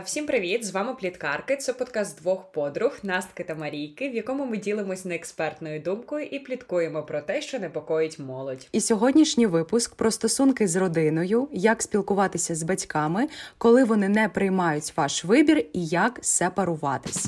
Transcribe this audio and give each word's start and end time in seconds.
Всім 0.00 0.26
привіт! 0.26 0.66
З 0.66 0.70
вами 0.70 0.94
Пліткарки. 0.94 1.56
Це 1.56 1.72
подкаст 1.72 2.20
двох 2.22 2.52
подруг 2.52 2.98
Настки 3.02 3.44
та 3.44 3.54
Марійки, 3.54 4.08
в 4.08 4.14
якому 4.14 4.46
ми 4.46 4.56
ділимось 4.56 5.04
неекспертною 5.04 5.80
думкою 5.80 6.26
і 6.26 6.38
пліткуємо 6.38 7.02
про 7.02 7.20
те, 7.20 7.42
що 7.42 7.58
непокоїть 7.58 8.18
молодь. 8.18 8.68
І 8.72 8.80
сьогоднішній 8.80 9.46
випуск 9.46 9.94
про 9.94 10.10
стосунки 10.10 10.68
з 10.68 10.76
родиною, 10.76 11.48
як 11.52 11.82
спілкуватися 11.82 12.54
з 12.54 12.62
батьками, 12.62 13.28
коли 13.58 13.84
вони 13.84 14.08
не 14.08 14.28
приймають 14.28 14.92
ваш 14.96 15.24
вибір, 15.24 15.58
і 15.72 15.86
як 15.86 16.18
сепаруватись. 16.22 17.26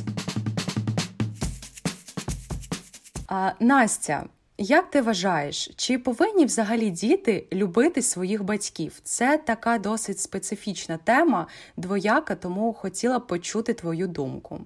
А, 3.28 3.50
Настя, 3.60 4.24
як 4.58 4.90
ти 4.90 5.00
вважаєш, 5.00 5.70
чи 5.76 5.98
повинні 5.98 6.44
взагалі 6.44 6.90
діти 6.90 7.46
любити 7.52 8.02
своїх 8.02 8.44
батьків? 8.44 9.00
Це 9.02 9.38
така 9.38 9.78
досить 9.78 10.20
специфічна 10.20 10.96
тема, 11.04 11.46
двояка, 11.76 12.34
тому 12.34 12.72
хотіла 12.72 13.20
почути 13.20 13.74
твою 13.74 14.06
думку. 14.06 14.60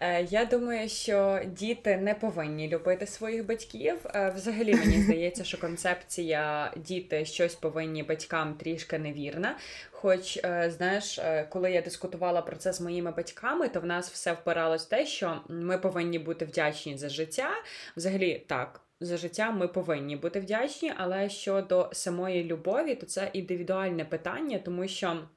Е, 0.00 0.22
я 0.30 0.44
думаю, 0.44 0.88
що 0.88 1.40
діти 1.46 1.96
не 1.96 2.14
повинні 2.14 2.68
любити 2.68 3.06
своїх 3.06 3.46
батьків. 3.46 3.98
Е, 4.14 4.32
взагалі 4.36 4.74
мені 4.74 5.02
здається, 5.02 5.44
що 5.44 5.58
концепція 5.58 6.72
діти 6.76 7.24
щось 7.24 7.54
повинні 7.54 8.02
батькам 8.02 8.54
трішки 8.54 8.98
невірна. 8.98 9.56
Хоч, 9.90 10.36
е, 10.36 10.72
знаєш, 10.76 11.20
коли 11.48 11.70
я 11.70 11.82
дискутувала 11.82 12.42
про 12.42 12.56
це 12.56 12.72
з 12.72 12.80
моїми 12.80 13.10
батьками, 13.10 13.68
то 13.68 13.80
в 13.80 13.86
нас 13.86 14.10
все 14.10 14.32
впиралось 14.32 14.86
в 14.86 14.88
те, 14.88 15.06
що 15.06 15.40
ми 15.48 15.78
повинні 15.78 16.18
бути 16.18 16.44
вдячні 16.44 16.98
за 16.98 17.08
життя. 17.08 17.50
Взагалі, 17.96 18.44
так 18.48 18.80
за 19.00 19.16
життя 19.16 19.50
ми 19.50 19.68
повинні 19.68 20.16
бути 20.16 20.40
вдячні, 20.40 20.92
але 20.96 21.28
щодо 21.28 21.90
самої 21.92 22.44
любові, 22.44 22.94
то 22.94 23.06
це 23.06 23.30
індивідуальне 23.32 24.04
питання, 24.04 24.58
тому 24.58 24.88
що. 24.88 25.28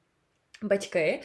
Батьки 0.64 1.22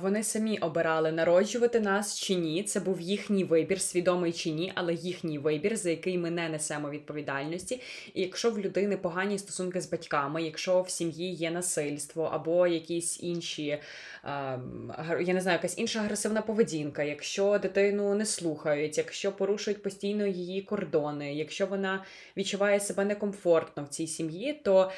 вони 0.00 0.22
самі 0.22 0.58
обирали 0.58 1.12
народжувати 1.12 1.80
нас 1.80 2.20
чи 2.20 2.34
ні. 2.34 2.62
Це 2.62 2.80
був 2.80 3.00
їхній 3.00 3.44
вибір, 3.44 3.80
свідомий 3.80 4.32
чи 4.32 4.50
ні, 4.50 4.72
але 4.74 4.94
їхній 4.94 5.38
вибір, 5.38 5.76
за 5.76 5.90
який 5.90 6.18
ми 6.18 6.30
не 6.30 6.48
несемо 6.48 6.90
відповідальності. 6.90 7.80
І 8.14 8.22
якщо 8.22 8.50
в 8.50 8.58
людини 8.58 8.96
погані 8.96 9.38
стосунки 9.38 9.80
з 9.80 9.90
батьками, 9.90 10.42
якщо 10.42 10.82
в 10.82 10.90
сім'ї 10.90 11.34
є 11.34 11.50
насильство 11.50 12.24
або 12.24 12.66
якісь 12.66 13.22
інші, 13.22 13.78
я 15.20 15.34
не 15.34 15.40
знаю, 15.40 15.56
якась 15.56 15.78
інша 15.78 15.98
агресивна 15.98 16.42
поведінка, 16.42 17.02
якщо 17.02 17.58
дитину 17.58 18.14
не 18.14 18.26
слухають, 18.26 18.98
якщо 18.98 19.32
порушують 19.32 19.82
постійно 19.82 20.26
її 20.26 20.62
кордони, 20.62 21.34
якщо 21.34 21.66
вона 21.66 22.04
відчуває 22.36 22.80
себе 22.80 23.04
некомфортно 23.04 23.84
в 23.84 23.88
цій 23.88 24.06
сім'ї, 24.06 24.52
то 24.52 24.90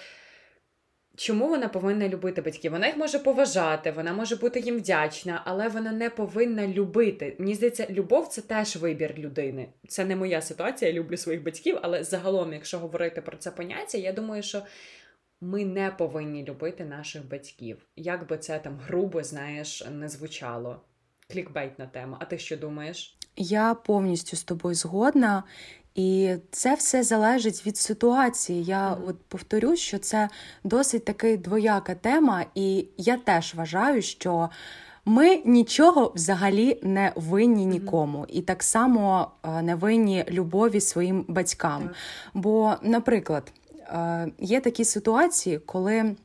Чому 1.17 1.49
вона 1.49 1.69
повинна 1.69 2.09
любити 2.09 2.43
батьків? 2.43 2.73
Вона 2.73 2.87
їх 2.87 2.97
може 2.97 3.19
поважати, 3.19 3.91
вона 3.91 4.13
може 4.13 4.37
бути 4.37 4.61
їм 4.61 4.77
вдячна, 4.77 5.43
але 5.45 5.69
вона 5.69 5.93
не 5.93 6.11
повинна 6.11 6.69
любити. 6.69 7.37
Мені 7.39 7.55
здається, 7.55 7.87
любов 7.91 8.29
це 8.29 8.43
теж 8.43 8.77
вибір 8.77 9.15
людини. 9.19 9.69
Це 9.89 10.05
не 10.05 10.17
моя 10.17 10.43
ситуація, 10.43 10.91
я 10.91 10.97
люблю 10.97 11.17
своїх 11.17 11.43
батьків, 11.43 11.79
але 11.83 12.05
загалом, 12.05 12.53
якщо 12.53 12.79
говорити 12.79 13.21
про 13.21 13.37
це 13.37 13.51
поняття, 13.51 13.99
я 13.99 14.13
думаю, 14.13 14.43
що 14.43 14.63
ми 15.41 15.65
не 15.65 15.91
повинні 15.91 16.45
любити 16.45 16.85
наших 16.85 17.29
батьків. 17.29 17.87
Як 17.97 18.29
би 18.29 18.39
це 18.39 18.59
там 18.59 18.79
грубо, 18.87 19.23
знаєш, 19.23 19.85
не 19.93 20.09
звучало. 20.09 20.81
Клікбейтна 21.33 21.87
тема. 21.87 22.19
А 22.21 22.25
ти 22.25 22.39
що 22.39 22.57
думаєш? 22.57 23.19
Я 23.37 23.75
повністю 23.75 24.37
з 24.37 24.45
тобою 24.45 24.75
згодна. 24.75 25.45
І 25.97 26.35
це 26.51 26.75
все 26.75 27.03
залежить 27.03 27.67
від 27.67 27.77
ситуації. 27.77 28.65
Я 28.65 28.97
от 29.07 29.17
повторюсь, 29.29 29.81
що 29.81 29.99
це 29.99 30.29
досить 30.65 31.05
таки 31.05 31.37
двояка 31.37 31.95
тема, 31.95 32.45
і 32.55 32.87
я 32.97 33.17
теж 33.17 33.55
вважаю, 33.55 34.03
що 34.03 34.51
ми 35.05 35.43
нічого 35.45 36.13
взагалі 36.15 36.81
не 36.83 37.13
винні 37.17 37.67
нікому, 37.67 38.27
і 38.29 38.43
так 38.43 38.63
само 38.63 39.31
е, 39.43 39.63
не 39.63 39.75
винні 39.75 40.25
любові 40.31 40.81
своїм 40.81 41.25
батькам. 41.29 41.91
Бо, 42.35 42.75
наприклад, 42.83 43.53
е, 43.89 44.29
є 44.39 44.61
такі 44.61 44.85
ситуації, 44.85 45.59
коли. 45.59 46.17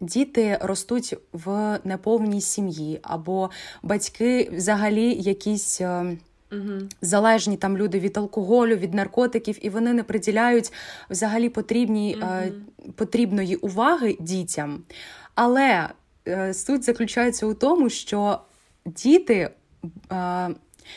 Діти 0.00 0.58
ростуть 0.60 1.14
в 1.32 1.78
неповній 1.84 2.40
сім'ї, 2.40 2.98
або 3.02 3.50
батьки 3.82 4.50
взагалі 4.52 5.14
якісь 5.14 5.80
е, 5.80 6.16
Угу. 6.52 6.88
Залежні 7.02 7.56
там 7.56 7.78
люди 7.78 8.00
від 8.00 8.16
алкоголю, 8.16 8.76
від 8.76 8.94
наркотиків, 8.94 9.66
і 9.66 9.70
вони 9.70 9.92
не 9.92 10.02
приділяють 10.02 10.72
взагалі 11.10 11.48
потрібні, 11.48 12.16
угу. 12.22 12.30
е, 12.32 12.52
потрібної 12.96 13.56
уваги 13.56 14.16
дітям. 14.20 14.82
Але 15.34 15.88
е, 16.28 16.54
суть 16.54 16.84
заключається 16.84 17.46
у 17.46 17.54
тому, 17.54 17.90
що 17.90 18.40
діти. 18.86 19.50
Е, 20.12 20.48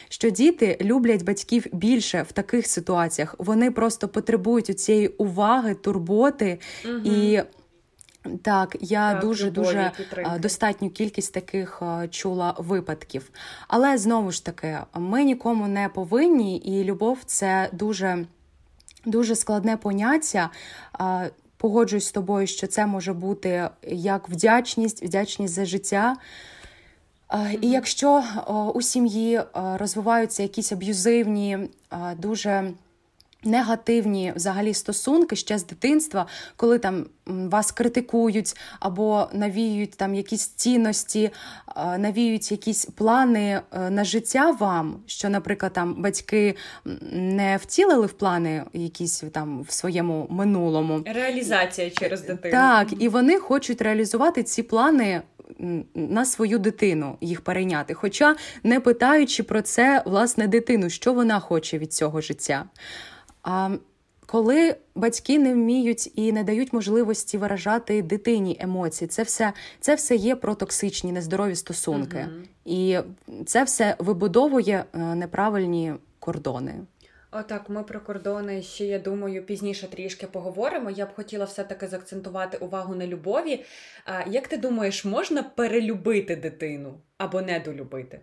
що 0.10 0.30
діти 0.30 0.78
люблять 0.82 1.24
батьків 1.24 1.66
більше 1.74 2.22
в 2.30 2.32
таких 2.32 2.68
ситуаціях. 2.68 3.36
Вони 3.38 3.72
просто 3.72 4.08
потребують 4.08 4.80
цієї 4.80 5.08
уваги, 5.08 5.76
турботи 5.76 6.60
угу. 6.86 6.98
і 6.98 7.42
так, 8.42 8.76
я 8.80 9.12
так, 9.12 9.22
дуже 9.22 9.48
любові, 9.48 9.66
дуже 9.66 9.92
підтримки. 9.98 10.40
достатню 10.40 10.90
кількість 10.90 11.34
таких 11.34 11.82
чула 12.10 12.56
випадків. 12.58 13.32
Але 13.68 13.98
знову 13.98 14.32
ж 14.32 14.46
таки, 14.46 14.78
ми 14.94 15.24
нікому 15.24 15.68
не 15.68 15.90
повинні, 15.90 16.58
і 16.58 16.84
любов 16.84 17.18
це 17.26 17.70
дуже, 17.72 18.26
дуже 19.06 19.36
складне 19.36 19.78
поняття. 19.78 20.50
Погоджуюсь 21.58 22.08
з 22.08 22.12
тобою, 22.12 22.48
що 22.48 22.68
це 22.68 22.86
може 22.86 23.14
бути 23.14 23.70
як 23.88 24.30
вдячність, 24.30 25.04
вдячність 25.04 25.54
за 25.54 25.66
життя. 25.66 26.16
Mm-hmm. 27.30 27.58
І 27.62 27.70
якщо 27.70 28.24
у 28.74 28.82
сім'ї 28.82 29.42
розвиваються 29.54 30.44
якісь 30.44 30.72
аб'юзивні, 30.72 31.58
дуже 32.18 32.74
негативні 33.44 34.34
взагалі 34.36 34.74
стосунки 34.74 35.36
ще 35.36 35.58
з 35.58 35.66
дитинства, 35.66 36.26
коли 36.56 36.80
там 36.80 37.06
вас 37.26 37.72
критикують 37.72 38.56
або 38.80 39.28
навіюють 39.34 39.92
там 39.92 40.16
якісь 40.16 40.48
цінності, 40.48 41.32
навіюють 41.98 42.52
якісь 42.52 42.86
плани 42.86 43.62
е, 43.72 43.90
на 43.90 44.04
життя 44.04 44.52
вам, 44.52 45.00
що, 45.06 45.30
наприклад, 45.30 45.74
там 45.74 46.02
батьки 46.02 46.56
не 47.12 47.58
втілили 47.58 48.06
в 48.06 48.14
плани 48.14 48.64
якісь 48.74 49.24
там 49.32 49.62
в 49.62 49.72
своєму 49.72 50.28
минулому. 50.30 51.02
Реалізація 51.06 51.90
через 51.90 52.22
дитину. 52.22 52.52
Так, 52.52 52.88
і 53.00 53.08
вони 53.08 53.40
хочуть 53.40 53.82
реалізувати 53.82 54.44
ці 54.44 54.64
плани. 54.64 55.22
На 55.96 56.26
свою 56.26 56.60
дитину 56.60 57.18
їх 57.22 57.42
перейняти, 57.42 57.94
хоча 57.94 58.36
не 58.64 58.80
питаючи 58.80 59.44
про 59.44 59.62
це 59.62 60.04
власне 60.06 60.48
дитину, 60.48 60.90
що 60.90 61.14
вона 61.14 61.40
хоче 61.40 61.78
від 61.78 61.94
цього 61.94 62.22
життя. 62.22 62.66
А 63.44 63.70
коли 64.26 64.76
батьки 64.96 65.40
не 65.40 65.54
вміють 65.54 66.12
і 66.16 66.32
не 66.32 66.44
дають 66.44 66.74
можливості 66.74 67.38
виражати 67.38 68.02
дитині 68.02 68.58
емоції, 68.60 69.08
це 69.08 69.24
все 69.24 69.54
це 69.80 69.96
все 69.96 70.16
є 70.16 70.36
про 70.36 70.56
токсичні, 70.56 71.12
нездорові 71.12 71.56
стосунки, 71.56 72.18
uh 72.18 72.46
і 72.66 73.00
це 73.46 73.64
все 73.64 73.96
вибудовує 74.00 74.86
е, 74.94 75.00
неправильні 75.16 75.94
кордони. 76.20 76.74
Отак, 77.32 77.70
ми 77.70 77.84
про 77.84 78.00
кордони 78.00 78.62
ще 78.62 78.86
я 78.86 79.00
думаю 79.00 79.46
пізніше 79.46 79.88
трішки 79.88 80.28
поговоримо. 80.28 80.90
Я 80.90 81.06
б 81.06 81.16
хотіла 81.16 81.46
все-таки 81.46 81.88
заакцентувати 81.88 82.58
увагу 82.58 82.96
на 82.96 83.08
любові. 83.08 83.66
Як 84.28 84.48
ти 84.48 84.58
думаєш, 84.58 85.06
можна 85.06 85.44
перелюбити 85.44 86.36
дитину 86.36 87.02
або 87.18 87.42
недолюбити? 87.42 88.22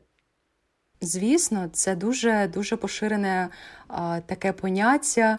Звісно, 1.00 1.68
це 1.72 1.96
дуже 1.96 2.50
дуже 2.54 2.76
поширене 2.76 3.48
а, 3.88 4.20
таке 4.26 4.52
поняття, 4.52 5.38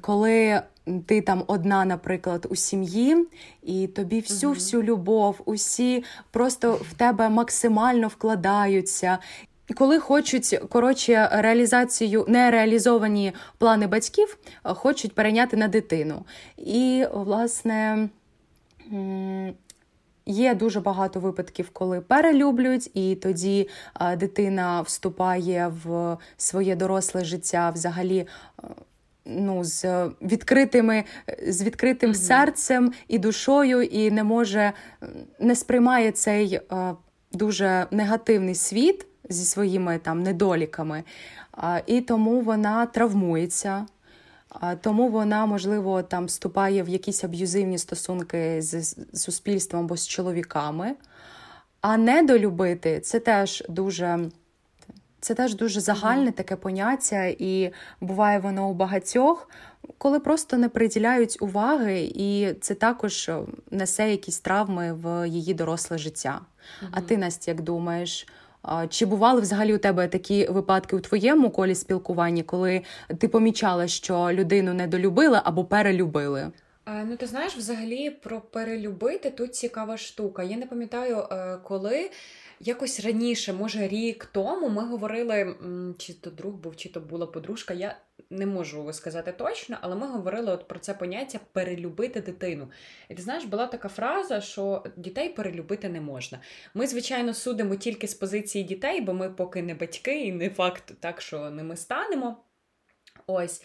коли 0.00 0.62
ти 1.06 1.20
там 1.20 1.44
одна, 1.46 1.84
наприклад, 1.84 2.46
у 2.50 2.56
сім'ї, 2.56 3.26
і 3.62 3.86
тобі 3.86 4.20
всю 4.20 4.52
всю 4.52 4.82
любов, 4.82 5.40
усі 5.44 6.04
просто 6.30 6.72
в 6.72 6.94
тебе 6.94 7.28
максимально 7.28 8.08
вкладаються. 8.08 9.18
І 9.68 9.74
коли 9.74 9.98
хочуть 9.98 10.60
коротше 10.68 11.28
реалізацію 11.32 12.24
нереалізовані 12.28 13.32
плани 13.58 13.86
батьків, 13.86 14.38
хочуть 14.62 15.14
перейняти 15.14 15.56
на 15.56 15.68
дитину. 15.68 16.24
І, 16.56 17.06
власне. 17.12 18.08
Є 20.26 20.54
дуже 20.54 20.80
багато 20.80 21.20
випадків, 21.20 21.70
коли 21.72 22.00
перелюблюють, 22.00 22.90
і 22.94 23.14
тоді 23.14 23.68
дитина 24.16 24.80
вступає 24.80 25.72
в 25.84 26.16
своє 26.36 26.76
доросле 26.76 27.24
життя 27.24 27.70
взагалі. 27.70 28.26
Ну, 29.26 29.64
з 29.64 30.10
відкритими, 30.22 31.04
з 31.48 31.62
відкритим 31.62 32.10
mm 32.10 32.14
серцем 32.14 32.92
і 33.08 33.18
душою, 33.18 33.82
і 33.82 34.10
не 34.10 34.24
може 34.24 34.72
не 35.38 35.56
сприймає 35.56 36.12
цей 36.12 36.60
дуже 37.32 37.86
негативний 37.90 38.54
світ 38.54 39.06
зі 39.28 39.44
своїми 39.44 39.98
там 39.98 40.22
недоліками, 40.22 41.04
і 41.86 42.00
тому 42.00 42.40
вона 42.40 42.86
травмується. 42.86 43.86
Тому 44.80 45.08
вона, 45.08 45.46
можливо, 45.46 46.02
там 46.02 46.26
вступає 46.26 46.82
в 46.82 46.88
якісь 46.88 47.24
аб'юзивні 47.24 47.78
стосунки 47.78 48.62
з 48.62 48.96
суспільством 49.14 49.84
або 49.84 49.96
з 49.96 50.08
чоловіками. 50.08 50.94
А 51.80 51.96
недолюбити 51.96 53.00
це 53.00 53.20
теж 53.20 53.64
дуже. 53.68 54.30
Це 55.20 55.34
теж 55.34 55.54
дуже 55.54 55.80
загальне 55.80 56.32
таке 56.32 56.56
поняття, 56.56 57.24
і 57.24 57.72
буває 58.00 58.38
воно 58.38 58.68
у 58.68 58.74
багатьох, 58.74 59.48
коли 59.98 60.20
просто 60.20 60.56
не 60.56 60.68
приділяють 60.68 61.36
уваги, 61.40 62.12
і 62.14 62.54
це 62.60 62.74
також 62.74 63.30
несе 63.70 64.10
якісь 64.10 64.40
травми 64.40 64.92
в 64.92 65.28
її 65.28 65.54
доросле 65.54 65.98
життя. 65.98 66.40
Mm-hmm. 66.40 66.88
А 66.92 67.00
ти 67.00 67.16
Настя, 67.16 67.50
як 67.50 67.60
думаєш? 67.60 68.26
Чи 68.88 69.06
бували 69.06 69.40
взагалі 69.40 69.74
у 69.74 69.78
тебе 69.78 70.08
такі 70.08 70.46
випадки 70.46 70.96
у 70.96 71.00
твоєму 71.00 71.50
колі 71.50 71.74
спілкування, 71.74 72.42
коли 72.42 72.82
ти 73.18 73.28
помічала, 73.28 73.88
що 73.88 74.28
людину 74.32 74.74
недолюбили 74.74 75.40
або 75.44 75.64
перелюбили? 75.64 76.50
Ну, 76.86 77.16
ти 77.16 77.26
знаєш, 77.26 77.56
взагалі 77.56 78.10
про 78.10 78.40
перелюбити 78.40 79.30
тут 79.30 79.54
цікава 79.54 79.96
штука. 79.96 80.42
Я 80.42 80.56
не 80.56 80.66
пам'ятаю, 80.66 81.18
е, 81.18 81.58
коли 81.62 82.10
якось 82.64 83.00
раніше, 83.00 83.52
може 83.52 83.88
рік 83.88 84.28
тому, 84.32 84.68
ми 84.68 84.84
говорили, 84.84 85.56
чи 85.98 86.14
то 86.14 86.30
друг 86.30 86.54
був, 86.54 86.76
чи 86.76 86.88
то 86.88 87.00
була 87.00 87.26
подружка. 87.26 87.74
Я 87.74 87.96
не 88.30 88.46
можу 88.46 88.92
сказати 88.92 89.32
точно, 89.32 89.78
але 89.80 89.96
ми 89.96 90.06
говорили 90.06 90.52
от 90.52 90.68
про 90.68 90.78
це 90.78 90.94
поняття 90.94 91.40
перелюбити 91.52 92.20
дитину. 92.20 92.70
І 93.08 93.14
ти 93.14 93.22
знаєш, 93.22 93.44
була 93.44 93.66
така 93.66 93.88
фраза, 93.88 94.40
що 94.40 94.84
дітей 94.96 95.28
перелюбити 95.28 95.88
не 95.88 96.00
можна. 96.00 96.40
Ми, 96.74 96.86
звичайно, 96.86 97.34
судимо 97.34 97.76
тільки 97.76 98.08
з 98.08 98.14
позиції 98.14 98.64
дітей, 98.64 99.00
бо 99.00 99.14
ми 99.14 99.30
поки 99.30 99.62
не 99.62 99.74
батьки, 99.74 100.20
і 100.20 100.32
не 100.32 100.50
факт 100.50 100.92
так, 101.00 101.20
що 101.20 101.50
не 101.50 101.62
ми 101.62 101.76
станемо. 101.76 102.36
Ось. 103.26 103.62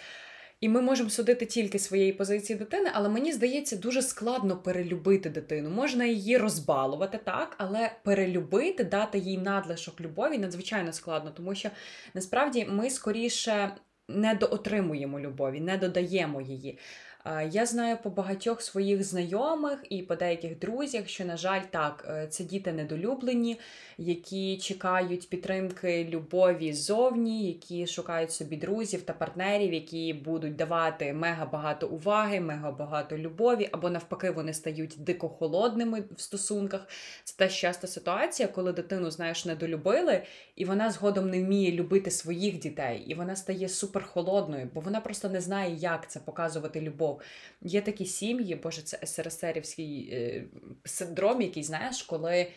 І 0.62 0.70
ми 0.70 0.82
можемо 0.82 1.10
судити 1.10 1.46
тільки 1.46 1.80
своєї 1.80 2.14
позиції 2.14 2.60
дитини, 2.60 2.90
але 2.94 3.10
мені 3.10 3.34
здається, 3.34 3.76
дуже 3.76 4.02
складно 4.02 4.58
перелюбити 4.58 5.30
дитину. 5.30 5.70
Можна 5.70 6.06
її 6.06 6.38
розбалувати, 6.38 7.20
так, 7.24 7.56
але 7.58 7.92
перелюбити, 8.04 8.84
дати 8.84 9.18
їй 9.18 9.38
надлишок 9.38 10.02
любові 10.02 10.38
надзвичайно 10.38 10.94
складно, 10.94 11.32
тому 11.32 11.56
що 11.56 11.70
насправді 12.14 12.66
ми 12.70 12.90
скоріше 12.90 13.76
не 14.08 14.36
доотримуємо 14.36 15.20
любові, 15.20 15.60
не 15.60 15.78
додаємо 15.78 16.42
її. 16.42 16.78
Я 17.52 17.66
знаю 17.66 17.98
по 18.04 18.10
багатьох 18.10 18.62
своїх 18.62 19.04
знайомих 19.04 19.80
і 19.90 20.02
по 20.02 20.16
деяких 20.16 20.60
друзях, 20.60 21.08
що, 21.08 21.26
на 21.26 21.38
жаль, 21.38 21.62
так, 21.70 22.06
е, 22.10 22.28
це 22.28 22.44
діти 22.44 22.72
недолюблені, 22.72 23.60
які 23.98 24.58
чекають 24.58 25.30
підтримки 25.30 26.08
любові 26.10 26.74
ззовні, 26.74 27.48
які 27.48 27.88
шукають 27.88 28.32
собі 28.32 28.58
друзів 28.58 29.02
та 29.02 29.14
партнерів, 29.14 29.74
які 29.74 30.14
будуть 30.14 30.56
давати 30.56 31.14
мега 31.14 31.46
багато 31.46 31.88
уваги, 31.88 32.40
мега 32.40 32.72
багато 32.72 33.18
любові, 33.18 33.70
або 33.72 33.90
навпаки, 33.90 34.32
вони 34.32 34.54
стають 34.54 34.96
дико 34.98 35.30
холодними 35.30 36.04
в 36.16 36.22
стосунках. 36.22 36.88
Це 37.24 37.36
теж 37.38 37.56
часто 37.56 37.88
ситуація, 37.88 38.48
коли 38.48 38.74
дитину, 38.74 39.12
знаєш, 39.12 39.46
недолюбили, 39.46 40.24
і 40.56 40.66
вона 40.66 40.92
згодом 40.92 41.30
не 41.30 41.44
вміє 41.44 41.72
любити 41.72 42.12
своїх 42.12 42.60
дітей, 42.60 43.04
і 43.08 43.16
вона 43.16 43.36
стає 43.36 43.70
суперхолодною, 43.70 44.70
бо 44.74 44.82
вона 44.82 45.02
просто 45.02 45.30
не 45.30 45.42
знає, 45.42 45.76
як 45.76 46.10
це 46.10 46.20
показувати 46.20 46.82
любов. 46.82 47.19
Є 47.62 47.82
такі 47.82 48.06
сім'ї, 48.06 48.56
боже, 48.56 48.82
це 48.82 49.08
СРСРівський 49.08 50.10
е, 50.14 50.46
синдром, 50.86 51.42
який 51.42 51.64
знаєш, 51.64 52.04
коли 52.04 52.48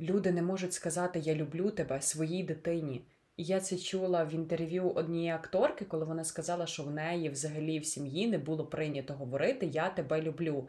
люди 0.00 0.32
не 0.32 0.42
можуть 0.42 0.72
сказати 0.72 1.18
Я 1.18 1.34
люблю 1.34 1.70
тебе 1.70 2.02
своїй 2.02 2.42
дитині. 2.42 3.02
І 3.36 3.44
я 3.44 3.60
це 3.60 3.76
чула 3.76 4.24
в 4.24 4.34
інтерв'ю 4.34 4.90
однієї 4.90 5.30
акторки, 5.30 5.84
коли 5.84 6.04
вона 6.04 6.24
сказала, 6.24 6.66
що 6.66 6.82
в 6.82 6.90
неї 6.90 7.28
взагалі 7.28 7.78
в 7.78 7.86
сім'ї 7.86 8.26
не 8.26 8.38
було 8.38 8.66
прийнято 8.66 9.14
говорити 9.14 9.66
Я 9.66 9.88
тебе 9.88 10.22
люблю. 10.22 10.68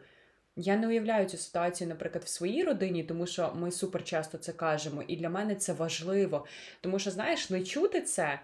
Я 0.56 0.76
не 0.76 0.88
уявляю 0.88 1.28
цю 1.28 1.36
ситуацію, 1.36 1.88
наприклад, 1.88 2.24
в 2.24 2.28
своїй 2.28 2.64
родині, 2.64 3.04
тому 3.04 3.26
що 3.26 3.52
ми 3.56 3.70
супер 3.70 4.04
часто 4.04 4.38
це 4.38 4.52
кажемо, 4.52 5.02
і 5.08 5.16
для 5.16 5.30
мене 5.30 5.54
це 5.54 5.72
важливо. 5.72 6.46
Тому 6.80 6.98
що, 6.98 7.10
знаєш, 7.10 7.50
не 7.50 7.64
чути 7.64 8.02
це, 8.02 8.40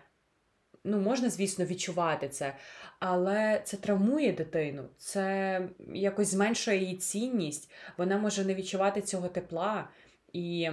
ну, 0.85 1.01
можна, 1.01 1.31
звісно, 1.31 1.65
відчувати 1.65 2.29
це, 2.29 2.55
але 2.99 3.61
це 3.65 3.77
травмує 3.77 4.33
дитину, 4.33 4.83
це 4.99 5.61
якось 5.95 6.29
зменшує 6.29 6.79
її 6.79 6.97
цінність. 6.97 7.71
Вона 7.99 8.19
може 8.19 8.45
не 8.45 8.55
відчувати 8.55 9.01
цього 9.01 9.29
тепла 9.29 9.89
і. 10.33 10.71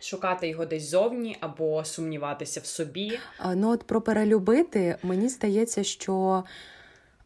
Шукати 0.00 0.48
його 0.48 0.66
десь 0.66 0.90
зовні 0.90 1.36
або 1.40 1.84
сумніватися 1.84 2.60
в 2.60 2.66
собі. 2.66 3.18
Ну 3.54 3.70
от 3.70 3.82
про 3.82 4.00
перелюбити, 4.00 4.96
мені 5.02 5.28
здається, 5.28 5.84
що 5.84 6.44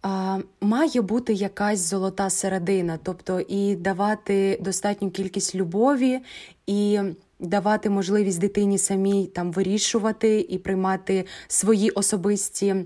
а, 0.03 0.39
має 0.61 1.01
бути 1.01 1.33
якась 1.33 1.79
золота 1.79 2.31
середина, 2.31 2.99
тобто 3.03 3.41
і 3.41 3.77
давати 3.77 4.59
достатню 4.61 5.11
кількість 5.11 5.55
любові, 5.55 6.21
і 6.67 7.01
давати 7.41 7.91
можливість 7.91 8.41
дитині 8.41 8.79
самій 8.79 9.27
там 9.27 9.53
вирішувати 9.53 10.41
і 10.49 10.59
приймати 10.59 11.25
свої 11.49 11.91
особисті. 11.91 12.77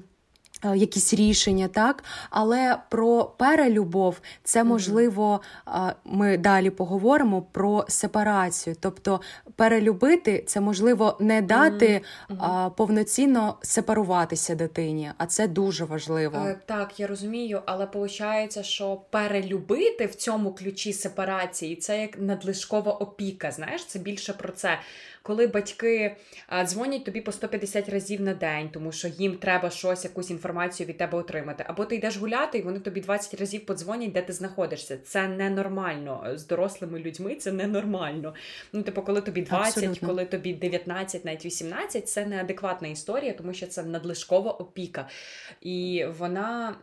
Е, 0.64 0.76
якісь 0.76 1.14
рішення, 1.14 1.68
так 1.68 2.04
але 2.30 2.76
про 2.88 3.24
перелюбов 3.24 4.20
це 4.44 4.64
можливо. 4.64 5.40
Ми 6.04 6.36
далі 6.36 6.70
поговоримо 6.70 7.42
про 7.42 7.84
сепарацію. 7.88 8.76
Тобто, 8.80 9.20
перелюбити 9.56 10.44
це 10.46 10.60
можливо 10.60 11.16
не 11.20 11.42
дати 11.42 12.00
а, 12.38 12.70
повноцінно 12.70 13.56
сепаруватися 13.62 14.54
дитині, 14.54 15.10
а 15.18 15.26
це 15.26 15.48
дуже 15.48 15.84
важливо. 15.84 16.38
Е, 16.38 16.58
так, 16.66 17.00
я 17.00 17.06
розумію, 17.06 17.62
але 17.66 17.88
виходить, 17.94 18.64
що 18.64 19.00
перелюбити 19.10 20.06
в 20.06 20.14
цьому 20.14 20.54
ключі 20.54 20.92
сепарації 20.92 21.76
це 21.76 22.00
як 22.00 22.18
надлишкова 22.18 22.92
опіка. 22.92 23.50
Знаєш, 23.50 23.84
це 23.84 23.98
більше 23.98 24.32
про 24.32 24.52
це 24.52 24.78
коли 25.24 25.46
батьки 25.46 26.16
дзвонять 26.64 27.04
тобі 27.04 27.20
по 27.20 27.32
150 27.32 27.88
разів 27.88 28.20
на 28.20 28.34
день, 28.34 28.70
тому 28.72 28.92
що 28.92 29.08
їм 29.08 29.36
треба 29.36 29.70
щось, 29.70 30.04
якусь 30.04 30.30
інформацію 30.30 30.86
від 30.86 30.98
тебе 30.98 31.18
отримати. 31.18 31.64
Або 31.68 31.84
ти 31.84 31.96
йдеш 31.96 32.16
гуляти, 32.16 32.58
і 32.58 32.62
вони 32.62 32.80
тобі 32.80 33.00
20 33.00 33.40
разів 33.40 33.66
подзвонять, 33.66 34.12
де 34.12 34.22
ти 34.22 34.32
знаходишся. 34.32 34.98
Це 34.98 35.28
ненормально. 35.28 36.32
З 36.34 36.46
дорослими 36.46 36.98
людьми 36.98 37.34
це 37.34 37.52
ненормально. 37.52 38.34
Ну, 38.72 38.82
типу, 38.82 39.02
коли 39.02 39.20
тобі 39.20 39.42
20, 39.42 39.76
Абсолютно. 39.76 40.08
коли 40.08 40.24
тобі 40.24 40.54
19, 40.54 41.24
навіть 41.24 41.44
18, 41.44 42.08
це 42.08 42.26
неадекватна 42.26 42.88
історія, 42.88 43.32
тому 43.32 43.54
що 43.54 43.66
це 43.66 43.82
надлишкова 43.82 44.50
опіка. 44.50 45.08
І 45.60 46.06
вона, 46.18 46.76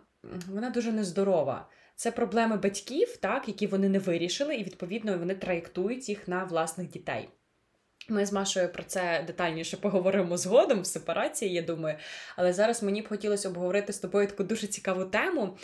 вона 0.49 0.69
дуже 0.69 0.91
нездорова. 0.91 1.67
Це 1.95 2.11
проблеми 2.11 2.57
батьків, 2.57 3.17
так, 3.17 3.47
які 3.47 3.67
вони 3.67 3.89
не 3.89 3.99
вирішили, 3.99 4.55
і 4.55 4.63
відповідно 4.63 5.17
вони 5.17 5.35
траєктують 5.35 6.09
їх 6.09 6.27
на 6.27 6.44
власних 6.44 6.89
дітей. 6.89 7.29
Ми 8.11 8.25
з 8.25 8.33
Машою 8.33 8.69
про 8.69 8.83
це 8.83 9.23
детальніше 9.27 9.77
поговоримо 9.77 10.37
згодом 10.37 10.81
в 10.81 10.85
сепарації, 10.85 11.53
я 11.53 11.61
думаю. 11.61 11.95
Але 12.35 12.53
зараз 12.53 12.83
мені 12.83 13.01
б 13.01 13.07
хотілося 13.07 13.49
обговорити 13.49 13.94
з 13.94 13.99
тобою 13.99 14.27
таку 14.27 14.44
дуже 14.44 14.68
цікаву 14.68 15.06
тему. 15.06 15.57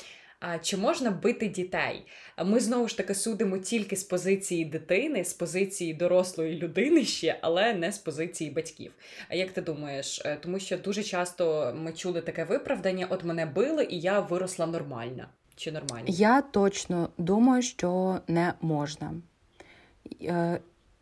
Чи 0.61 0.77
можна 0.77 1.11
бити 1.11 1.47
дітей? 1.47 2.05
Ми 2.45 2.59
знову 2.59 2.87
ж 2.87 2.97
таки 2.97 3.15
судимо 3.15 3.57
тільки 3.57 3.95
з 3.95 4.03
позиції 4.03 4.65
дитини, 4.65 5.23
з 5.23 5.33
позиції 5.33 5.93
дорослої 5.93 6.57
людини 6.57 7.05
ще, 7.05 7.39
але 7.41 7.73
не 7.73 7.91
з 7.91 7.97
позиції 7.97 8.51
батьків. 8.51 8.91
А 9.29 9.35
як 9.35 9.51
ти 9.51 9.61
думаєш? 9.61 10.21
Е, 10.25 10.37
тому 10.41 10.59
що 10.59 10.77
дуже 10.77 11.03
часто 11.03 11.73
ми 11.77 11.93
чули 11.93 12.21
таке 12.21 12.43
виправдання: 12.43 13.07
от 13.09 13.23
мене 13.23 13.45
били, 13.45 13.87
і 13.89 13.99
я 13.99 14.19
виросла 14.19 14.67
нормальна. 14.67 15.27
Чи 15.55 15.71
нормально? 15.71 16.05
Я 16.07 16.41
точно 16.41 17.09
думаю, 17.17 17.61
що 17.61 18.19
не 18.27 18.53
можна. 18.61 19.13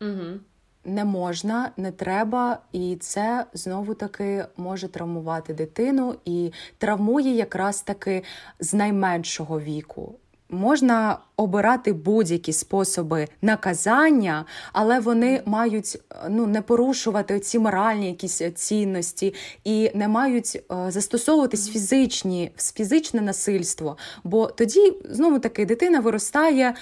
Угу 0.00 0.40
не 0.86 1.04
можна, 1.04 1.70
не 1.76 1.92
треба, 1.92 2.58
і 2.72 2.96
це 3.00 3.46
знову 3.52 3.94
таки 3.94 4.44
може 4.56 4.88
травмувати 4.88 5.54
дитину 5.54 6.14
і 6.24 6.52
травмує 6.78 7.34
якраз 7.34 7.82
таки 7.82 8.22
з 8.60 8.74
найменшого 8.74 9.60
віку. 9.60 10.14
Можна 10.50 11.18
обирати 11.36 11.92
будь-які 11.92 12.52
способи 12.52 13.28
наказання, 13.42 14.44
але 14.72 15.00
вони 15.00 15.42
мають 15.44 15.98
ну 16.30 16.46
не 16.46 16.62
порушувати 16.62 17.40
ці 17.40 17.58
моральні 17.58 18.06
якісь 18.06 18.42
цінності 18.54 19.34
і 19.64 19.90
не 19.94 20.08
мають 20.08 20.62
е, 20.72 20.90
застосовуватись 20.90 21.68
фізичні 21.68 22.52
фізичне 22.56 23.20
насильство. 23.20 23.96
Бо 24.24 24.46
тоді 24.46 24.94
знову 25.04 25.38
таки 25.38 25.66
дитина 25.66 26.00
виростає 26.00 26.74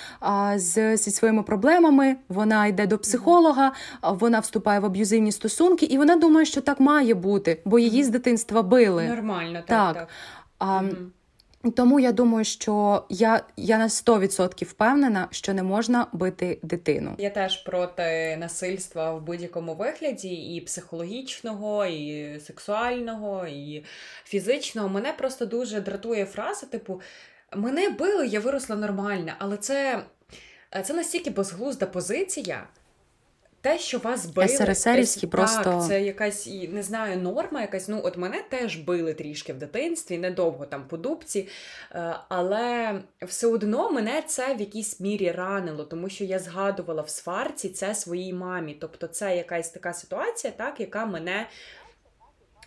з 0.57 0.97
зі 0.97 1.11
своїми 1.11 1.43
проблемами. 1.43 2.17
Вона 2.29 2.67
йде 2.67 2.87
до 2.87 2.99
психолога, 2.99 3.73
вона 4.03 4.39
вступає 4.39 4.81
в 4.81 4.85
аб'юзивні 4.85 5.33
стосунки, 5.33 5.87
і 5.87 5.99
вона 5.99 6.17
думає, 6.17 6.47
що 6.47 6.61
так 6.61 6.81
має 6.81 7.15
бути, 7.15 7.61
бо 7.65 7.79
її 7.79 8.05
з 8.05 8.09
дитинства 8.09 8.63
били. 8.63 9.09
Нормально, 9.09 9.63
так. 9.67 9.95
так. 9.95 9.95
так. 9.95 10.09
А. 10.59 10.83
Тому 11.71 12.01
я 12.01 12.13
думаю, 12.13 12.45
що 12.45 13.05
я 13.09 13.43
я 13.57 13.79
на 13.79 13.89
100% 13.89 14.65
впевнена, 14.65 15.29
що 15.31 15.55
не 15.55 15.63
можна 15.63 16.07
бити 16.13 16.59
дитину. 16.63 17.15
Я 17.19 17.31
теж 17.31 17.57
проти 17.57 18.37
насильства 18.37 19.15
в 19.15 19.23
будь-якому 19.23 19.75
вигляді, 19.75 20.35
і 20.35 20.61
психологічного, 20.61 21.87
і 21.87 22.41
сексуального, 22.41 23.47
і 23.47 23.85
фізичного. 24.25 24.89
Мене 24.89 25.13
просто 25.13 25.47
дуже 25.47 25.81
дратує 25.81 26.25
фраза, 26.25 26.67
типу, 26.67 27.01
мене 27.57 27.89
били, 27.89 28.27
я 28.27 28.41
виросла 28.41 28.77
нормально, 28.77 29.33
але 29.39 29.57
це, 29.57 30.03
це 30.85 30.95
настільки 30.95 31.31
безглузда 31.31 31.87
позиція. 31.87 32.67
Те, 33.65 33.79
що 33.79 33.99
вас 33.99 34.27
били, 34.27 34.49
СРСРівські 34.49 35.27
просто 35.27 35.65
так, 35.65 35.87
це 35.87 36.03
якась 36.03 36.49
не 36.69 36.83
знаю, 36.83 37.23
норма, 37.23 37.61
якась. 37.61 37.89
Ну, 37.89 38.01
от 38.05 38.17
мене 38.17 38.43
теж 38.49 38.77
били 38.77 39.15
трішки 39.15 39.53
в 39.53 39.59
дитинстві, 39.59 40.19
недовго 40.19 40.67
там 40.67 40.85
по 40.89 40.97
дубці, 40.97 41.49
е, 41.93 42.17
але 42.29 42.95
все 43.23 43.47
одно 43.47 43.91
мене 43.91 44.23
це 44.27 44.55
в 44.55 44.61
якійсь 44.61 45.01
мірі 45.01 45.31
ранило, 45.31 45.85
тому 45.85 46.09
що 46.09 46.25
я 46.25 46.39
згадувала 46.39 47.03
в 47.03 47.11
сварці 47.11 47.69
це 47.69 47.95
своїй 47.95 48.33
мамі. 48.33 48.77
Тобто, 48.81 49.07
це 49.07 49.37
якась 49.37 49.71
така 49.71 49.93
ситуація, 49.93 50.53
так, 50.57 50.81
яка 50.81 51.07
мене. 51.07 51.47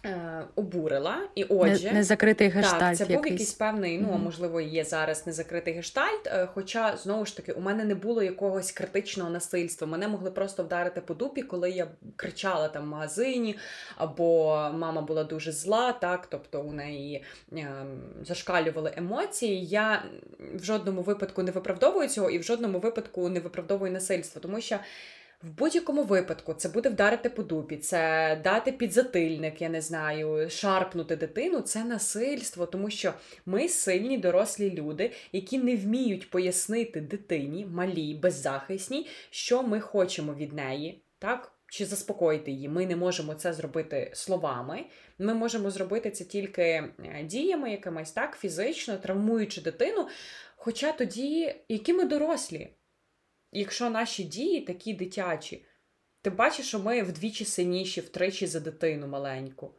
Е, 0.08 0.44
обурила, 0.56 1.18
і 1.36 1.44
отже, 1.44 1.92
незакритий 1.92 2.48
гештальт. 2.48 2.80
Так, 2.80 2.98
це 2.98 3.04
якийсь. 3.04 3.18
був 3.18 3.28
якийсь 3.28 3.54
певний, 3.54 3.98
ну 3.98 4.08
mm-hmm. 4.08 4.24
можливо, 4.24 4.62
є 4.62 4.84
зараз 4.84 5.28
незакритий 5.28 5.74
гештальт. 5.74 6.28
Е, 6.28 6.48
хоча 6.54 6.98
знову 6.98 7.26
ж 7.26 7.38
таки 7.38 7.52
у 7.52 7.62
мене 7.62 7.86
не 7.86 7.96
було 7.96 8.24
якогось 8.24 8.72
критичного 8.72 9.30
насильства. 9.30 9.88
Мене 9.88 10.08
могли 10.08 10.32
просто 10.32 10.64
вдарити 10.64 11.02
по 11.02 11.14
дупі, 11.14 11.42
коли 11.42 11.72
я 11.72 11.88
кричала 12.16 12.68
там 12.68 12.84
в 12.84 12.88
магазині, 12.88 13.58
або 13.96 14.56
мама 14.74 15.02
була 15.02 15.24
дуже 15.24 15.52
зла, 15.52 15.92
так 15.92 16.28
тобто 16.28 16.62
у 16.62 16.74
неї 16.74 17.24
е, 17.54 17.72
зашкалювали 18.26 18.94
емоції. 18.96 19.66
Я 19.66 20.04
в 20.54 20.64
жодному 20.64 21.02
випадку 21.02 21.44
не 21.44 21.52
виправдовую 21.52 22.10
цього, 22.10 22.30
і 22.30 22.40
в 22.40 22.44
жодному 22.44 22.80
випадку 22.80 23.30
не 23.30 23.40
виправдовую 23.40 23.92
насильство, 23.92 24.42
тому 24.42 24.62
що. 24.62 24.80
В 25.44 25.50
будь-якому 25.50 26.03
випадку 26.03 26.53
це 26.53 26.70
буде 26.70 26.89
вдарити 26.89 27.29
по 27.29 27.44
дупі, 27.44 27.77
це 27.77 28.41
дати 28.44 28.72
підзатильник, 28.72 29.62
я 29.62 29.70
не 29.70 29.82
знаю, 29.82 30.50
шарпнути 30.50 31.15
дитину 31.15 31.62
це 31.62 31.84
насильство, 31.84 32.65
тому 32.65 32.89
що 32.89 33.13
ми 33.46 33.70
сильні 33.70 34.17
дорослі 34.17 34.72
люди, 34.72 35.12
які 35.32 35.58
не 35.58 35.75
вміють 35.75 36.29
пояснити 36.29 37.01
дитині, 37.01 37.65
малій, 37.65 38.13
беззахисній, 38.13 39.08
що 39.29 39.63
ми 39.63 39.79
хочемо 39.79 40.34
від 40.34 40.53
неї, 40.53 41.01
так? 41.20 41.51
Чи 41.70 41.86
заспокоїти 41.86 42.51
її. 42.51 42.70
Ми 42.70 42.86
не 42.86 42.96
можемо 42.96 43.34
це 43.34 43.53
зробити 43.53 44.12
словами. 44.13 44.86
Ми 45.20 45.34
можемо 45.34 45.72
зробити 45.72 46.12
це 46.12 46.24
тільки 46.24 46.62
е, 46.62 46.94
діями, 47.24 47.72
якимись 47.72 48.12
так, 48.12 48.38
фізично, 48.39 48.98
травмуючи 48.98 49.62
дитину. 49.62 50.08
Хоча 50.56 50.91
тоді, 50.91 51.56
які 51.70 51.94
ми 51.94 52.06
дорослі? 52.06 52.70
Якщо 53.60 53.90
наші 53.90 54.24
дії 54.24 54.62
такі 54.62 54.94
дитячі, 54.94 55.66
ти 56.22 56.30
бачиш, 56.30 56.68
що 56.68 56.80
ми 56.80 57.04
вдвічі 57.04 57.46
сильніші, 57.46 58.02
втричі 58.02 58.48
за 58.48 58.60
дитину 58.60 59.08
маленьку. 59.08 59.74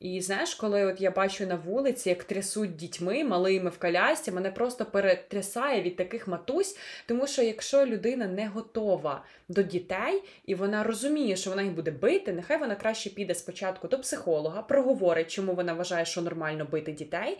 І 0.00 0.20
знаєш, 0.20 0.54
коли 0.54 0.84
от 0.84 1.00
я 1.00 1.10
бачу 1.10 1.46
на 1.46 1.54
вулиці, 1.54 2.08
як 2.08 2.24
трясуть 2.24 2.76
дітьми, 2.76 3.24
малими 3.24 3.70
в 3.70 3.78
колясці, 3.78 4.32
мене 4.32 4.50
просто 4.50 4.86
перетрясає 4.86 5.82
від 5.82 5.96
таких 5.96 6.28
матусь, 6.28 6.78
тому 7.06 7.26
що 7.26 7.42
якщо 7.42 7.86
людина 7.86 8.26
не 8.26 8.48
готова 8.48 9.24
до 9.48 9.62
дітей 9.62 10.22
і 10.44 10.54
вона 10.54 10.82
розуміє, 10.82 11.36
що 11.36 11.50
вона 11.50 11.62
їх 11.62 11.72
буде 11.72 11.90
бити, 11.90 12.32
нехай 12.32 12.58
вона 12.58 12.76
краще 12.76 13.10
піде 13.10 13.34
спочатку 13.34 13.88
до 13.88 13.98
психолога, 13.98 14.62
проговорить, 14.62 15.30
чому 15.30 15.54
вона 15.54 15.72
вважає, 15.72 16.04
що 16.04 16.22
нормально 16.22 16.68
бити 16.70 16.92
дітей, 16.92 17.38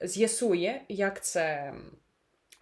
з'ясує, 0.00 0.82
як 0.88 1.24
це 1.24 1.72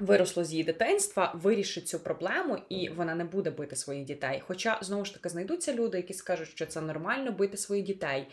виросло 0.00 0.44
з 0.44 0.52
її 0.52 0.64
дитинства, 0.64 1.32
вирішить 1.34 1.88
цю 1.88 1.98
проблему, 1.98 2.58
і 2.68 2.88
вона 2.88 3.14
не 3.14 3.24
буде 3.24 3.50
бити 3.50 3.76
своїх 3.76 4.04
дітей. 4.04 4.42
Хоча, 4.46 4.78
знову 4.82 5.04
ж 5.04 5.14
таки, 5.14 5.28
знайдуться 5.28 5.74
люди, 5.74 5.96
які 5.96 6.14
скажуть, 6.14 6.48
що 6.48 6.66
це 6.66 6.80
нормально 6.80 7.32
бити 7.32 7.56
своїх 7.56 7.84
дітей. 7.84 8.26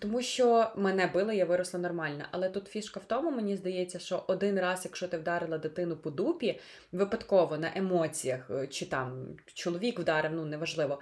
Тому 0.00 0.22
що 0.22 0.72
мене 0.76 1.06
били, 1.06 1.36
я 1.36 1.44
виросла 1.44 1.80
нормально. 1.80 2.24
Але 2.30 2.48
тут 2.48 2.68
фішка 2.68 3.00
в 3.00 3.04
тому, 3.04 3.30
мені 3.30 3.56
здається, 3.56 3.98
що 3.98 4.24
один 4.26 4.60
раз, 4.60 4.80
якщо 4.84 5.08
ти 5.08 5.18
вдарила 5.18 5.58
дитину 5.58 5.96
по 5.96 6.10
дупі, 6.10 6.60
випадково 6.92 7.58
на 7.58 7.72
емоціях, 7.76 8.50
е, 8.50 8.66
чи 8.66 8.86
там 8.86 9.26
чоловік 9.54 10.00
вдарив, 10.00 10.32
ну 10.32 10.44
неважливо, 10.44 11.00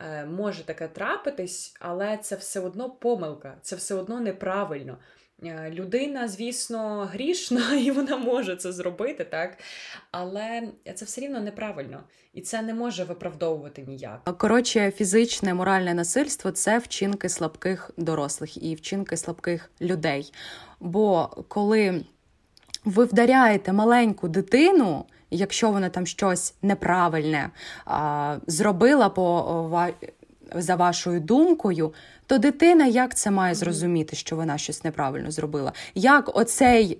е, 0.00 0.24
може 0.26 0.64
таке 0.64 0.88
трапитись, 0.88 1.76
але 1.80 2.16
це 2.16 2.36
все 2.36 2.60
одно 2.60 2.90
помилка, 2.90 3.58
це 3.62 3.76
все 3.76 3.94
одно 3.94 4.20
неправильно. 4.20 4.98
Е, 5.44 5.70
людина, 5.70 6.28
звісно, 6.28 7.08
грішна, 7.12 7.74
і 7.80 7.90
вона 7.90 8.16
може 8.16 8.56
це 8.56 8.72
зробити, 8.72 9.24
так? 9.24 9.58
Але 10.10 10.62
це 10.94 11.04
все 11.04 11.20
рівно 11.20 11.40
неправильно, 11.40 12.00
і 12.34 12.40
це 12.40 12.62
не 12.62 12.74
може 12.74 13.04
виправдовувати 13.04 13.82
ніяк. 13.82 14.38
Коротше, 14.38 14.90
фізичне 14.90 15.54
моральне 15.54 15.94
насильство 15.94 16.50
це 16.50 16.78
вчинки 16.78 17.28
слабких 17.28 17.90
дорослих 17.96 18.62
і 18.62 18.74
вчинки 18.74 19.16
слабких 19.16 19.70
людей. 19.80 20.32
Бо 20.80 21.30
коли 21.48 22.04
ви 22.84 23.04
вдаряєте 23.04 23.72
маленьку 23.72 24.28
дитину, 24.28 25.04
якщо 25.30 25.70
вона 25.70 25.88
там 25.88 26.06
щось 26.06 26.54
неправильне 26.62 27.50
а, 27.84 28.38
зробила 28.46 29.08
по 29.08 29.92
за 30.54 30.76
вашою 30.76 31.20
думкою, 31.20 31.94
то 32.26 32.38
дитина 32.38 32.86
як 32.86 33.16
це 33.16 33.30
має 33.30 33.54
зрозуміти, 33.54 34.16
що 34.16 34.36
вона 34.36 34.58
щось 34.58 34.84
неправильно 34.84 35.30
зробила? 35.30 35.72
Як 35.94 36.36
оцей 36.36 36.98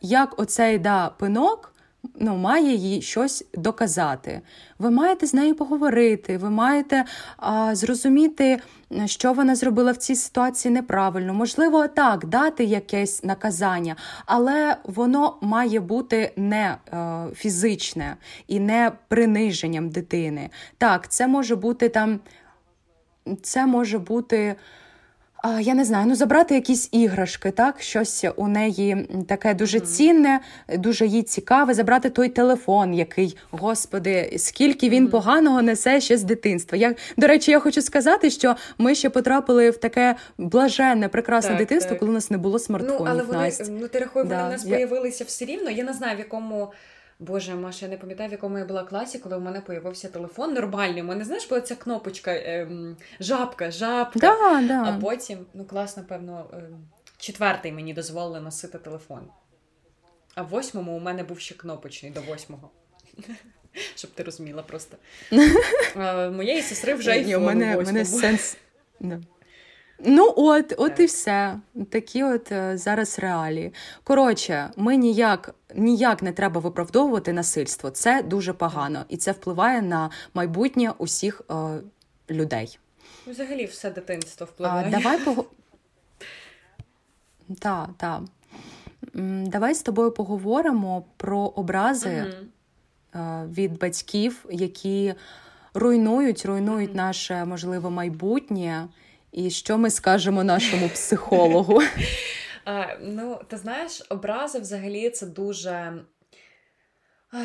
як 0.00 0.40
оцей 0.40 0.78
да, 0.78 1.08
пинок 1.08 1.74
ну, 2.20 2.36
має 2.36 2.74
їй 2.74 3.02
щось 3.02 3.44
доказати? 3.54 4.40
Ви 4.78 4.90
маєте 4.90 5.26
з 5.26 5.34
нею 5.34 5.54
поговорити, 5.54 6.38
ви 6.38 6.50
маєте 6.50 7.04
а, 7.36 7.74
зрозуміти, 7.74 8.58
що 9.06 9.32
вона 9.32 9.54
зробила 9.54 9.92
в 9.92 9.96
цій 9.96 10.14
ситуації 10.14 10.74
неправильно. 10.74 11.34
Можливо, 11.34 11.88
так, 11.88 12.26
дати 12.26 12.64
якесь 12.64 13.24
наказання, 13.24 13.96
але 14.26 14.76
воно 14.84 15.36
має 15.40 15.80
бути 15.80 16.32
не 16.36 16.76
е, 16.92 17.26
фізичне 17.34 18.16
і 18.48 18.60
не 18.60 18.92
приниженням 19.08 19.88
дитини. 19.88 20.50
Так, 20.78 21.08
це 21.08 21.26
може 21.26 21.56
бути 21.56 21.88
там 21.88 22.20
це 23.42 23.66
може 23.66 23.98
бути. 23.98 24.56
Я 25.60 25.74
не 25.74 25.84
знаю, 25.84 26.06
ну 26.06 26.14
забрати 26.14 26.54
якісь 26.54 26.88
іграшки, 26.92 27.50
так, 27.50 27.80
щось 27.80 28.24
у 28.36 28.48
неї 28.48 29.08
таке 29.28 29.54
дуже 29.54 29.80
цінне, 29.80 30.40
дуже 30.68 31.06
їй 31.06 31.22
цікаве. 31.22 31.74
Забрати 31.74 32.10
той 32.10 32.28
телефон, 32.28 32.94
який, 32.94 33.36
господи, 33.50 34.34
скільки 34.36 34.88
він 34.88 35.08
поганого 35.08 35.62
несе 35.62 36.00
ще 36.00 36.16
з 36.16 36.22
дитинства. 36.22 36.78
Я, 36.78 36.94
До 37.16 37.26
речі, 37.26 37.50
я 37.50 37.60
хочу 37.60 37.82
сказати, 37.82 38.30
що 38.30 38.56
ми 38.78 38.94
ще 38.94 39.10
потрапили 39.10 39.70
в 39.70 39.76
таке 39.76 40.16
блаженне, 40.38 41.08
прекрасне 41.08 41.50
так, 41.50 41.58
дитинство, 41.58 41.90
так. 41.90 41.98
коли 41.98 42.10
у 42.10 42.14
нас 42.14 42.30
не 42.30 42.38
було 42.38 42.58
смартфонів. 42.58 43.00
Ну, 43.00 43.10
але 43.10 43.22
вони, 43.22 43.52
ну 43.80 43.88
ти 43.88 43.98
рахуй, 43.98 44.24
да. 44.24 44.36
вони 44.36 44.48
в 44.48 44.52
нас 44.52 44.66
я... 44.66 44.74
появилися 44.74 45.24
все 45.24 45.44
рівно. 45.44 45.70
Я 45.70 45.84
не 45.84 45.92
знаю, 45.92 46.16
в 46.16 46.18
якому. 46.18 46.72
Боже, 47.20 47.54
Маша, 47.54 47.86
я 47.86 47.90
не 47.90 47.96
пам'ятаю, 47.96 48.28
в 48.28 48.32
якому 48.32 48.58
я 48.58 48.64
була 48.64 48.84
класі, 48.84 49.18
коли 49.18 49.36
у 49.36 49.40
мене 49.40 49.60
появився 49.60 50.08
телефон 50.08 50.54
нормальний. 50.54 51.02
У 51.02 51.04
мене, 51.04 51.24
знаєш, 51.24 51.48
була 51.48 51.60
ця 51.60 51.74
кнопочка 51.74 52.32
ем, 52.34 52.96
жабка, 53.20 53.70
жабка. 53.70 54.18
Да, 54.18 54.62
да. 54.62 54.84
А 54.84 55.00
потім, 55.00 55.46
ну 55.54 55.64
клас, 55.64 55.96
напевно, 55.96 56.50
ем, 56.52 56.88
четвертий 57.16 57.72
мені 57.72 57.94
дозволили 57.94 58.40
носити 58.40 58.78
телефон. 58.78 59.20
А 60.34 60.42
в 60.42 60.48
восьмому 60.48 60.96
у 60.96 61.00
мене 61.00 61.22
був 61.22 61.40
ще 61.40 61.54
кнопочний 61.54 62.12
до 62.12 62.20
восьмого. 62.22 62.70
Щоб 63.94 64.10
ти 64.10 64.22
розуміла 64.22 64.62
просто. 64.62 64.96
Моєї 66.32 66.62
сестри 66.62 66.94
вже 66.94 67.16
й 67.16 67.34
в 67.34 67.40
мене 67.40 68.04
сенс. 68.04 68.56
Ну, 70.04 70.34
от, 70.36 70.74
от 70.78 71.00
і 71.00 71.04
все. 71.04 71.58
Такі 71.90 72.24
от 72.24 72.52
е, 72.52 72.76
зараз 72.76 73.18
реалії. 73.18 73.74
Коротше, 74.04 74.70
ми 74.76 74.96
ніяк 74.96 75.54
ніяк 75.74 76.22
не 76.22 76.32
треба 76.32 76.60
виправдовувати 76.60 77.32
насильство. 77.32 77.90
Це 77.90 78.22
дуже 78.22 78.52
погано, 78.52 79.04
і 79.08 79.16
це 79.16 79.32
впливає 79.32 79.82
на 79.82 80.10
майбутнє 80.34 80.92
усіх 80.98 81.42
е, 81.50 81.54
людей. 82.30 82.78
Взагалі, 83.26 83.64
все 83.64 83.90
дитинство 83.90 84.46
впливає. 84.46 84.86
А, 84.88 84.90
Давай 84.90 85.18
пог... 85.18 85.36
Так, 87.58 87.88
так. 87.96 88.20
Давай 89.44 89.74
з 89.74 89.82
тобою 89.82 90.10
поговоримо 90.10 91.04
про 91.16 91.38
образи 91.38 92.08
uh 92.08 92.44
від 93.48 93.78
батьків, 93.78 94.44
які 94.50 95.14
руйнують, 95.74 96.46
руйнують 96.46 96.90
uh 96.90 96.96
наше 96.96 97.44
можливо 97.44 97.90
майбутнє. 97.90 98.88
І 99.32 99.50
що 99.50 99.78
ми 99.78 99.90
скажемо 99.90 100.44
нашому 100.44 100.88
психологу? 100.88 101.82
Ну, 103.00 103.40
ти 103.48 103.56
знаєш, 103.56 104.02
образи 104.08 104.58
взагалі 104.58 105.10
це 105.10 105.26
дуже 105.26 105.92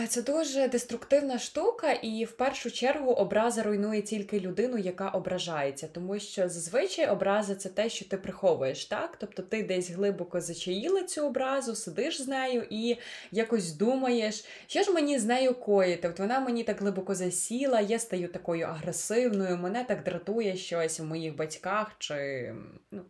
це 0.08 0.22
дуже 0.22 0.68
деструктивна 0.68 1.40
штука, 1.40 1.92
і 1.92 2.26
в 2.26 2.32
першу 2.32 2.72
чергу 2.72 3.12
образа 3.12 3.64
руйнує 3.64 4.02
тільки 4.02 4.40
людину, 4.40 4.78
яка 4.78 5.10
ображається, 5.10 5.88
тому 5.88 6.20
що 6.20 6.50
зазвичай 6.50 7.10
образа 7.10 7.56
це 7.56 7.70
те, 7.70 7.90
що 7.90 8.06
ти 8.06 8.18
приховуєш, 8.18 8.86
так? 8.86 9.18
Тобто 9.20 9.42
ти 9.42 9.64
десь 9.64 9.90
глибоко 9.90 10.42
зачаїла 10.42 11.04
цю 11.04 11.26
образу, 11.26 11.76
сидиш 11.76 12.22
з 12.22 12.28
нею 12.28 12.68
і 12.70 12.98
якось 13.32 13.74
думаєш, 13.74 14.46
що 14.68 14.84
ж 14.84 14.92
мені 14.92 15.20
з 15.20 15.26
нею 15.26 15.54
коїти? 15.54 16.10
От 16.10 16.20
вона 16.20 16.40
мені 16.40 16.64
так 16.64 16.80
глибоко 16.80 17.16
засіла, 17.16 17.82
я 17.82 18.00
стаю 18.00 18.28
такою 18.28 18.66
агресивною, 18.66 19.58
мене 19.58 19.84
так 19.84 20.04
дратує 20.04 20.56
щось 20.56 21.00
в 21.00 21.04
моїх 21.04 21.36
батьках, 21.36 21.92
чи 22.00 22.54
ну, 22.92 23.02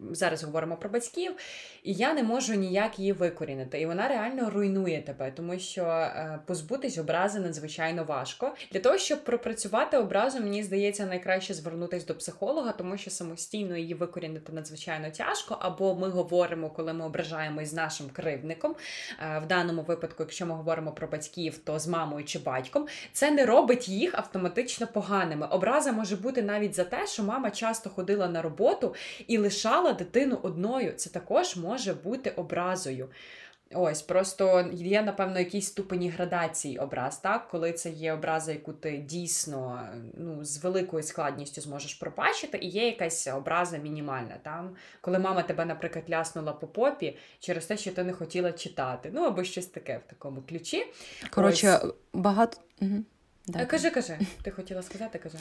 зараз 0.00 0.44
говоримо 0.44 0.76
про 0.76 0.90
батьків, 0.90 1.32
і 1.82 1.92
я 1.92 2.14
не 2.14 2.22
можу 2.22 2.54
ніяк 2.54 2.98
її 2.98 3.12
викорінити. 3.12 3.80
І 3.80 3.86
вона 3.86 4.08
реально 4.08 4.50
руйнує 4.50 5.02
тебе, 5.02 5.30
тому 5.30 5.58
що. 5.58 6.08
Е, 6.22 6.38
позбутись 6.46 6.98
образи 6.98 7.40
надзвичайно 7.40 8.04
важко. 8.04 8.54
Для 8.72 8.80
того, 8.80 8.98
щоб 8.98 9.24
пропрацювати 9.24 9.96
образу, 9.96 10.40
мені 10.40 10.62
здається, 10.62 11.06
найкраще 11.06 11.54
звернутися 11.54 12.06
до 12.06 12.14
психолога, 12.14 12.72
тому 12.72 12.96
що 12.96 13.10
самостійно 13.10 13.76
її 13.76 13.94
викорінити 13.94 14.52
надзвичайно 14.52 15.10
тяжко. 15.10 15.56
Або 15.60 15.94
ми 15.94 16.08
говоримо, 16.08 16.70
коли 16.70 16.92
ми 16.92 17.04
ображаємось 17.04 17.68
з 17.68 17.72
нашим 17.72 18.10
кривдником. 18.12 18.74
Е, 19.20 19.38
в 19.38 19.46
даному 19.46 19.82
випадку, 19.82 20.22
якщо 20.22 20.46
ми 20.46 20.54
говоримо 20.54 20.92
про 20.92 21.06
батьків, 21.06 21.58
то 21.58 21.78
з 21.78 21.86
мамою 21.86 22.24
чи 22.24 22.38
батьком, 22.38 22.86
це 23.12 23.30
не 23.30 23.46
робить 23.46 23.88
їх 23.88 24.14
автоматично 24.14 24.86
поганими. 24.86 25.46
Образа 25.46 25.92
може 25.92 26.16
бути 26.16 26.42
навіть 26.42 26.74
за 26.74 26.84
те, 26.84 27.06
що 27.06 27.22
мама 27.22 27.50
часто 27.50 27.90
ходила 27.90 28.28
на 28.28 28.42
роботу 28.42 28.94
і 29.26 29.38
лишала 29.38 29.92
дитину 29.92 30.38
одною. 30.42 30.92
Це 30.92 31.10
також 31.10 31.56
може 31.56 31.94
бути 31.94 32.30
образою. 32.30 33.08
Ось, 33.74 34.02
просто 34.02 34.70
є, 34.72 35.02
напевно, 35.02 35.38
якісь 35.38 35.66
ступені 35.66 36.08
градації 36.08 36.78
образ, 36.78 37.18
так? 37.18 37.48
Коли 37.48 37.72
це 37.72 37.90
є 37.90 38.12
образа, 38.12 38.52
яку 38.52 38.72
ти 38.72 38.96
дійсно 38.98 39.88
ну, 40.14 40.44
з 40.44 40.64
великою 40.64 41.02
складністю 41.02 41.60
зможеш 41.60 41.94
пробачити, 41.94 42.58
і 42.58 42.68
є 42.68 42.86
якась 42.86 43.26
образа 43.26 43.76
мінімальна. 43.76 44.36
Там, 44.42 44.70
Коли 45.00 45.18
мама 45.18 45.42
тебе, 45.42 45.64
наприклад, 45.64 46.04
ляснула 46.10 46.52
по 46.52 46.66
попі 46.66 47.16
через 47.40 47.66
те, 47.66 47.76
що 47.76 47.92
ти 47.92 48.04
не 48.04 48.12
хотіла 48.12 48.52
читати. 48.52 49.10
Ну, 49.12 49.24
або 49.24 49.44
щось 49.44 49.66
таке 49.66 50.00
в 50.06 50.10
такому 50.10 50.42
ключі. 50.48 50.86
Коротше, 51.30 51.80
Ось. 51.82 51.92
багато. 52.12 52.58
Угу. 52.80 53.04
Да. 53.46 53.66
Кажи, 53.66 53.90
кажи, 53.90 54.18
ти 54.42 54.50
хотіла 54.50 54.82
сказати, 54.82 55.18
кажи. 55.18 55.38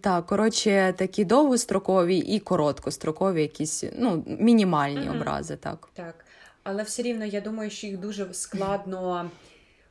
Так, 0.00 0.26
коротше, 0.26 0.94
такі 0.98 1.24
довгострокові 1.24 2.18
і 2.18 2.40
короткострокові, 2.40 3.42
якісь 3.42 3.84
ну, 3.98 4.24
мінімальні 4.26 5.00
mm-hmm. 5.00 5.16
образи, 5.16 5.56
так. 5.56 5.88
Так. 5.94 6.24
Але 6.70 6.82
все 6.82 7.02
рівно 7.02 7.24
я 7.24 7.40
думаю, 7.40 7.70
що 7.70 7.86
їх 7.86 7.98
дуже 7.98 8.34
складно 8.34 9.30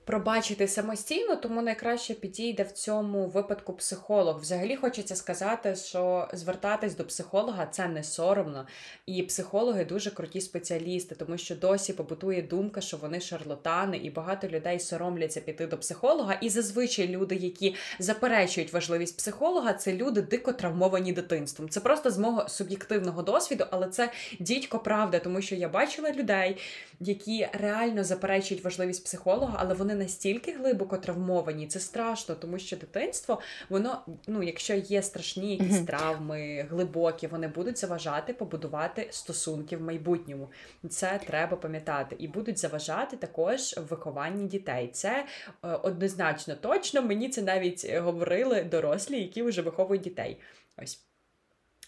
пробачити 0.10 0.68
самостійно, 0.68 1.36
тому 1.36 1.62
найкраще 1.62 2.14
підійде 2.14 2.64
в 2.64 2.72
цьому 2.72 3.28
випадку 3.28 3.74
психолог. 3.74 4.40
Взагалі 4.40 4.76
хочеться 4.76 5.16
сказати, 5.16 5.76
що 5.76 6.28
звертатись 6.34 6.96
до 6.96 7.06
психолога 7.06 7.66
це 7.66 7.88
не 7.88 8.04
соромно, 8.04 8.68
і 9.06 9.24
психологи 9.24 9.86
дуже 9.86 10.12
круті 10.12 10.42
спеціалісти, 10.42 11.16
тому 11.16 11.38
що 11.38 11.56
досі 11.56 11.94
побутує 11.94 12.42
думка, 12.42 12.82
що 12.82 12.98
вони 12.98 13.20
шарлатани, 13.20 13.98
і 13.98 14.10
багато 14.10 14.48
людей 14.48 14.80
соромляться 14.80 15.42
піти 15.42 15.68
до 15.68 15.78
психолога. 15.78 16.34
І 16.34 16.50
зазвичай 16.50 17.08
люди, 17.08 17.36
які 17.36 17.76
заперечують 18.00 18.74
важливість 18.74 19.18
психолога, 19.18 19.74
це 19.74 19.94
люди 19.94 20.22
дико 20.22 20.54
травмовані 20.54 21.14
дитинством. 21.14 21.70
Це 21.70 21.80
просто 21.80 22.12
з 22.12 22.18
мого 22.18 22.50
суб'єктивного 22.50 23.22
досвіду, 23.22 23.66
але 23.72 23.88
це 23.88 24.12
дідько 24.40 24.80
правда, 24.80 25.20
тому 25.20 25.42
що 25.42 25.56
я 25.56 25.70
бачила 25.70 26.12
людей, 26.12 26.58
які 27.00 27.48
реально 27.54 28.04
заперечують 28.04 28.64
важливість 28.64 29.04
психолога, 29.04 29.56
але 29.60 29.74
вони 29.74 29.99
настільки 30.00 30.52
глибоко 30.52 30.98
травмовані, 30.98 31.68
це 31.68 31.80
страшно, 31.80 32.36
тому 32.36 32.60
що 32.60 32.78
дитинство, 32.78 33.42
воно, 33.70 34.02
ну, 34.28 34.44
якщо 34.44 34.74
є 34.74 35.02
страшні 35.02 35.52
якісь 35.52 35.78
mm-hmm. 35.78 35.86
травми, 35.86 36.68
глибокі, 36.70 37.28
вони 37.28 37.48
будуть 37.48 37.78
заважати 37.78 38.34
побудувати 38.34 39.08
стосунки 39.12 39.78
в 39.78 39.82
майбутньому. 39.82 40.50
Це 40.90 41.20
треба 41.26 41.58
пам'ятати. 41.58 42.16
І 42.20 42.28
будуть 42.28 42.60
заважати 42.60 43.18
також 43.18 43.78
в 43.78 43.82
вихованні 43.82 44.48
дітей. 44.48 44.90
Це 44.94 45.26
е, 45.64 45.68
однозначно 45.68 46.56
точно. 46.56 47.02
Мені 47.02 47.30
це 47.30 47.42
навіть 47.42 47.94
говорили 47.94 48.64
дорослі, 48.64 49.22
які 49.22 49.42
вже 49.42 49.62
виховують 49.62 50.04
дітей. 50.04 50.38
Ось. 50.84 51.09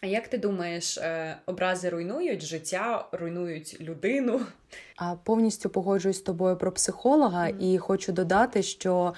А 0.03 0.07
як 0.07 0.27
ти 0.27 0.37
думаєш, 0.37 0.97
е, 0.97 1.37
образи 1.45 1.89
руйнують 1.89 2.45
життя, 2.45 3.07
руйнують 3.11 3.77
людину? 3.81 4.41
А 4.95 5.15
повністю 5.15 5.69
погоджуюсь 5.69 6.17
з 6.17 6.21
тобою 6.21 6.57
про 6.57 6.71
психолога, 6.71 7.45
mm. 7.45 7.59
і 7.59 7.77
хочу 7.77 8.11
додати, 8.11 8.63
що 8.63 9.13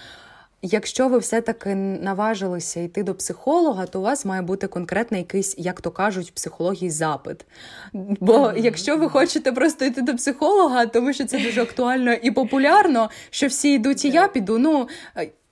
Якщо 0.66 1.08
ви 1.08 1.18
все-таки 1.18 1.75
наважилися 1.75 2.80
йти 2.80 3.04
до 3.04 3.16
психолога, 3.16 3.86
то 3.86 4.00
у 4.00 4.04
вас 4.04 4.25
має 4.25 4.42
бути 4.42 4.68
конкретний 4.68 5.22
якийсь, 5.22 5.56
як 5.58 5.82
то 5.82 5.92
кажуть, 5.92 6.28
в 6.30 6.32
психології 6.32 6.92
запит. 6.92 7.46
Бо 7.94 8.34
mm-hmm. 8.34 8.57
якщо 8.57 8.98
ви 8.98 9.10
хочете 9.10 9.51
просто 9.51 9.86
йти 9.86 10.01
до 10.01 10.16
психолога, 10.16 10.86
тому 10.86 11.14
що 11.14 11.25
це 11.25 11.40
дуже 11.40 11.62
актуально 11.62 12.14
і 12.14 12.31
популярно, 12.31 13.10
що 13.29 13.48
всі 13.48 13.74
йдуть, 13.74 14.05
і 14.05 14.10
я 14.10 14.27
піду. 14.27 14.57
Ну 14.57 14.88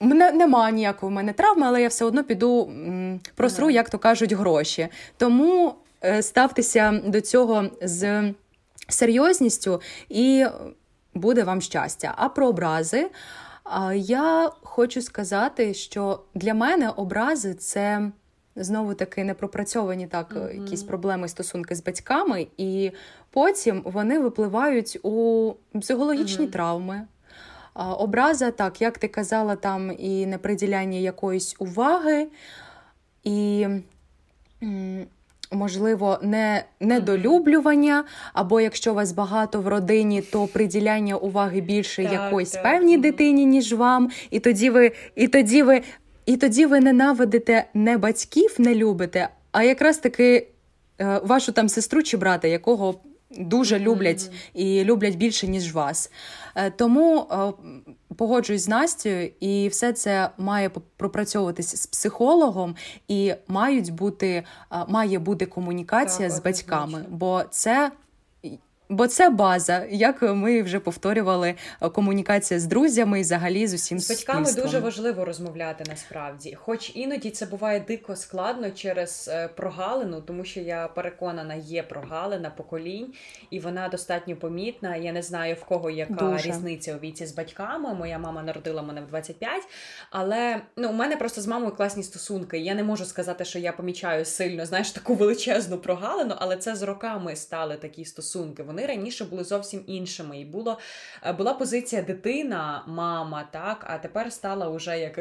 мене 0.06 0.32
нема 0.32 0.72
ніякої 0.72 1.10
в 1.10 1.14
мене 1.14 1.34
травми, 1.34 1.68
але 1.68 1.82
я 1.82 1.88
все 1.88 2.06
одно 2.06 2.24
піду 2.24 2.64
м, 2.64 3.20
просру, 3.36 3.70
як 3.70 3.90
то 3.90 4.00
кажуть, 4.00 4.34
гроші. 4.34 4.88
Тому 5.18 5.74
е, 6.04 6.22
ставтеся 6.22 7.02
до 7.06 7.22
цього 7.22 7.64
з 7.82 8.34
серйозністю 8.90 9.82
і 10.10 10.46
буде 11.14 11.44
вам 11.44 11.62
щастя. 11.62 12.14
А 12.18 12.30
про 12.30 12.48
образи. 12.48 13.10
Я 13.96 14.52
хочу 14.62 15.02
сказати, 15.02 15.74
що 15.74 16.20
для 16.36 16.54
мене 16.54 16.90
образи 16.90 17.54
це 17.54 18.12
знову 18.56 18.94
таки 18.94 19.24
непропрацьовані 19.24 20.08
так 20.08 20.36
mm-hmm. 20.36 20.64
якісь 20.64 20.84
проблеми 20.84 21.28
стосунки 21.28 21.76
з 21.76 21.84
батьками, 21.84 22.48
і 22.58 22.92
потім 23.30 23.82
вони 23.86 24.20
випливають 24.20 25.00
у 25.04 25.54
психологічні 25.82 26.46
mm-hmm. 26.46 26.52
травми. 26.52 27.08
Образа, 27.74 28.52
так, 28.52 28.82
як 28.82 28.98
ти 28.98 29.08
казала, 29.08 29.56
там 29.56 29.92
і 30.00 30.26
неприділяння 30.26 30.98
якоїсь 30.98 31.56
уваги, 31.60 32.28
і 33.24 33.68
можливо, 35.52 36.20
не 36.22 36.64
недолюблювання, 36.80 38.04
або 38.34 38.62
якщо 38.62 38.94
вас 38.94 39.12
багато 39.12 39.62
в 39.62 39.68
родині, 39.68 40.22
то 40.22 40.48
приділяння 40.48 41.16
уваги 41.16 41.62
більше 41.62 42.04
так, 42.04 42.14
якоїсь 42.14 42.52
так. 42.52 42.64
певній 42.64 42.98
дитині, 42.98 43.46
ніж 43.46 43.74
вам. 43.74 44.10
І 44.30 44.40
тоді 44.40 44.70
ви, 44.70 44.92
і 45.16 45.28
тоді 45.28 45.64
ви, 45.64 45.82
і 46.26 46.38
тоді 46.38 46.66
ви 46.66 46.80
ненавидите 46.80 47.66
не 47.74 47.98
батьків, 47.98 48.56
не 48.58 48.76
любите, 48.76 49.30
а 49.52 49.64
якраз 49.64 49.98
таки 49.98 50.48
е, 51.02 51.22
вашу 51.24 51.52
там 51.52 51.70
сестру 51.70 52.04
чи 52.04 52.18
брата, 52.18 52.48
якого 52.48 52.96
дуже 53.38 53.80
люблять 53.80 54.32
і 54.54 54.84
люблять 54.84 55.16
більше, 55.16 55.48
ніж 55.48 55.74
вас. 55.74 56.12
Е, 56.56 56.72
тому 56.72 57.28
е, 57.32 57.54
погоджуюсь 58.16 58.62
з 58.62 58.68
Настю, 58.68 59.10
і 59.40 59.68
все 59.68 59.94
це 59.94 60.30
має 60.38 60.70
пропрацьовуватись 60.98 61.82
з 61.82 61.88
психологом, 61.88 62.76
і 63.08 63.34
мають 63.48 63.94
бути 63.94 64.28
е, 64.28 64.44
має 64.88 65.20
бути 65.20 65.46
комунікація 65.46 66.30
так, 66.30 66.38
з 66.38 66.44
батьками, 66.44 67.06
бо 67.10 67.44
це 67.50 67.92
Бо 68.92 69.08
це 69.08 69.30
база, 69.30 69.86
як 69.90 70.22
ми 70.22 70.62
вже 70.62 70.80
повторювали, 70.80 71.56
е, 71.82 71.90
комунікація 71.90 72.60
з 72.60 72.66
друзями 72.66 73.20
і 73.20 73.22
взагалі 73.22 73.68
з 73.68 73.74
усім 73.74 74.00
з 74.00 74.10
батьками 74.10 74.54
дуже 74.54 74.80
важливо 74.80 75.26
розмовляти 75.26 75.84
насправді. 75.90 76.58
Хоч 76.62 76.92
іноді 76.96 77.30
це 77.30 77.46
буває 77.46 77.80
дико 77.80 78.16
складно 78.16 78.72
через 78.72 79.30
е, 79.34 79.48
прогалину, 79.48 80.22
тому 80.22 80.46
що 80.46 80.60
я 80.60 80.88
переконана, 80.88 81.56
є 81.56 81.84
прогалина 81.84 82.50
поколінь, 82.50 83.14
і 83.50 83.60
вона 83.60 83.90
достатньо 83.90 84.36
помітна. 84.36 84.96
Я 84.96 85.12
не 85.12 85.22
знаю 85.22 85.56
в 85.56 85.64
кого 85.64 85.90
яка 85.90 86.14
дуже. 86.14 86.50
різниця 86.50 86.96
у 86.96 87.00
віці 87.00 87.26
з 87.26 87.36
батьками. 87.36 87.94
Моя 87.94 88.20
мама 88.20 88.44
народила 88.44 88.82
мене 88.82 89.02
в 89.02 89.08
25, 89.08 89.64
але 90.10 90.62
ну 90.76 90.90
у 90.90 90.94
мене 90.94 91.18
просто 91.18 91.42
з 91.42 91.48
мамою 91.48 91.72
класні 91.72 92.04
стосунки. 92.04 92.60
Я 92.60 92.76
не 92.76 92.84
можу 92.84 93.06
сказати, 93.06 93.46
що 93.46 93.60
я 93.60 93.72
помічаю 93.72 94.26
сильно 94.26 94.66
знаєш 94.66 94.92
таку 94.92 95.14
величезну 95.14 95.78
прогалину, 95.78 96.36
але 96.38 96.58
це 96.58 96.76
з 96.76 96.84
роками 96.84 97.36
стали 97.36 97.76
такі 97.76 98.06
стосунки. 98.06 98.64
Вони 98.64 98.81
вони 98.82 98.94
раніше 98.94 99.26
були 99.26 99.44
зовсім 99.44 99.84
іншими. 99.88 100.40
І 100.40 100.46
було, 100.46 100.80
е, 101.24 101.34
була 101.34 101.54
позиція 101.54 102.02
дитина, 102.02 102.84
мама, 102.88 103.48
так, 103.52 103.86
а 103.88 103.98
тепер 103.98 104.34
стала 104.34 104.70
вже 104.70 105.00
як. 105.00 105.20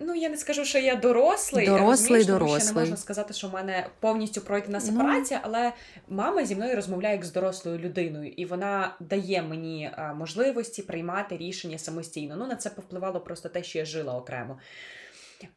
Ну, 0.00 0.14
я 0.14 0.28
не 0.28 0.36
скажу, 0.36 0.64
що 0.64 0.78
я 0.78 0.94
дорослий, 0.94 1.66
дорослий, 1.66 2.24
дорослий. 2.24 2.48
Тому 2.48 2.60
що 2.60 2.74
не 2.74 2.80
можна 2.80 2.96
сказати, 2.96 3.34
що 3.34 3.48
в 3.48 3.52
мене 3.52 3.86
повністю 4.00 4.40
пройдена 4.40 4.80
сепарація, 4.80 5.40
ну. 5.44 5.50
але 5.52 5.72
мама 6.08 6.44
зі 6.44 6.56
мною 6.56 6.76
розмовляє 6.76 7.14
як 7.14 7.24
з 7.24 7.32
дорослою 7.32 7.78
людиною, 7.78 8.32
і 8.36 8.44
вона 8.44 8.94
дає 9.00 9.42
мені 9.42 9.84
е, 9.84 10.14
можливості 10.14 10.82
приймати 10.82 11.36
рішення 11.36 11.78
самостійно. 11.78 12.36
Ну, 12.36 12.46
на 12.46 12.56
це 12.56 12.70
повпливало 12.70 13.20
просто 13.20 13.48
те, 13.48 13.62
що 13.62 13.78
я 13.78 13.84
жила 13.84 14.14
окремо. 14.14 14.58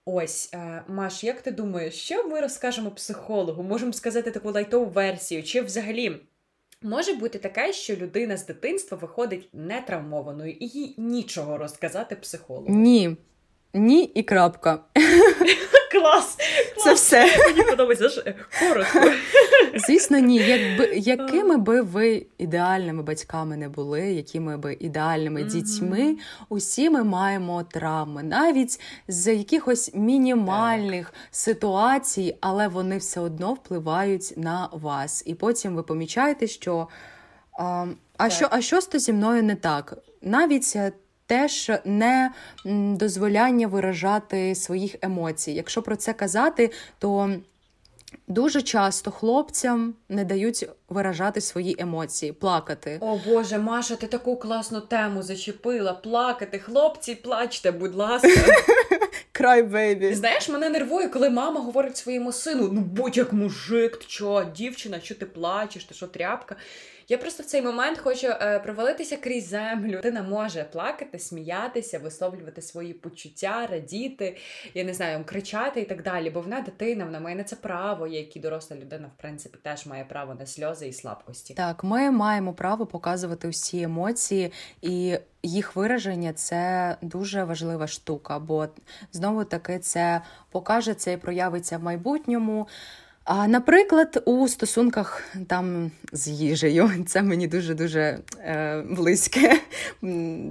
Ось, 0.06 0.49
е, 0.54 0.84
Маш, 0.88 1.23
як 1.23 1.41
ти 1.41 1.51
думаєш, 1.51 1.93
що 1.93 2.27
ми 2.27 2.41
розкажемо 2.41 2.91
психологу? 2.91 3.63
Можемо 3.63 3.93
сказати 3.93 4.32
таку 4.32 4.51
лайтову 4.51 4.86
версію, 4.86 5.43
чи 5.43 5.62
взагалі 5.62 6.21
Може 6.84 7.13
бути 7.13 7.39
таке, 7.39 7.74
що 7.74 7.96
людина 7.96 8.38
з 8.38 8.46
дитинства 8.46 8.98
виходить 8.98 9.50
нетравмованою 9.54 10.52
і 10.60 10.67
їй 10.67 10.96
нічого 10.98 11.58
розказати 11.58 12.15
психологу. 12.15 12.65
Ні. 12.70 13.17
Ні 13.74 14.04
і 14.04 14.24
крапка. 14.24 14.80
Клас! 15.91 16.38
Це 16.77 16.93
все. 16.93 17.38
Мені 17.47 17.63
подобається 17.63 18.10
ж 18.10 18.36
коротко. 18.60 18.99
Звісно, 19.88 20.19
ні. 20.19 20.38
Якби 20.38 20.86
якими 20.95 21.58
би 21.58 21.82
ви 21.82 22.25
ідеальними 22.38 23.04
батьками 23.04 23.58
не 23.58 23.69
були, 23.69 24.01
якими 24.01 24.58
би 24.58 24.77
ідеальними 24.80 25.43
дітьми, 25.43 26.17
усі 26.49 26.89
ми 26.89 27.04
маємо 27.04 27.63
травми, 27.63 28.23
навіть 28.23 28.80
з 29.08 29.36
якихось 29.36 29.91
мінімальних 29.93 31.13
ситуацій, 31.32 32.36
але 32.41 32.67
вони 32.67 32.97
все 32.97 33.19
одно 33.19 33.54
впливають 33.54 34.34
на 34.38 34.69
вас. 34.71 35.23
І 35.25 35.34
потім 35.36 35.75
ви 35.75 35.84
помічаєте, 35.84 36.47
що. 36.47 36.88
А, 37.60 37.86
а 38.17 38.30
що 38.30 38.47
а 38.51 38.62
що 38.62 38.80
зі 38.82 39.13
мною 39.13 39.43
не 39.43 39.56
так? 39.56 39.97
навіть 40.21 40.77
теж 41.32 41.72
не 41.86 42.32
дозволяння 42.96 43.67
виражати 43.67 44.56
своїх 44.56 44.96
емоцій. 45.02 45.52
Якщо 45.52 45.82
про 45.82 45.96
це 45.96 46.13
казати, 46.13 46.72
то 47.00 47.36
Дуже 48.28 48.62
часто 48.62 49.12
хлопцям 49.12 49.94
не 50.10 50.26
дають 50.26 50.70
виражати 50.89 51.41
свої 51.41 51.76
емоції, 51.80 52.32
плакати. 52.32 52.98
О 53.02 53.20
Боже, 53.28 53.58
Маша, 53.58 53.96
ти 53.96 54.08
таку 54.08 54.38
класну 54.38 54.82
тему 54.82 55.24
зачепила. 55.24 55.94
Плакати. 55.94 56.60
Хлопці, 56.60 57.15
плачте, 57.15 57.72
будь 57.72 57.96
ласка. 57.96 58.30
Край 59.32 59.63
бейбі. 59.63 60.13
Знаєш, 60.13 60.50
мене 60.50 60.70
нервує, 60.70 61.08
коли 61.08 61.30
мама 61.30 61.62
говорить 61.62 61.98
своєму 61.98 62.32
сину: 62.32 62.70
ну 62.72 62.82
будь 62.82 63.17
як 63.17 63.34
мужик, 63.34 63.98
ти 63.98 64.06
що, 64.08 64.46
дівчина, 64.56 65.00
що 65.04 65.15
ти 65.15 65.26
плачеш, 65.26 65.84
ти 65.84 65.94
що 65.94 66.08
тряпка. 66.08 66.56
Я 67.12 67.17
просто 67.17 67.43
в 67.43 67.45
цей 67.45 67.62
момент 67.62 67.97
хочу 67.97 68.28
е, 68.28 68.60
провалитися 68.60 69.17
крізь 69.17 69.47
землю. 69.47 69.91
Дитина 69.91 70.24
може 70.24 70.63
плакати, 70.63 71.19
сміятися, 71.19 72.00
висловлювати 72.00 72.62
свої 72.62 72.93
почуття, 72.93 73.67
радіти, 73.71 74.38
я 74.74 74.84
не 74.84 74.93
знаю, 74.93 75.24
кричати 75.26 75.82
і 75.82 75.86
так 75.86 76.04
далі. 76.04 76.30
Бо 76.30 76.41
вона 76.41 76.62
дитина, 76.62 77.06
вона 77.06 77.19
має 77.19 77.36
на 77.36 77.43
це 77.43 77.56
право, 77.56 78.08
як 78.08 78.36
і 78.36 78.39
доросла 78.39 78.78
людина, 78.78 79.08
в 79.17 79.21
принципі, 79.21 79.58
теж 79.63 79.86
має 79.86 80.06
право 80.06 80.36
на 80.36 80.45
сльози 80.45 80.88
і 80.88 80.93
слабкості. 80.93 81.54
Так, 81.54 81.84
ми 81.84 82.12
маємо 82.12 82.54
право 82.54 82.86
показувати 82.86 83.50
всі 83.50 83.82
емоції 83.82 84.52
і. 84.82 85.17
Їх 85.43 85.76
вираження 85.76 86.34
це 86.34 86.95
дуже 87.02 87.43
важлива 87.43 87.88
штука, 87.88 88.39
бо 88.39 88.67
знову 89.12 89.43
таки 89.43 89.80
це 89.80 90.21
покажеться 90.52 91.12
і 91.12 91.17
проявиться 91.17 91.78
в 91.78 91.84
майбутньому. 91.84 92.67
А, 93.24 93.48
Наприклад, 93.48 94.24
у 94.26 94.48
стосунках 94.48 95.24
там 95.48 95.92
з 96.12 96.28
їжею, 96.28 96.92
це 97.08 97.22
мені 97.22 97.48
дуже-дуже 97.48 98.20
е, 98.40 98.82
близьке 98.90 99.60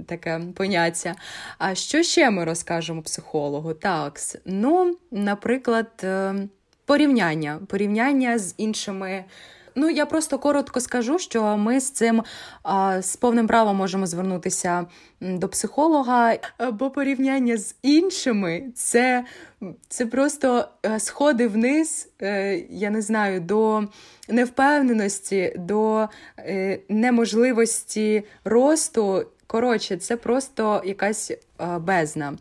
таке 0.07 0.41
поняття. 0.55 1.15
А 1.57 1.75
що 1.75 2.03
ще 2.03 2.29
ми 2.29 2.45
розкажемо 2.45 3.01
психологу? 3.01 3.73
Так, 3.73 4.19
ну, 4.45 4.97
наприклад, 5.11 5.89
е, 6.03 6.35
порівняння, 6.85 7.59
порівняння 7.67 8.39
з 8.39 8.55
іншими. 8.57 9.25
Ну, 9.75 9.89
я 9.89 10.05
просто 10.05 10.39
коротко 10.39 10.79
скажу, 10.79 11.19
що 11.19 11.57
ми 11.57 11.79
з 11.79 11.89
цим 11.91 12.23
з 12.99 13.15
повним 13.15 13.47
правом 13.47 13.75
можемо 13.75 14.07
звернутися 14.07 14.85
до 15.21 15.47
психолога, 15.49 16.37
бо 16.71 16.89
порівняння 16.89 17.57
з 17.57 17.75
іншими 17.81 18.63
це 18.75 19.25
це 19.87 20.05
просто 20.05 20.67
е, 20.85 20.99
сходи 20.99 21.47
вниз, 21.47 22.09
е, 22.21 22.55
я 22.69 22.89
не 22.89 23.01
знаю, 23.01 23.39
до 23.39 23.83
невпевненості, 24.29 25.53
до 25.57 26.07
е, 26.37 26.79
неможливості 26.89 28.23
росту. 28.43 29.25
Коротше, 29.47 29.97
це 29.97 30.17
просто 30.17 30.81
якась 30.85 31.31
бездна. 31.79 32.37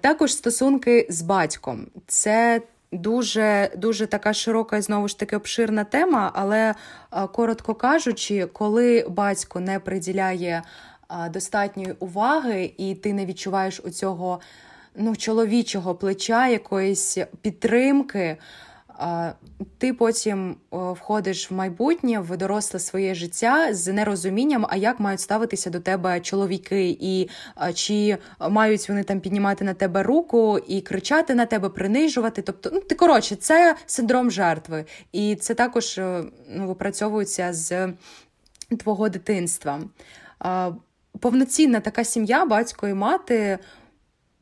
Також 0.00 0.32
стосунки 0.32 1.06
з 1.10 1.22
батьком. 1.22 1.86
Це 2.06 2.62
дуже 2.94 3.70
дуже 3.76 4.06
така 4.06 4.32
широка 4.32 4.76
і 4.76 4.82
знову 4.82 5.08
ж 5.08 5.18
таки 5.18 5.36
обширна 5.36 5.84
тема, 5.84 6.30
але 6.34 6.74
коротко 7.32 7.74
кажучи, 7.74 8.46
коли 8.52 9.06
батько 9.08 9.60
не 9.60 9.78
приділяє 9.78 10.62
достатньої 11.30 11.94
уваги, 11.98 12.72
і 12.76 12.94
ти 12.94 13.12
не 13.12 13.26
відчуваєш 13.26 13.80
у 13.84 13.90
цього 13.90 14.40
ну, 14.96 15.16
чоловічого 15.16 15.94
плеча, 15.94 16.48
якоїсь 16.48 17.18
підтримки. 17.42 18.36
Ти 19.78 19.92
потім 19.92 20.56
входиш 20.70 21.50
в 21.50 21.54
майбутнє, 21.54 22.20
в 22.20 22.36
доросле 22.36 22.80
своє 22.80 23.14
життя 23.14 23.74
з 23.74 23.92
нерозумінням, 23.92 24.66
а 24.68 24.76
як 24.76 25.00
мають 25.00 25.20
ставитися 25.20 25.70
до 25.70 25.80
тебе 25.80 26.20
чоловіки, 26.20 26.96
і 27.00 27.28
чи 27.74 28.18
мають 28.50 28.88
вони 28.88 29.02
там 29.02 29.20
піднімати 29.20 29.64
на 29.64 29.74
тебе 29.74 30.02
руку 30.02 30.58
і 30.58 30.80
кричати 30.80 31.34
на 31.34 31.46
тебе, 31.46 31.68
принижувати. 31.68 32.42
Тобто, 32.42 32.70
ну 32.72 32.80
ти 32.80 32.94
коротше, 32.94 33.36
це 33.36 33.76
синдром 33.86 34.30
жертви, 34.30 34.84
і 35.12 35.36
це 35.36 35.54
також 35.54 35.98
е, 35.98 36.24
ну, 36.48 36.66
випрацьовується 36.66 37.52
з 37.52 37.92
твого 38.78 39.08
дитинства. 39.08 39.80
Повноцінна 41.20 41.80
така 41.80 42.04
сім'я, 42.04 42.44
батько 42.44 42.88
і 42.88 42.94
мати. 42.94 43.58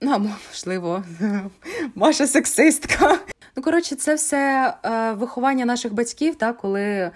Ну, 0.01 0.31
можливо, 0.49 1.05
Маша 1.95 2.27
сексистка. 2.27 3.19
Ну, 3.57 3.62
коротше, 3.62 3.97
це 3.97 4.15
все 4.15 4.75
е, 4.85 5.12
виховання 5.12 5.65
наших 5.65 5.95
батьків, 5.95 6.35
так, 6.35 6.57
коли 6.57 7.11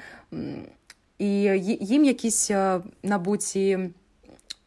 і 1.19 1.27
їм 1.81 2.05
якісь 2.05 2.51
е, 2.51 2.81
набуті 3.03 3.79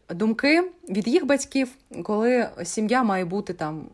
думки 0.10 0.72
від 0.90 1.08
їх 1.08 1.26
батьків, 1.26 1.70
коли 2.04 2.50
сім'я 2.64 3.04
має 3.04 3.26
бути 3.26 3.54
там 3.54 3.86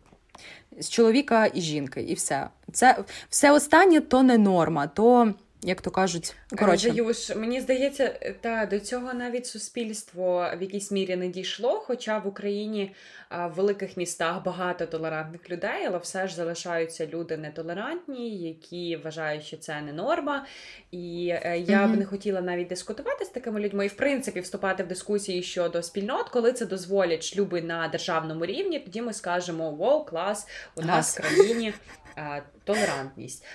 з 0.80 0.90
чоловіка 0.90 1.50
і 1.54 1.62
жінки, 1.62 2.02
і 2.02 2.14
все. 2.14 2.48
Це 2.72 3.04
все 3.30 3.52
останнє 3.52 4.02
то 4.02 4.24
не 4.24 4.38
норма, 4.38 4.88
то 4.88 5.34
як 5.66 5.82
то 5.82 5.92
кажуть, 5.92 6.36
коротше. 6.60 6.92
Заюш, 6.92 7.36
мені 7.36 7.62
здається, 7.62 8.34
та 8.42 8.66
до 8.66 8.80
цього 8.80 9.14
навіть 9.14 9.46
суспільство 9.46 10.52
в 10.58 10.62
якійсь 10.62 10.92
мірі 10.92 11.16
не 11.16 11.28
дійшло. 11.28 11.80
Хоча 11.80 12.18
в 12.18 12.28
Україні 12.28 12.96
в 13.32 13.48
великих 13.48 13.98
містах 13.98 14.44
багато 14.44 14.86
толерантних 14.86 15.50
людей, 15.50 15.86
але 15.88 15.98
все 15.98 16.28
ж 16.28 16.36
залишаються 16.36 17.08
люди 17.08 17.38
нетолерантні, 17.38 18.38
які 18.38 18.98
вважають, 18.98 19.44
що 19.44 19.58
це 19.58 19.82
не 19.82 19.94
норма. 19.94 20.46
І 20.92 21.30
е, 21.34 21.58
я 21.60 21.86
mm-hmm. 21.86 21.94
б 21.94 21.98
не 21.98 22.06
хотіла 22.06 22.42
навіть 22.42 22.68
дискутувати 22.68 23.26
з 23.26 23.30
такими 23.30 23.60
людьми, 23.60 23.86
і 23.86 23.88
в 23.88 23.94
принципі 23.94 24.40
вступати 24.40 24.84
в 24.84 24.88
дискусії 24.88 25.44
щодо 25.44 25.84
спільнот, 25.84 26.30
коли 26.30 26.54
це 26.54 26.66
дозволять 26.66 27.24
шлюби 27.24 27.62
на 27.62 27.88
державному 27.88 28.46
рівні. 28.46 28.80
Тоді 28.80 29.02
ми 29.02 29.14
скажемо: 29.14 29.72
Воу, 29.72 30.06
клас, 30.06 30.48
у 30.76 30.82
нас 30.82 31.18
в 31.18 31.22
країні 31.22 31.74
толерантність. 32.64 33.46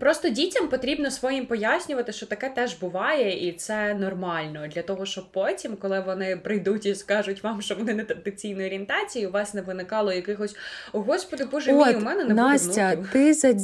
Просто 0.00 0.28
дітям 0.28 0.68
потрібно 0.68 1.10
своїм 1.10 1.46
пояснювати, 1.46 2.12
що 2.12 2.26
таке 2.26 2.48
теж 2.48 2.74
буває, 2.74 3.48
і 3.48 3.52
це 3.52 3.94
нормально. 3.94 4.66
Для 4.74 4.82
того, 4.82 5.06
щоб 5.06 5.32
потім, 5.32 5.76
коли 5.76 6.00
вони 6.00 6.36
прийдуть 6.36 6.86
і 6.86 6.94
скажуть 6.94 7.42
вам, 7.42 7.62
що 7.62 7.74
вони 7.74 7.94
не 7.94 8.04
традиційної 8.04 8.66
орієнтації, 8.66 9.26
у 9.26 9.30
вас 9.30 9.54
не 9.54 9.62
виникало 9.62 10.12
якихось 10.12 10.56
о 10.92 11.00
господи, 11.00 11.44
боже 11.44 11.72
мій, 11.72 11.94
у 11.94 12.00
мене 12.00 12.24
не 12.24 12.34
Настя, 12.34 12.96
буде 12.96 13.08
ти 13.12 13.34
за 13.34 13.54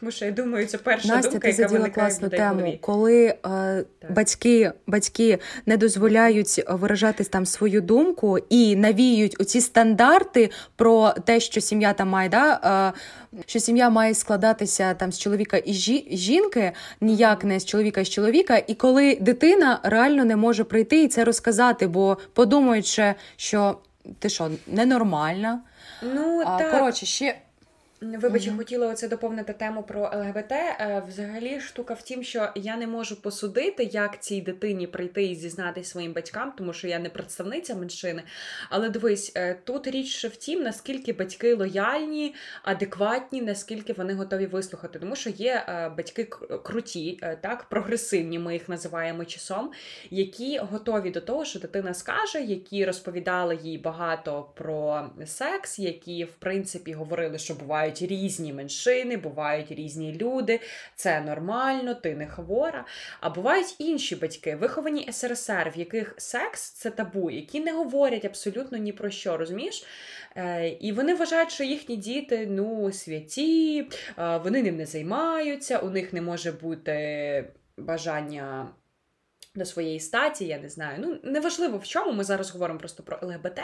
тому, 0.00 0.12
що 0.12 0.24
я 0.24 0.30
думаю, 0.30 0.66
це 0.66 0.78
перша 0.78 1.08
Настя, 1.08 1.30
думка, 1.30 1.48
ти 1.48 1.48
яка 1.48 1.68
заділа 1.68 1.90
класну 1.90 2.28
тему, 2.28 2.78
коли 2.80 3.34
е, 3.46 3.84
батьки 4.10 4.72
батьки 4.86 5.38
не 5.66 5.76
дозволяють 5.76 6.64
виражати 6.68 7.24
там 7.24 7.46
свою 7.46 7.80
думку 7.80 8.38
і 8.48 8.76
навіють 8.76 9.40
оці 9.40 9.60
стандарти 9.60 10.50
про 10.76 11.14
те, 11.24 11.40
що 11.40 11.60
сім'я 11.60 11.92
там 11.92 12.08
має 12.08 12.28
да. 12.28 12.92
Е, 12.94 12.98
що 13.46 13.60
сім'я 13.60 13.90
має 13.90 14.14
складатися 14.14 14.94
там 14.94 15.12
з 15.12 15.18
чоловіка 15.18 15.56
і 15.56 15.73
жінки, 16.10 16.72
ніяк 17.00 17.44
не 17.44 17.60
з 17.60 17.64
чоловіка 17.64 18.04
з 18.04 18.10
чоловіка. 18.10 18.62
І 18.66 18.74
коли 18.74 19.18
дитина 19.20 19.80
реально 19.82 20.24
не 20.24 20.36
може 20.36 20.64
прийти 20.64 21.02
і 21.02 21.08
це 21.08 21.24
розказати, 21.24 21.86
бо 21.86 22.18
подумають, 22.32 23.00
що 23.36 23.78
ти 24.18 24.28
що, 24.28 24.50
ненормальна. 24.66 25.60
Ну, 26.02 26.42
а, 26.46 26.58
так. 26.58 26.72
Коротше, 26.72 27.06
ще 27.06 27.36
Вибач, 28.04 28.48
mm-hmm. 28.48 28.56
хотіла 28.56 28.86
оце 28.86 29.08
доповнити 29.08 29.52
тему 29.52 29.82
про 29.82 30.00
ЛГБТ. 30.00 30.52
Е, 30.52 31.02
взагалі, 31.08 31.60
штука 31.60 31.94
в 31.94 32.02
тім, 32.02 32.22
що 32.22 32.48
я 32.54 32.76
не 32.76 32.86
можу 32.86 33.22
посудити, 33.22 33.84
як 33.84 34.22
цій 34.22 34.40
дитині 34.40 34.86
прийти 34.86 35.24
і 35.24 35.34
зізнатися 35.34 35.90
своїм 35.90 36.12
батькам, 36.12 36.52
тому 36.58 36.72
що 36.72 36.88
я 36.88 36.98
не 36.98 37.08
представниця 37.08 37.74
меншини. 37.74 38.22
Але 38.70 38.88
дивись, 38.88 39.32
е, 39.36 39.56
тут 39.64 39.86
річ 39.86 40.24
в 40.24 40.36
тім, 40.36 40.62
наскільки 40.62 41.12
батьки 41.12 41.54
лояльні, 41.54 42.34
адекватні, 42.62 43.42
наскільки 43.42 43.92
вони 43.92 44.14
готові 44.14 44.46
вислухати. 44.46 44.98
Тому 44.98 45.16
що 45.16 45.30
є 45.30 45.64
е, 45.68 45.88
батьки 45.88 46.24
круті, 46.62 47.20
так, 47.40 47.64
прогресивні, 47.64 48.38
ми 48.38 48.52
їх 48.52 48.68
називаємо 48.68 49.24
часом, 49.24 49.70
які 50.10 50.58
готові 50.58 51.10
до 51.10 51.20
того, 51.20 51.44
що 51.44 51.58
дитина 51.58 51.94
скаже, 51.94 52.40
які 52.40 52.84
розповідали 52.84 53.58
їй 53.62 53.78
багато 53.78 54.46
про 54.54 55.10
секс, 55.26 55.78
які 55.78 56.24
в 56.24 56.32
принципі 56.32 56.92
говорили, 56.92 57.38
що 57.38 57.54
бувають 57.54 57.93
бувають 57.94 58.12
різні 58.12 58.52
меншини, 58.52 59.16
бувають 59.16 59.72
різні 59.72 60.12
люди, 60.12 60.60
це 60.96 61.20
нормально, 61.20 61.94
ти 61.94 62.14
не 62.14 62.26
хвора. 62.26 62.84
А 63.20 63.30
бувають 63.30 63.76
інші 63.78 64.16
батьки, 64.16 64.56
виховані 64.56 65.08
СРСР, 65.12 65.72
в 65.74 65.78
яких 65.78 66.14
секс 66.18 66.70
це 66.70 66.90
табу, 66.90 67.30
які 67.30 67.60
не 67.60 67.72
говорять 67.72 68.24
абсолютно 68.24 68.78
ні 68.78 68.92
про 68.92 69.10
що, 69.10 69.36
розумієш? 69.36 69.84
Е, 70.36 70.68
і 70.68 70.92
вони 70.92 71.14
вважають, 71.14 71.50
що 71.50 71.64
їхні 71.64 71.96
діти 71.96 72.46
ну, 72.50 72.92
святі, 72.92 73.88
е, 74.18 74.36
вони 74.38 74.62
ним 74.62 74.76
не 74.76 74.86
займаються, 74.86 75.78
у 75.78 75.90
них 75.90 76.12
не 76.12 76.22
може 76.22 76.52
бути 76.52 77.44
бажання. 77.76 78.68
До 79.56 79.64
своєї 79.64 80.00
статі, 80.00 80.44
я 80.44 80.58
не 80.58 80.68
знаю. 80.68 80.98
Ну, 81.00 81.18
неважливо 81.22 81.78
в 81.78 81.84
чому, 81.84 82.12
ми 82.12 82.24
зараз 82.24 82.50
говоримо 82.50 82.78
просто 82.78 83.02
про 83.02 83.18
ЛГБТ. 83.22 83.60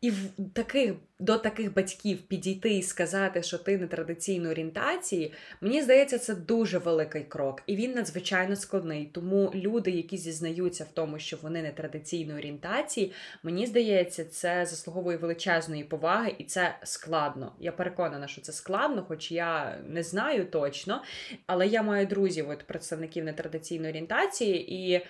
І 0.00 0.10
в 0.10 0.30
таких 0.52 0.94
до 1.18 1.38
таких 1.38 1.74
батьків 1.74 2.22
підійти 2.22 2.70
і 2.70 2.82
сказати, 2.82 3.42
що 3.42 3.58
ти 3.58 3.78
не 3.78 3.86
традиційної 3.86 4.52
орієнтації, 4.52 5.32
мені 5.60 5.82
здається, 5.82 6.18
це 6.18 6.34
дуже 6.34 6.78
великий 6.78 7.24
крок, 7.24 7.62
і 7.66 7.76
він 7.76 7.92
надзвичайно 7.92 8.56
складний. 8.56 9.10
Тому 9.12 9.52
люди, 9.54 9.90
які 9.90 10.16
зізнаються 10.16 10.84
в 10.84 10.88
тому, 10.94 11.18
що 11.18 11.36
вони 11.42 11.62
не 11.62 11.72
традиційної 11.72 12.38
орієнтації, 12.38 13.12
мені 13.42 13.66
здається, 13.66 14.24
це 14.24 14.66
заслуговує 14.66 15.16
величезної 15.16 15.84
поваги, 15.84 16.34
і 16.38 16.44
це 16.44 16.78
складно. 16.82 17.52
Я 17.60 17.72
переконана, 17.72 18.28
що 18.28 18.40
це 18.40 18.52
складно, 18.52 19.04
хоч 19.08 19.32
я 19.32 19.78
не 19.88 20.02
знаю 20.02 20.44
точно. 20.44 21.02
Але 21.46 21.66
я 21.66 21.82
маю 21.82 22.06
друзів, 22.06 22.50
от 22.50 22.64
представників 22.66 23.24
нетрадиційної 23.24 23.90
орієнтації, 23.90 24.74
і 24.74 25.00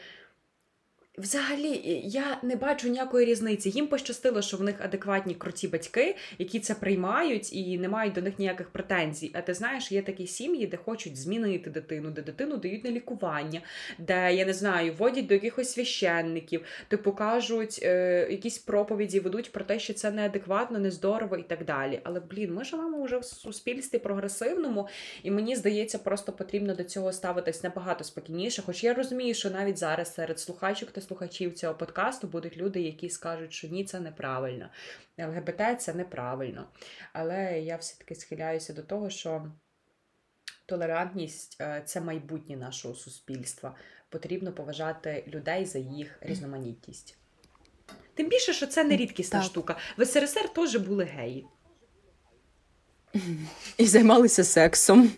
Взагалі, 1.18 2.00
я 2.05 2.38
не 2.42 2.57
бачу 2.57 2.88
ніякої 2.88 3.26
різниці. 3.26 3.70
Їм 3.70 3.87
пощастило, 3.87 4.42
що 4.42 4.57
в 4.57 4.62
них 4.62 4.74
адекватні 4.81 5.35
круті 5.35 5.68
батьки, 5.68 6.16
які 6.38 6.61
це 6.61 6.74
приймають 6.74 7.52
і 7.52 7.79
не 7.79 7.88
мають 7.88 8.12
до 8.14 8.22
них 8.22 8.38
ніяких 8.38 8.70
претензій. 8.70 9.31
А 9.35 9.40
ти 9.40 9.55
знаєш, 9.55 9.92
є 9.92 10.02
такі 10.02 10.26
сім'ї, 10.26 10.66
де 10.66 10.76
хочуть 10.76 11.16
змінити 11.16 11.70
дитину, 11.70 12.11
де 12.11 12.22
дитину 12.22 12.57
дають 12.57 12.85
на 12.85 12.90
лікування, 12.90 13.61
де 13.98 14.35
я 14.35 14.46
не 14.46 14.52
знаю, 14.52 14.94
водять 14.98 15.26
до 15.26 15.35
якихось 15.35 15.72
священників, 15.72 16.62
де 16.90 16.96
покажуть 16.96 17.81
е, 17.83 18.26
якісь 18.31 18.59
проповіді, 18.59 19.20
ведуть 19.20 19.52
про 19.52 19.64
те, 19.64 19.79
що 19.79 19.94
це 19.94 20.11
неадекватно, 20.11 20.79
нездорово 20.79 21.37
і 21.37 21.42
так 21.42 21.64
далі. 21.64 22.00
Але 22.05 22.20
блін, 22.20 22.55
ми 22.55 22.64
живемо 22.64 23.02
вже 23.02 23.18
в 23.18 23.24
суспільстві 23.24 23.98
прогресивному, 23.98 24.88
і 25.22 25.31
мені 25.31 25.57
здається, 25.57 25.98
просто 25.98 26.33
потрібно 26.33 26.74
до 26.74 26.85
цього 26.85 27.12
ставитись 27.12 27.62
набагато 27.62 28.05
спокійніше. 28.05 28.62
Хоч 28.62 28.85
я 28.85 28.94
розумію, 28.94 29.35
що 29.35 29.50
навіть 29.50 29.79
зараз 29.79 30.14
серед 30.14 30.40
слухачок 30.40 30.90
та 30.90 31.05
слухачів 31.06 31.54
цього 31.54 31.74
подкасту 31.74 32.26
будуть 32.26 32.56
люди, 32.56 32.80
які 32.80 33.10
скажуть, 33.10 33.52
що 33.52 33.68
ні, 33.68 33.84
це 33.84 34.00
неправильно. 34.00 34.68
ЛГБТ 35.18 35.80
це 35.80 35.94
неправильно. 35.94 36.68
Але 37.12 37.60
я 37.60 37.76
все-таки 37.76 38.14
схиляюся 38.14 38.72
до 38.72 38.82
того, 38.82 39.10
що 39.10 39.46
толерантність 40.66 41.56
е, 41.60 41.82
це 41.86 42.00
майбутнє 42.00 42.56
нашого 42.56 42.94
суспільства. 42.94 43.74
Потрібно 44.08 44.52
поважати 44.52 45.24
людей 45.28 45.64
за 45.64 45.78
їх 45.78 46.18
різноманітність. 46.20 47.18
Тим 48.14 48.28
більше, 48.28 48.52
що 48.52 48.66
це 48.66 48.84
не 48.84 48.96
рідкісна 48.96 49.40
так. 49.40 49.50
штука. 49.50 49.76
В 49.98 50.06
СРСР 50.06 50.48
теж 50.48 50.76
були 50.76 51.04
геї. 51.04 51.46
І 53.78 53.86
займалися 53.86 54.44
сексом. 54.44 55.10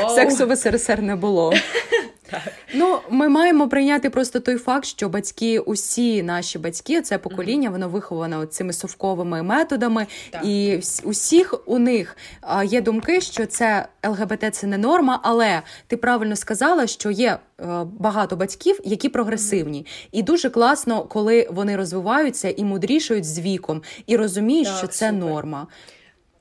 Wow. 0.00 0.14
Сексу 0.14 0.46
в 0.46 0.56
СРСР 0.56 1.02
не 1.02 1.16
було. 1.16 1.54
Так. 2.30 2.42
Ну, 2.74 2.98
ми 3.10 3.28
маємо 3.28 3.68
прийняти 3.68 4.10
просто 4.10 4.40
той 4.40 4.56
факт, 4.56 4.84
що 4.84 5.08
батьки, 5.08 5.58
усі 5.58 6.22
наші 6.22 6.58
батьки, 6.58 7.02
це 7.02 7.18
покоління, 7.18 7.70
воно 7.70 7.88
виховано 7.88 8.46
цими 8.46 8.72
совковими 8.72 9.42
методами, 9.42 10.06
так. 10.30 10.44
і 10.44 10.80
усіх 11.04 11.54
у 11.66 11.78
них 11.78 12.16
є 12.64 12.80
думки, 12.80 13.20
що 13.20 13.46
це 13.46 13.88
ЛГБТ 14.06 14.54
це 14.54 14.66
не 14.66 14.78
норма, 14.78 15.20
але 15.22 15.62
ти 15.86 15.96
правильно 15.96 16.36
сказала, 16.36 16.86
що 16.86 17.10
є 17.10 17.38
е, 17.60 17.64
багато 17.98 18.36
батьків, 18.36 18.80
які 18.84 19.08
прогресивні, 19.08 19.86
і 20.12 20.22
дуже 20.22 20.50
класно, 20.50 21.02
коли 21.02 21.48
вони 21.50 21.76
розвиваються 21.76 22.50
і 22.50 22.64
мудрішають 22.64 23.24
з 23.24 23.38
віком, 23.38 23.82
і 24.06 24.16
розуміють, 24.16 24.68
так, 24.68 24.78
що 24.78 24.86
це 24.86 25.10
супер. 25.10 25.24
норма. 25.24 25.66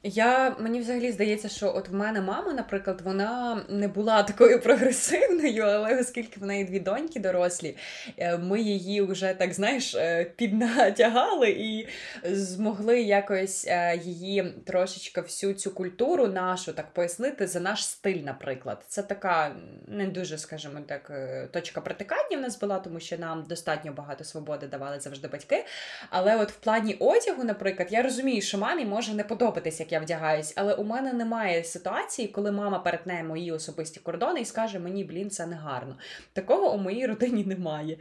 Я 0.08 0.56
мені 0.60 0.80
взагалі 0.80 1.12
здається, 1.12 1.50
що 1.50 1.74
от 1.76 1.90
в 1.90 1.94
мене 1.94 2.22
мама, 2.22 2.54
наприклад, 2.54 3.02
вона 3.04 3.62
не 3.70 3.88
була 3.88 4.24
такою 4.34 4.62
прогресивною, 4.62 5.64
але 5.64 6.00
оскільки 6.00 6.40
в 6.40 6.44
неї 6.44 6.64
дві 6.64 6.80
доньки 6.80 7.20
дорослі, 7.20 7.78
е, 8.18 8.38
ми 8.38 8.62
її 8.62 9.02
вже 9.02 9.34
так 9.34 9.54
знаєш 9.54 9.96
е, 9.96 10.24
піднатягали 10.36 11.50
і 11.50 11.88
змогли 12.24 13.02
якось 13.02 13.66
е, 13.68 14.00
її 14.04 14.54
трошечки 14.66 15.22
всю 15.22 15.54
цю 15.54 15.72
культуру 15.72 16.28
нашу 16.28 16.74
так 16.74 16.94
пояснити 16.94 17.48
за 17.48 17.60
наш 17.60 17.86
стиль, 17.86 18.22
наприклад. 18.24 18.86
Це 18.88 19.04
така 19.04 19.56
не 19.88 20.08
дуже, 20.08 20.38
скажімо 20.38 20.80
так, 20.88 21.12
точка 21.52 21.82
притикання 21.82 22.38
в 22.38 22.42
нас 22.42 22.60
була, 22.60 22.80
тому 22.80 23.00
що 23.00 23.18
нам 23.18 23.46
достатньо 23.50 23.92
багато 23.92 24.24
свободи 24.24 24.68
давали 24.68 25.00
завжди 25.00 25.28
батьки. 25.28 25.66
Але 26.10 26.38
от 26.38 26.52
в 26.52 26.56
плані 26.56 26.94
одягу, 27.00 27.44
наприклад, 27.44 27.88
я 27.92 28.02
розумію, 28.02 28.42
що 28.42 28.58
мамі 28.58 28.86
може 28.86 29.14
не 29.14 29.24
подобатися, 29.24 29.84
як 29.84 29.95
я 29.96 30.02
вдягаюсь, 30.02 30.54
але 30.56 30.74
у 30.74 30.84
мене 30.84 31.14
немає 31.14 31.64
ситуації, 31.64 32.28
коли 32.28 32.52
мама 32.52 32.80
перетне 32.80 33.24
мої 33.24 33.52
особисті 33.52 34.00
кордони 34.00 34.42
і 34.42 34.46
скаже 34.46 34.80
мені, 34.80 35.04
блін, 35.04 35.30
це 35.30 35.46
не 35.46 35.56
гарно. 35.56 35.98
Такого 36.34 36.74
у 36.74 36.78
моїй 36.78 37.06
родині 37.06 37.44
немає. 37.44 37.98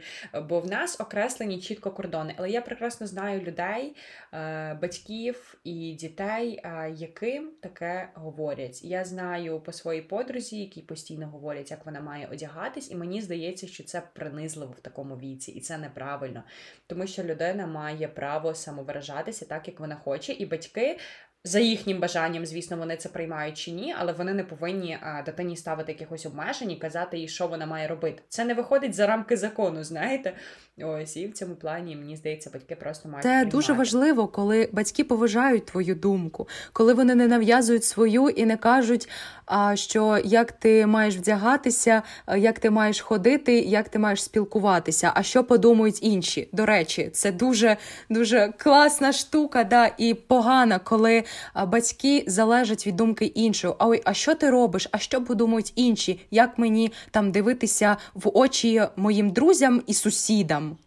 Бо 0.49 0.59
в 0.59 0.67
нас 0.67 1.01
окреслені 1.01 1.61
чітко 1.61 1.91
кордони. 1.91 2.33
Але 2.37 2.49
я 2.49 2.61
прекрасно 2.61 3.07
знаю 3.07 3.41
людей, 3.41 3.95
е, 4.33 4.77
батьків 4.81 5.57
і 5.63 5.93
дітей, 5.93 6.61
е, 6.63 6.93
яким 6.95 7.51
таке 7.61 8.09
говорять. 8.13 8.83
Я 8.83 9.05
знаю 9.05 9.59
по 9.59 9.71
своїй 9.71 10.01
подрузі, 10.01 10.59
які 10.59 10.81
постійно 10.81 11.27
говорять, 11.27 11.71
як 11.71 11.85
вона 11.85 12.01
має 12.01 12.27
одягатись, 12.27 12.91
і 12.91 12.95
мені 12.95 13.21
здається, 13.21 13.67
що 13.67 13.83
це 13.83 14.01
принизливо 14.13 14.71
в 14.77 14.79
такому 14.79 15.15
віці, 15.17 15.51
і 15.51 15.59
це 15.59 15.77
неправильно, 15.77 16.43
тому 16.87 17.07
що 17.07 17.23
людина 17.23 17.67
має 17.67 18.07
право 18.07 18.55
самовиражатися 18.55 19.45
так, 19.45 19.67
як 19.67 19.79
вона 19.79 19.95
хоче, 19.95 20.33
і 20.33 20.45
батьки 20.45 20.97
за 21.45 21.59
їхнім 21.59 21.99
бажанням, 21.99 22.45
звісно, 22.45 22.77
вони 22.77 22.97
це 22.97 23.09
приймають 23.09 23.57
чи 23.57 23.71
ні, 23.71 23.95
але 23.99 24.13
вони 24.13 24.33
не 24.33 24.43
повинні 24.43 24.97
дитині 25.25 25.57
ставити 25.57 25.91
якихось 25.91 26.25
обмежень 26.25 26.71
і 26.71 26.75
казати 26.75 27.17
їй, 27.17 27.27
що 27.27 27.47
вона 27.47 27.65
має 27.65 27.87
робити. 27.87 28.21
Це 28.29 28.45
не 28.45 28.53
виходить 28.53 28.93
за 28.93 29.07
рамки 29.07 29.37
закону, 29.37 29.83
знаєте. 29.83 30.33
Ось 30.83 31.17
і 31.17 31.27
в 31.27 31.33
цьому 31.33 31.55
плані 31.55 31.95
мені 31.95 32.17
здається, 32.17 32.49
батьки 32.53 32.75
просто 32.75 33.09
мають 33.09 33.23
це 33.23 33.29
приймати. 33.29 33.51
дуже 33.51 33.73
важливо, 33.73 34.27
коли 34.27 34.69
батьки 34.71 35.03
поважають 35.03 35.65
твою 35.65 35.95
думку, 35.95 36.47
коли 36.73 36.93
вони 36.93 37.15
не 37.15 37.27
нав'язують 37.27 37.83
свою 37.83 38.29
і 38.29 38.45
не 38.45 38.57
кажуть, 38.57 39.09
а 39.45 39.75
що 39.75 40.21
як 40.25 40.51
ти 40.51 40.85
маєш 40.85 41.15
вдягатися, 41.15 42.01
як 42.37 42.59
ти 42.59 42.69
маєш 42.69 43.01
ходити, 43.01 43.59
як 43.59 43.89
ти 43.89 43.99
маєш 43.99 44.23
спілкуватися. 44.23 45.11
А 45.15 45.23
що 45.23 45.43
подумають 45.43 46.03
інші? 46.03 46.49
До 46.51 46.65
речі, 46.65 47.09
це 47.13 47.31
дуже 47.31 47.77
дуже 48.09 48.53
класна 48.57 49.13
штука, 49.13 49.63
да 49.63 49.91
і 49.97 50.13
погана, 50.13 50.79
коли 50.79 51.23
батьки 51.67 52.23
залежать 52.27 52.87
від 52.87 52.95
думки 52.95 53.25
іншого. 53.25 53.75
А 53.79 53.87
ой, 53.87 54.01
а 54.05 54.13
що 54.13 54.35
ти 54.35 54.49
робиш? 54.49 54.87
А 54.91 54.97
що 54.97 55.23
подумають 55.23 55.73
інші? 55.75 56.19
Як 56.31 56.57
мені 56.57 56.91
там 57.11 57.31
дивитися 57.31 57.97
в 58.13 58.37
очі 58.37 58.81
моїм 58.95 59.29
друзям 59.29 59.81
і 59.87 59.93
сусідам? 59.93 60.77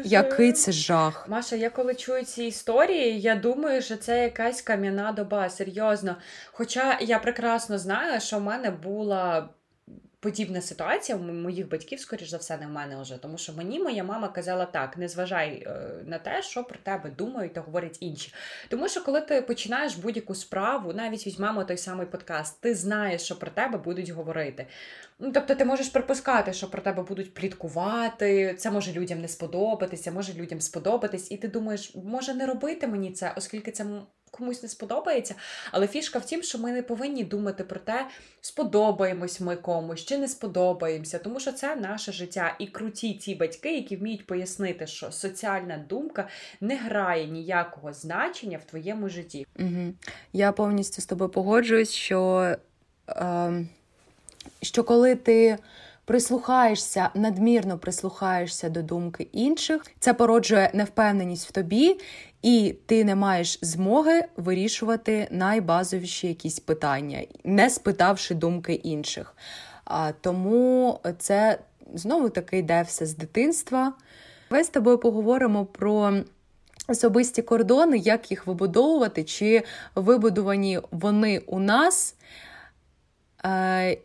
Боже. 0.00 0.02
Який 0.04 0.52
це 0.52 0.72
жах. 0.72 1.28
Маша, 1.28 1.56
я 1.56 1.70
коли 1.70 1.94
чую 1.94 2.24
ці 2.24 2.44
історії, 2.44 3.20
я 3.20 3.34
думаю, 3.34 3.82
що 3.82 3.96
це 3.96 4.22
якась 4.22 4.62
кам'яна 4.62 5.12
доба, 5.12 5.50
серйозно. 5.50 6.16
Хоча 6.52 6.98
я 7.00 7.18
прекрасно 7.18 7.78
знаю, 7.78 8.20
що 8.20 8.38
в 8.38 8.42
мене 8.42 8.70
була 8.70 9.48
подібна 10.20 10.60
ситуація 10.60 11.18
у 11.18 11.22
моїх 11.22 11.68
батьків, 11.68 12.00
скоріш 12.00 12.28
за 12.28 12.36
все, 12.36 12.56
не 12.56 12.66
в 12.66 12.70
мене 12.70 13.02
вже. 13.02 13.18
Тому 13.18 13.38
що 13.38 13.52
мені 13.52 13.80
моя 13.80 14.04
мама 14.04 14.28
казала 14.28 14.66
так: 14.66 14.96
не 14.96 15.08
зважай 15.08 15.62
е, 15.66 15.90
на 16.04 16.18
те, 16.18 16.42
що 16.42 16.64
про 16.64 16.78
тебе 16.82 17.10
думають 17.10 17.52
та 17.52 17.60
говорять 17.60 17.96
інші. 18.00 18.34
Тому 18.68 18.88
що, 18.88 19.04
коли 19.04 19.20
ти 19.20 19.42
починаєш 19.42 19.94
будь-яку 19.94 20.34
справу, 20.34 20.92
навіть 20.92 21.26
візьмемо 21.26 21.64
той 21.64 21.76
самий 21.76 22.06
подкаст, 22.06 22.60
ти 22.60 22.74
знаєш, 22.74 23.22
що 23.22 23.38
про 23.38 23.50
тебе 23.50 23.78
будуть 23.78 24.10
говорити. 24.10 24.66
Ну, 25.18 25.32
Тобто 25.32 25.54
ти 25.54 25.64
можеш 25.64 25.88
припускати, 25.88 26.52
що 26.52 26.70
про 26.70 26.82
тебе 26.82 27.02
будуть 27.02 27.34
пліткувати, 27.34 28.54
це 28.58 28.70
може 28.70 28.92
людям 28.92 29.20
не 29.20 29.28
сподобатися, 29.28 30.12
може 30.12 30.32
людям 30.32 30.60
сподобатись, 30.60 31.30
і 31.30 31.36
ти 31.36 31.48
думаєш, 31.48 31.94
може 31.94 32.34
не 32.34 32.46
робити 32.46 32.86
мені 32.86 33.12
це, 33.12 33.32
оскільки 33.36 33.70
це 33.70 33.86
комусь 34.40 34.62
не 34.62 34.68
сподобається. 34.68 35.34
Але 35.72 35.86
фішка 35.86 36.18
в 36.18 36.24
тім, 36.24 36.42
що 36.42 36.58
ми 36.58 36.72
не 36.72 36.82
повинні 36.82 37.24
думати 37.24 37.64
про 37.64 37.80
те, 37.80 38.06
сподобаємось 38.40 39.40
ми 39.40 39.56
комусь 39.56 40.04
чи 40.04 40.18
не 40.18 40.28
сподобаємося, 40.28 41.18
тому 41.18 41.40
що 41.40 41.52
це 41.52 41.76
наше 41.76 42.12
життя. 42.12 42.56
І 42.58 42.66
круті 42.66 43.14
ті 43.14 43.34
батьки, 43.34 43.74
які 43.74 43.96
вміють 43.96 44.26
пояснити, 44.26 44.86
що 44.86 45.12
соціальна 45.12 45.84
думка 45.88 46.28
не 46.60 46.76
грає 46.76 47.26
ніякого 47.26 47.92
значення 47.92 48.58
в 48.58 48.64
твоєму 48.64 49.08
житті. 49.08 49.46
Угу. 49.58 49.92
Я 50.32 50.52
повністю 50.52 51.02
з 51.02 51.06
тобою 51.06 51.30
погоджуюсь, 51.30 51.92
що, 51.92 52.54
е, 53.08 53.66
що 54.62 54.84
коли 54.84 55.14
ти. 55.14 55.58
Прислухаєшся, 56.10 57.10
надмірно 57.14 57.78
прислухаєшся 57.78 58.68
до 58.68 58.82
думки 58.82 59.28
інших, 59.32 59.86
це 60.00 60.14
породжує 60.14 60.70
невпевненість 60.74 61.48
в 61.48 61.52
тобі, 61.52 62.00
і 62.42 62.76
ти 62.86 63.04
не 63.04 63.14
маєш 63.14 63.58
змоги 63.62 64.24
вирішувати 64.36 65.28
найбазовіші 65.30 66.28
якісь 66.28 66.60
питання, 66.60 67.24
не 67.44 67.70
спитавши 67.70 68.34
думки 68.34 68.72
інших. 68.72 69.36
А, 69.84 70.12
Тому 70.20 71.00
це 71.18 71.58
знову 71.94 72.28
таки 72.28 72.58
йде 72.58 72.82
все 72.82 73.06
з 73.06 73.16
дитинства. 73.16 73.92
Ми 74.50 74.64
з 74.64 74.68
тобою 74.68 74.98
поговоримо 74.98 75.64
про. 75.66 76.12
Особисті 76.88 77.42
кордони, 77.42 77.98
як 77.98 78.30
їх 78.30 78.46
вибудовувати, 78.46 79.24
чи 79.24 79.62
вибудовані 79.94 80.80
вони 80.90 81.38
у 81.38 81.58
нас, 81.58 82.14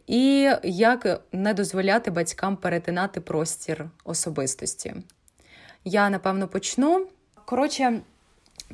і 0.08 0.50
як 0.64 1.22
не 1.32 1.54
дозволяти 1.54 2.12
батькам 2.12 2.58
перетинати 2.58 3.22
простір 3.22 3.90
особистості. 4.04 4.96
Я 5.86 6.10
напевно 6.10 6.48
почну. 6.48 7.08
Коротше, 7.46 8.02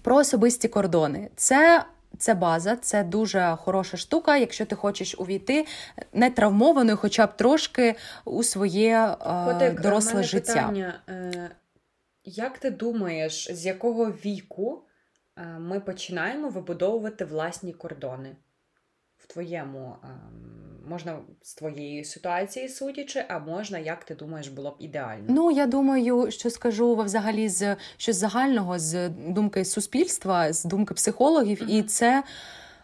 про 0.02 0.16
особисті 0.16 0.68
кордони. 0.68 1.30
Це 1.36 1.86
це 2.18 2.34
база, 2.34 2.76
це 2.76 3.04
дуже 3.04 3.58
хороша 3.62 3.98
штука, 3.98 4.38
якщо 4.38 4.66
ти 4.66 4.76
хочеш 4.76 5.16
увійти 5.20 5.66
не 6.14 6.30
травмованою, 6.30 6.98
хоча 6.98 7.28
б 7.28 7.38
трошки 7.38 7.96
у 8.26 8.44
своє 8.44 9.16
Котик, 9.46 9.82
доросле 9.82 10.14
мене 10.14 10.24
життя. 10.24 10.54
Питання, 10.54 11.00
е, 11.10 11.50
Як 12.24 12.58
ти 12.58 12.70
думаєш, 12.72 13.54
з 13.54 13.66
якого 13.66 14.06
віку 14.06 14.84
е, 15.38 15.46
ми 15.60 15.80
починаємо 15.80 16.50
вибудовувати 16.50 17.26
власні 17.26 17.74
кордони 17.74 18.36
твоєму 19.32 19.96
ем, 20.04 20.42
можна 20.90 21.20
з 21.42 21.56
твоєї 21.56 22.04
ситуації 22.04 22.70
судячи, 22.70 23.26
а 23.30 23.40
можна, 23.40 23.80
як 23.80 24.04
ти 24.04 24.16
думаєш, 24.16 24.48
було 24.48 24.70
б 24.70 24.76
ідеально? 24.80 25.26
Ну 25.28 25.52
я 25.52 25.66
думаю, 25.66 26.32
що 26.32 26.50
скажу 26.50 26.96
взагалі 26.96 27.50
з 27.50 27.76
щось 27.98 28.16
загального 28.16 28.80
з 28.80 29.10
думки 29.10 29.66
суспільства, 29.66 30.54
з 30.54 30.64
думки 30.66 30.94
психологів, 30.94 31.62
mm-hmm. 31.62 31.70
і 31.70 31.84
це. 31.84 32.24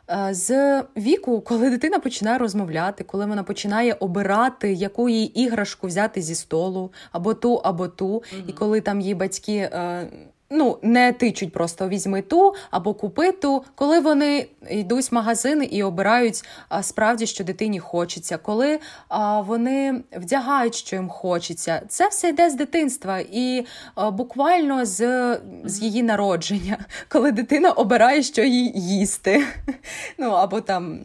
Е, 0.10 0.34
з 0.34 0.82
віку, 0.98 1.42
коли 1.42 1.70
дитина 1.70 2.00
починає 2.00 2.38
розмовляти, 2.38 3.04
коли 3.04 3.26
вона 3.26 3.44
починає 3.44 3.94
обирати, 3.94 4.74
яку 4.74 5.10
їй 5.10 5.26
іграшку 5.26 5.88
взяти 5.88 6.22
зі 6.22 6.36
столу, 6.36 6.92
або 7.12 7.34
ту, 7.34 7.56
або 7.56 7.88
ту, 7.88 8.08
mm-hmm. 8.08 8.50
і 8.50 8.54
коли 8.54 8.82
там 8.82 9.02
її 9.02 9.16
батьки 9.16 9.56
е, 9.56 10.08
Ну, 10.50 10.80
не 10.82 11.14
тичуть 11.14 11.54
просто 11.54 11.88
візьми 11.90 12.22
ту 12.22 12.54
або 12.72 12.94
купи 12.94 13.32
ту, 13.32 13.64
коли 13.76 14.00
вони 14.00 14.48
йдуть 14.70 15.12
в 15.12 15.16
магазини 15.16 15.66
і 15.66 15.84
обирають 15.84 16.44
а, 16.70 16.84
справді, 16.84 17.28
що 17.28 17.44
дитині 17.44 17.80
хочеться, 17.80 18.38
коли 18.38 18.80
а, 19.08 19.42
вони 19.42 20.04
вдягають, 20.16 20.76
що 20.76 20.96
їм 20.96 21.10
хочеться. 21.10 21.82
Це 21.88 22.08
все 22.08 22.30
йде 22.30 22.50
з 22.50 22.56
дитинства 22.56 23.20
і 23.32 23.66
а, 23.96 24.12
буквально 24.12 24.86
з 24.86 25.40
з 25.66 25.82
її 25.82 26.04
народження, 26.04 26.78
коли 27.10 27.32
дитина 27.32 27.72
обирає, 27.72 28.24
що 28.24 28.44
їй 28.44 28.72
їсти, 28.76 29.46
ну 30.18 30.30
або 30.30 30.62
там 30.62 31.00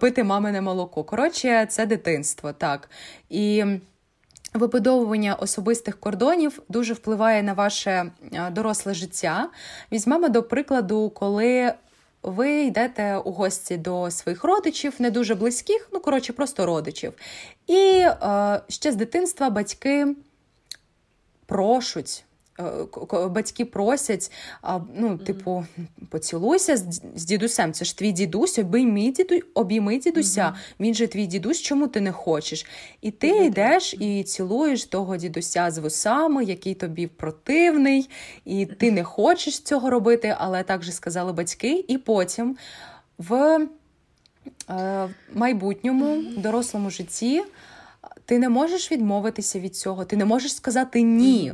пити 0.00 0.24
мамине 0.24 0.60
молоко. 0.60 1.04
Коротше, 1.04 1.66
це 1.70 1.86
дитинство, 1.86 2.52
так. 2.52 2.90
І 3.30 3.64
Вибудовування 4.54 5.34
особистих 5.34 6.00
кордонів 6.00 6.62
дуже 6.68 6.94
впливає 6.94 7.42
на 7.42 7.52
ваше 7.52 7.90
е, 8.32 8.50
доросле 8.50 8.94
життя. 8.94 9.48
Візьмемо 9.92 10.28
до 10.28 10.42
прикладу, 10.42 11.10
коли 11.10 11.72
ви 12.22 12.62
йдете 12.62 13.16
у 13.16 13.32
гості 13.32 13.76
до 13.76 14.10
своїх 14.10 14.44
родичів, 14.44 14.94
не 14.98 15.10
дуже 15.10 15.34
близьких, 15.34 15.88
ну 15.92 16.00
коротше, 16.00 16.32
просто 16.32 16.66
родичів. 16.66 17.12
І 17.66 17.78
е, 17.78 18.60
ще 18.68 18.92
з 18.92 18.96
дитинства 18.96 19.50
батьки 19.50 20.06
прошуть 21.46 22.24
батьки 23.12 23.64
просять, 23.64 24.32
ну, 24.94 25.18
типу, 25.18 25.66
поцілуйся 26.08 26.76
з 27.14 27.24
дідусем. 27.24 27.72
Це 27.72 27.84
ж 27.84 27.98
твій 27.98 28.12
дідусь, 28.12 28.58
обійми 28.58 29.10
діду, 29.10 29.38
обійми 29.54 29.98
дідуся. 29.98 30.42
Mm-hmm. 30.42 30.80
Він 30.80 30.94
же 30.94 31.06
твій 31.06 31.26
дідусь, 31.26 31.60
чому 31.60 31.86
ти 31.86 32.00
не 32.00 32.12
хочеш? 32.12 32.66
І 33.00 33.10
ти 33.10 33.32
mm-hmm. 33.32 33.44
йдеш 33.44 33.94
і 33.94 34.22
цілуєш 34.22 34.84
того 34.84 35.16
дідуся 35.16 35.70
з 35.70 35.78
вусами, 35.78 36.44
який 36.44 36.74
тобі 36.74 37.06
противний, 37.06 38.10
і 38.44 38.66
ти 38.66 38.92
не 38.92 39.04
хочеш 39.04 39.60
цього 39.60 39.90
робити, 39.90 40.36
але 40.38 40.62
так 40.62 40.82
же 40.82 40.92
сказали 40.92 41.32
батьки. 41.32 41.84
І 41.88 41.98
потім 41.98 42.56
в 43.18 43.60
е, 44.70 45.08
майбутньому 45.34 46.22
дорослому 46.36 46.90
житті. 46.90 47.44
Ти 48.24 48.38
не 48.38 48.48
можеш 48.48 48.92
відмовитися 48.92 49.60
від 49.60 49.76
цього, 49.76 50.04
ти 50.04 50.16
не 50.16 50.24
можеш 50.24 50.54
сказати 50.54 51.02
ні 51.02 51.52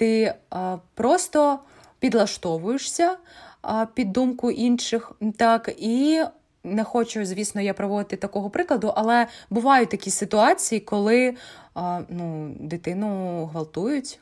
ти 0.00 0.34
а, 0.50 0.76
просто 0.94 1.58
підлаштовуєшся 1.98 3.16
а, 3.62 3.86
під 3.86 4.12
думку 4.12 4.50
інших, 4.50 5.12
так, 5.36 5.70
і 5.78 6.22
не 6.64 6.84
хочу, 6.84 7.24
звісно, 7.24 7.60
я 7.60 7.74
проводити 7.74 8.16
такого 8.16 8.50
прикладу, 8.50 8.92
але 8.96 9.26
бувають 9.50 9.90
такі 9.90 10.10
ситуації, 10.10 10.80
коли 10.80 11.34
а, 11.74 12.00
ну, 12.08 12.56
дитину 12.60 13.44
гвалтують 13.46 14.20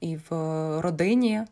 і 0.00 0.18
в 0.30 0.30
родині, 0.80 1.42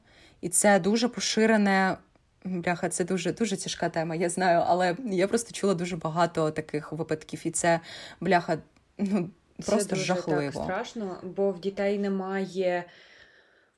і 0.40 0.48
це 0.48 0.80
дуже 0.80 1.08
поширене. 1.08 1.96
Бляха, 2.44 2.88
це 2.88 3.04
дуже 3.04 3.32
дуже 3.32 3.56
тяжка 3.56 3.88
тема, 3.88 4.14
я 4.14 4.28
знаю, 4.28 4.64
але 4.66 4.96
я 5.10 5.28
просто 5.28 5.52
чула 5.52 5.74
дуже 5.74 5.96
багато 5.96 6.50
таких 6.50 6.92
випадків, 6.92 7.40
і 7.44 7.50
це 7.50 7.80
бляха 8.20 8.58
ну, 8.98 9.30
просто 9.56 9.84
це 9.84 9.88
дуже 9.88 10.04
жахливо. 10.04 10.52
так 10.52 10.64
страшно, 10.64 11.16
бо 11.22 11.50
в 11.50 11.60
дітей 11.60 11.98
немає 11.98 12.84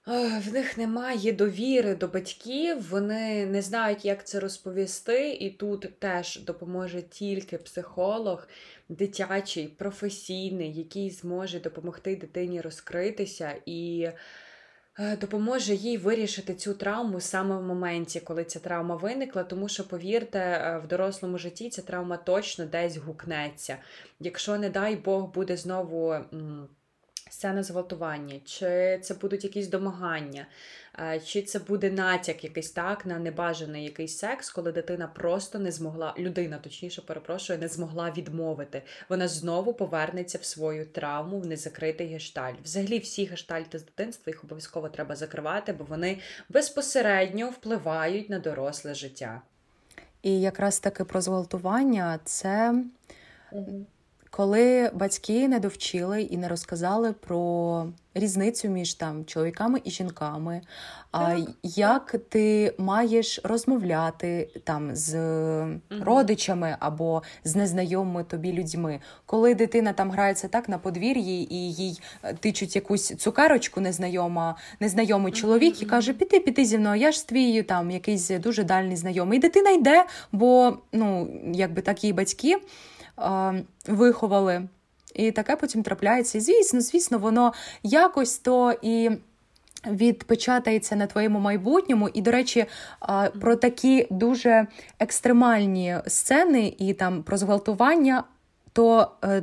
в 0.06 0.52
них 0.52 0.78
немає 0.78 1.32
довіри 1.32 1.94
до 1.94 2.08
батьків, 2.08 2.90
вони 2.90 3.46
не 3.46 3.62
знають, 3.62 4.04
як 4.04 4.26
це 4.26 4.40
розповісти, 4.40 5.32
і 5.32 5.50
тут 5.50 5.98
теж 5.98 6.40
допоможе 6.40 7.02
тільки 7.02 7.58
психолог, 7.58 8.48
дитячий, 8.88 9.68
професійний, 9.68 10.74
який 10.74 11.10
зможе 11.10 11.60
допомогти 11.60 12.16
дитині 12.16 12.60
розкритися 12.60 13.54
і 13.66 14.08
е, 14.98 15.16
допоможе 15.16 15.74
їй 15.74 15.98
вирішити 15.98 16.54
цю 16.54 16.74
травму 16.74 17.20
саме 17.20 17.56
в 17.56 17.62
моменті, 17.62 18.20
коли 18.20 18.44
ця 18.44 18.58
травма 18.58 18.96
виникла. 18.96 19.44
Тому 19.44 19.68
що, 19.68 19.88
повірте, 19.88 20.38
е, 20.38 20.78
в 20.78 20.88
дорослому 20.88 21.38
житті 21.38 21.70
ця 21.70 21.82
травма 21.82 22.16
точно 22.16 22.66
десь 22.66 22.96
гукнеться. 22.96 23.76
Якщо, 24.20 24.58
не 24.58 24.70
дай 24.70 24.96
Бог, 24.96 25.32
буде 25.32 25.56
знову 25.56 26.16
сцена 27.30 27.62
зґвалтування, 27.62 28.40
чи 28.44 28.98
це 29.02 29.14
будуть 29.14 29.44
якісь 29.44 29.68
домагання, 29.68 30.46
чи 31.24 31.42
це 31.42 31.58
буде 31.58 31.90
натяк 31.90 32.44
якийсь 32.44 32.70
так 32.70 33.06
на 33.06 33.18
небажаний 33.18 33.84
якийсь 33.84 34.18
секс, 34.18 34.50
коли 34.50 34.72
дитина 34.72 35.06
просто 35.06 35.58
не 35.58 35.72
змогла, 35.72 36.14
людина, 36.18 36.58
точніше, 36.58 37.02
перепрошую, 37.02 37.58
не 37.58 37.68
змогла 37.68 38.12
відмовити. 38.16 38.82
Вона 39.08 39.28
знову 39.28 39.74
повернеться 39.74 40.38
в 40.38 40.44
свою 40.44 40.86
травму, 40.86 41.40
в 41.40 41.46
незакритий 41.46 42.06
гештальт. 42.06 42.56
Взагалі, 42.64 42.98
всі 42.98 43.24
гештальти 43.24 43.78
з 43.78 43.84
дитинства 43.84 44.30
їх 44.30 44.44
обов'язково 44.44 44.88
треба 44.88 45.16
закривати, 45.16 45.72
бо 45.72 45.84
вони 45.84 46.18
безпосередньо 46.48 47.50
впливають 47.50 48.30
на 48.30 48.38
доросле 48.38 48.94
життя. 48.94 49.42
І 50.22 50.40
якраз 50.40 50.80
таки 50.80 51.04
про 51.04 51.20
зґвалтування 51.20 52.20
це. 52.24 52.84
Коли 54.36 54.90
батьки 54.94 55.48
не 55.48 55.60
довчили 55.60 56.22
і 56.22 56.36
не 56.36 56.48
розказали 56.48 57.12
про 57.12 57.86
різницю 58.14 58.68
між 58.68 58.94
там 58.94 59.24
чоловіками 59.24 59.80
і 59.84 59.90
жінками, 59.90 60.60
а 61.12 61.36
як 61.62 62.14
ти 62.28 62.74
маєш 62.78 63.40
розмовляти 63.44 64.48
там 64.64 64.96
з 64.96 65.14
угу. 65.14 65.80
родичами 66.00 66.76
або 66.80 67.22
з 67.44 67.56
незнайомими 67.56 68.24
тобі 68.24 68.52
людьми, 68.52 69.00
коли 69.26 69.54
дитина 69.54 69.92
там 69.92 70.10
грається 70.10 70.48
так 70.48 70.68
на 70.68 70.78
подвір'ї 70.78 71.54
і 71.54 71.72
їй 71.72 72.00
е, 72.22 72.34
тичуть 72.34 72.76
якусь 72.76 73.16
цукерочку 73.16 73.80
незнайома, 73.80 74.56
незнайомий 74.80 75.32
чоловік 75.32 75.82
і 75.82 75.86
каже: 75.86 76.12
Піти, 76.12 76.40
піти 76.40 76.64
зі 76.64 76.78
мною, 76.78 77.00
я 77.00 77.12
ж 77.12 77.28
твій 77.28 77.62
там 77.62 77.90
якийсь 77.90 78.28
дуже 78.28 78.64
дальний 78.64 78.96
знайомий. 78.96 79.38
І 79.38 79.40
дитина 79.40 79.70
йде, 79.70 80.04
бо 80.32 80.76
ну 80.92 81.28
якби 81.54 81.82
так 81.82 82.04
її 82.04 82.12
батьки 82.12 82.58
виховали. 83.86 84.68
І 85.14 85.30
таке 85.30 85.56
потім 85.56 85.82
трапляється. 85.82 86.38
І 86.38 86.40
звісно, 86.40 86.80
звісно, 86.80 87.18
воно 87.18 87.52
якось 87.82 88.38
то 88.38 88.74
і. 88.82 89.10
Відпечатається 89.86 90.96
на 90.96 91.06
твоєму 91.06 91.38
майбутньому, 91.38 92.08
і, 92.08 92.22
до 92.22 92.30
речі, 92.30 92.66
про 93.40 93.56
такі 93.56 94.06
дуже 94.10 94.66
екстремальні 94.98 95.96
сцени 96.06 96.74
і 96.78 96.94
там 96.94 97.22
про 97.22 97.36
зґвалтування, 97.36 98.24
то 98.72 99.10
е, 99.24 99.42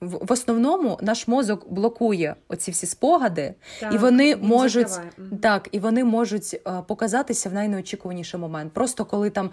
в 0.00 0.32
основному 0.32 0.98
наш 1.02 1.28
мозок 1.28 1.72
блокує 1.72 2.36
оці 2.48 2.70
всі 2.70 2.86
спогади, 2.86 3.54
так, 3.80 3.94
і 3.94 3.98
вони 3.98 4.36
можуть 4.36 5.00
так, 5.42 5.68
і 5.72 5.78
вони 5.78 6.04
можуть 6.04 6.60
е, 6.66 6.82
показатися 6.88 7.48
в 7.48 7.52
найнеочікуваніший 7.52 8.40
момент. 8.40 8.72
Просто 8.72 9.04
коли 9.04 9.30
там 9.30 9.50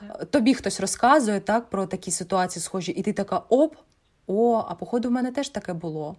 так. 0.00 0.24
тобі 0.24 0.54
хтось 0.54 0.80
розказує 0.80 1.40
так 1.40 1.70
про 1.70 1.86
такі 1.86 2.10
ситуації 2.10 2.62
схожі, 2.62 2.92
і 2.92 3.02
ти 3.02 3.12
така 3.12 3.42
оп, 3.48 3.74
о, 4.26 4.64
а 4.68 4.74
походу 4.74 5.08
в 5.08 5.12
мене 5.12 5.32
теж 5.32 5.48
таке 5.48 5.72
було. 5.72 6.16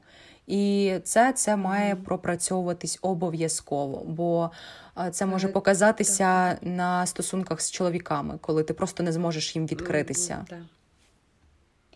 І 0.48 0.94
це 1.04 1.34
це 1.34 1.56
має 1.56 1.94
mm. 1.94 2.04
пропрацьовуватись 2.04 3.00
обов'язково, 3.02 4.04
бо 4.08 4.52
е, 4.98 5.12
це 5.12 5.26
може 5.26 5.48
показатися 5.48 6.50
так. 6.50 6.60
на 6.62 7.06
стосунках 7.06 7.62
з 7.62 7.72
чоловіками, 7.72 8.38
коли 8.42 8.64
ти 8.64 8.74
просто 8.74 9.04
не 9.04 9.12
зможеш 9.12 9.56
їм 9.56 9.68
відкритися. 9.68 10.46
Mm, 10.52 10.58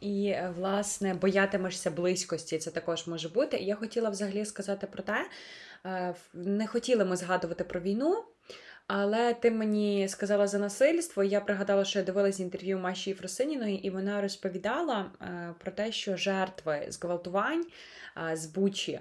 і, 0.03 0.27
е, 0.27 0.53
власне, 0.57 1.13
боятимешся 1.13 1.91
близькості, 1.91 2.57
це 2.57 2.71
також 2.71 3.07
може 3.07 3.29
бути. 3.29 3.57
Я 3.57 3.75
хотіла 3.75 4.09
взагалі 4.09 4.45
сказати 4.45 4.87
про 4.87 5.03
те, 5.03 5.27
е, 5.85 6.15
не 6.33 6.67
хотіли 6.67 7.05
ми 7.05 7.15
згадувати 7.15 7.63
про 7.63 7.79
війну, 7.79 8.23
але 8.87 9.33
ти 9.33 9.51
мені 9.51 10.07
сказала 10.07 10.47
за 10.47 10.59
насильство. 10.59 11.23
Я 11.23 11.41
пригадала, 11.41 11.85
що 11.85 11.99
я 11.99 12.05
дивилась 12.05 12.39
інтерв'ю 12.39 12.79
Маші 12.79 13.09
Єфросиніної, 13.09 13.87
і 13.87 13.89
вона 13.89 14.21
розповідала 14.21 15.11
е, 15.21 15.55
про 15.59 15.71
те, 15.71 15.91
що 15.91 16.17
жертви 16.17 16.85
зґвалтувань 16.89 17.65
з 18.33 18.45
Бучі. 18.45 18.99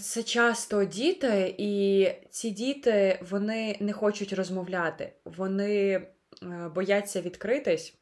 Це 0.00 0.22
часто 0.22 0.84
діти, 0.84 1.54
і 1.58 2.08
ці 2.30 2.50
діти 2.50 3.18
вони 3.30 3.76
не 3.80 3.92
хочуть 3.92 4.32
розмовляти, 4.32 5.12
вони 5.24 6.06
бояться 6.74 7.20
відкритись 7.20 7.99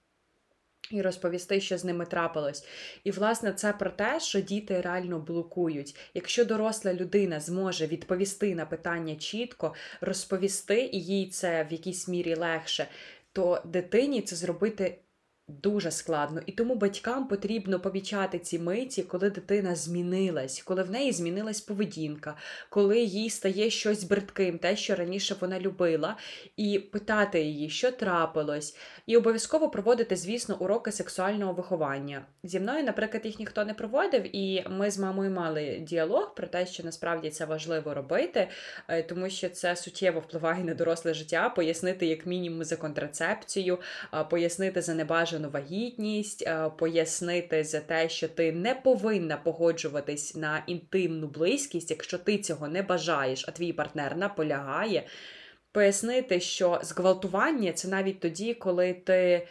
і 0.90 1.02
розповісти, 1.02 1.60
що 1.60 1.78
з 1.78 1.84
ними 1.84 2.06
трапилось. 2.06 2.66
І, 3.04 3.10
власне, 3.10 3.52
це 3.52 3.72
про 3.72 3.90
те, 3.90 4.20
що 4.20 4.40
діти 4.40 4.80
реально 4.80 5.18
блокують. 5.18 5.96
Якщо 6.14 6.44
доросла 6.44 6.94
людина 6.94 7.40
зможе 7.40 7.86
відповісти 7.86 8.54
на 8.54 8.66
питання 8.66 9.16
чітко, 9.16 9.74
розповісти, 10.00 10.90
і 10.92 11.00
їй 11.00 11.30
це 11.30 11.66
в 11.70 11.72
якійсь 11.72 12.08
мірі 12.08 12.34
легше, 12.34 12.88
то 13.32 13.62
дитині 13.64 14.22
це 14.22 14.36
зробити 14.36 14.98
Дуже 15.50 15.90
складно, 15.90 16.40
і 16.46 16.52
тому 16.52 16.74
батькам 16.74 17.28
потрібно 17.28 17.80
помічати 17.80 18.38
ці 18.38 18.58
миті, 18.58 19.02
коли 19.02 19.30
дитина 19.30 19.74
змінилась, 19.74 20.62
коли 20.62 20.82
в 20.82 20.90
неї 20.90 21.12
змінилась 21.12 21.60
поведінка, 21.60 22.36
коли 22.70 23.00
їй 23.00 23.30
стає 23.30 23.70
щось 23.70 24.04
бридким, 24.04 24.58
те, 24.58 24.76
що 24.76 24.94
раніше 24.94 25.36
вона 25.40 25.60
любила, 25.60 26.16
і 26.56 26.78
питати 26.78 27.40
її, 27.40 27.70
що 27.70 27.92
трапилось, 27.92 28.76
і 29.06 29.16
обов'язково 29.16 29.68
проводити, 29.68 30.16
звісно, 30.16 30.56
уроки 30.58 30.92
сексуального 30.92 31.52
виховання. 31.52 32.26
Зі 32.42 32.60
мною, 32.60 32.84
наприклад, 32.84 33.26
їх 33.26 33.38
ніхто 33.38 33.64
не 33.64 33.74
проводив, 33.74 34.36
і 34.36 34.64
ми 34.70 34.90
з 34.90 34.98
мамою 34.98 35.30
мали 35.30 35.78
діалог 35.82 36.34
про 36.34 36.46
те, 36.46 36.66
що 36.66 36.82
насправді 36.82 37.30
це 37.30 37.44
важливо 37.44 37.94
робити, 37.94 38.48
е, 38.88 39.02
тому 39.02 39.30
що 39.30 39.48
це 39.48 39.76
суттєво 39.76 40.20
впливає 40.20 40.64
на 40.64 40.74
доросле 40.74 41.14
життя, 41.14 41.48
пояснити 41.48 42.06
як 42.06 42.26
мінімум 42.26 42.64
за 42.64 42.76
контрацепцію, 42.76 43.78
пояснити 44.30 44.82
за 44.82 44.94
небажану 44.94 45.37
небажану 45.38 45.50
вагітність, 45.50 46.42
е, 46.46 46.70
пояснити 46.78 47.64
за 47.64 47.80
те, 47.80 48.08
що 48.08 48.28
ти 48.28 48.52
не 48.52 48.74
повинна 48.74 49.36
погоджуватись 49.36 50.36
на 50.36 50.62
інтимну 50.66 51.26
близькість, 51.26 51.90
якщо 51.90 52.18
ти 52.18 52.38
цього 52.38 52.68
не 52.68 52.82
бажаєш, 52.82 53.44
а 53.48 53.50
твій 53.50 53.72
партнер 53.72 54.16
наполягає. 54.16 55.06
Пояснити, 55.72 56.40
що 56.40 56.80
зґвалтування 56.82 57.72
це 57.72 57.88
навіть 57.88 58.20
тоді, 58.20 58.54
коли 58.54 58.92
ти 58.94 59.46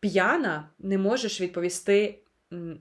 п'яна, 0.00 0.68
не 0.78 0.98
можеш 0.98 1.40
відповісти, 1.40 2.18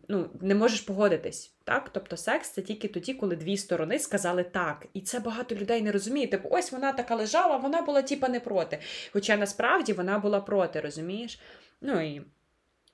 ну, 0.07 0.29
не 0.41 0.55
можеш 0.55 0.81
погодитись. 0.81 1.53
Так? 1.63 1.89
Тобто 1.93 2.17
секс 2.17 2.49
це 2.49 2.61
тільки 2.61 2.87
тоді, 2.87 3.13
коли 3.13 3.35
дві 3.35 3.57
сторони 3.57 3.99
сказали 3.99 4.43
так. 4.43 4.85
І 4.93 5.01
це 5.01 5.19
багато 5.19 5.55
людей 5.55 5.81
не 5.81 5.91
розуміє. 5.91 6.27
Типу, 6.27 6.49
ось 6.51 6.71
вона 6.71 6.91
така 6.91 7.15
лежала, 7.15 7.57
вона 7.57 7.81
була 7.81 8.01
типа 8.01 8.29
не 8.29 8.39
проти. 8.39 8.79
Хоча 9.13 9.37
насправді 9.37 9.93
вона 9.93 10.19
була 10.19 10.39
проти, 10.39 10.79
розумієш? 10.79 11.39
Ну 11.81 12.01
і 12.01 12.21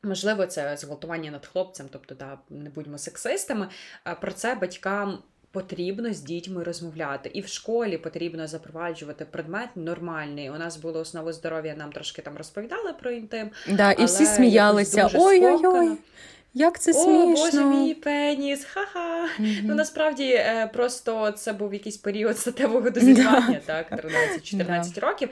Можливо, 0.04 0.46
це 0.46 0.78
зґвалтування 0.78 1.32
над 1.32 1.46
хлопцем, 1.46 1.88
тобто 1.92 2.16
да, 2.16 2.40
не 2.50 2.70
будьмо 2.70 2.98
сексистами. 2.98 3.68
Про 4.22 4.32
це 4.32 4.56
батькам 4.56 5.20
потрібно 5.52 6.14
з 6.14 6.22
дітьми 6.22 6.64
розмовляти. 6.64 7.32
І 7.34 7.42
в 7.42 7.48
школі 7.48 7.98
потрібно 7.98 8.48
запроваджувати 8.48 9.26
предмет 9.26 9.70
нормальний. 9.76 10.50
У 10.50 10.58
нас 10.58 10.78
було 10.78 11.00
основу 11.00 11.34
здоров'я, 11.34 11.76
нам 11.76 11.92
трошки 11.92 12.22
там 12.22 12.38
розповідали 12.38 12.94
про 12.94 13.12
інтим. 13.12 13.52
Да, 13.70 13.92
І 13.92 14.06
всі 14.06 14.26
сміялися. 14.26 15.10
Ой-ой-ой. 15.14 15.98
Як 16.54 16.80
це 16.80 16.94
смішно. 16.94 17.24
О, 17.24 17.36
Боже 17.36 17.64
мій 17.64 17.94
пеніс, 17.94 18.66
ха-ха. 18.66 19.28
Mm-hmm. 19.40 19.62
Ну 19.64 19.76
насправді 19.76 20.24
е, 20.24 20.70
просто 20.74 21.32
це 21.32 21.54
був 21.54 21.74
якийсь 21.74 21.98
період 21.98 22.40
статевого 22.40 22.90
дозрівання, 22.90 23.62
так, 23.66 23.92
13-14 23.92 25.00
років. 25.00 25.30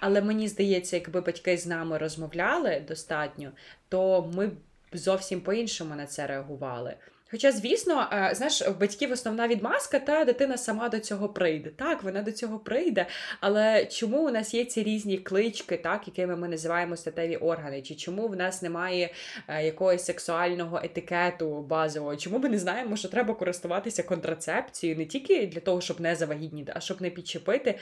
Але 0.00 0.20
мені 0.20 0.48
здається, 0.48 0.96
якби 0.96 1.20
батьки 1.20 1.58
з 1.58 1.66
нами 1.66 1.98
розмовляли 1.98 2.84
достатньо, 2.88 3.52
то 3.88 4.30
ми 4.34 4.46
б 4.46 4.56
зовсім 4.92 5.40
по-іншому 5.40 5.94
на 5.94 6.06
це 6.06 6.26
реагували. 6.26 6.94
Хоча, 7.30 7.52
звісно, 7.52 8.08
е, 8.12 8.34
знаєш, 8.34 8.62
в 8.62 8.78
батьків 8.80 9.12
основна 9.12 9.48
відмазка, 9.48 9.98
та 9.98 10.24
дитина 10.24 10.56
сама 10.56 10.88
до 10.88 10.98
цього 10.98 11.28
прийде. 11.28 11.70
Так, 11.70 12.02
вона 12.02 12.22
до 12.22 12.32
цього 12.32 12.58
прийде. 12.58 13.06
Але 13.40 13.86
чому 13.86 14.26
у 14.26 14.30
нас 14.30 14.54
є 14.54 14.64
ці 14.64 14.82
різні 14.82 15.18
клички, 15.18 15.76
так, 15.76 16.06
якими 16.06 16.36
ми 16.36 16.48
називаємо 16.48 16.96
статеві 16.96 17.36
органи? 17.36 17.82
Чи 17.82 17.94
чому 17.94 18.28
в 18.28 18.36
нас 18.36 18.62
немає 18.62 19.10
е, 19.48 19.64
якогось 19.64 20.04
сексуального 20.04 20.80
етикету 20.84 21.60
базового? 21.60 22.16
Чому 22.16 22.38
ми 22.38 22.48
не 22.48 22.58
знаємо, 22.58 22.96
що 22.96 23.08
треба 23.08 23.34
користуватися 23.34 24.02
контрацепцією 24.02 24.98
не 24.98 25.04
тільки 25.04 25.46
для 25.46 25.60
того, 25.60 25.80
щоб 25.80 26.00
не 26.00 26.16
завагітніти, 26.16 26.72
а 26.76 26.80
щоб 26.80 27.02
не 27.02 27.10
підчепити 27.10 27.78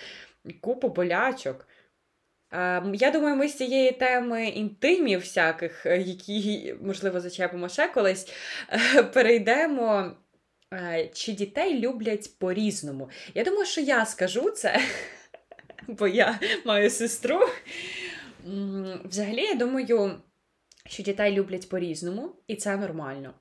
купу 0.61 0.89
болячок? 0.89 1.67
Ем, 2.51 2.95
я 2.95 3.11
думаю, 3.11 3.37
ми 3.37 3.49
з 3.49 3.57
цієї 3.57 3.93
теми 3.93 4.47
інтимів, 4.47 5.21
всяких, 5.21 5.87
е, 5.87 5.99
які, 5.99 6.75
можливо, 6.83 7.21
зачепимо 7.21 7.69
ще 7.69 7.89
колись, 7.89 8.33
е, 8.97 9.03
перейдемо. 9.03 10.13
Е, 10.73 11.11
чи 11.13 11.33
дітей 11.33 11.79
люблять 11.81 12.39
по-різному? 12.39 13.11
Я 13.35 13.45
думаю, 13.45 13.67
що 13.67 13.81
я 13.81 14.07
скажу 14.07 14.51
це, 14.51 14.81
бо 15.89 16.09
я 16.09 16.41
маю 16.65 16.91
сестру. 16.91 17.41
Взагалі, 19.05 19.41
я 19.41 19.55
думаю, 19.55 20.21
що 20.87 21.03
дітей 21.03 21.33
люблять 21.33 21.69
по-різному, 21.69 22.33
і 22.47 22.57
це 22.57 22.77
нормально. 22.77 23.35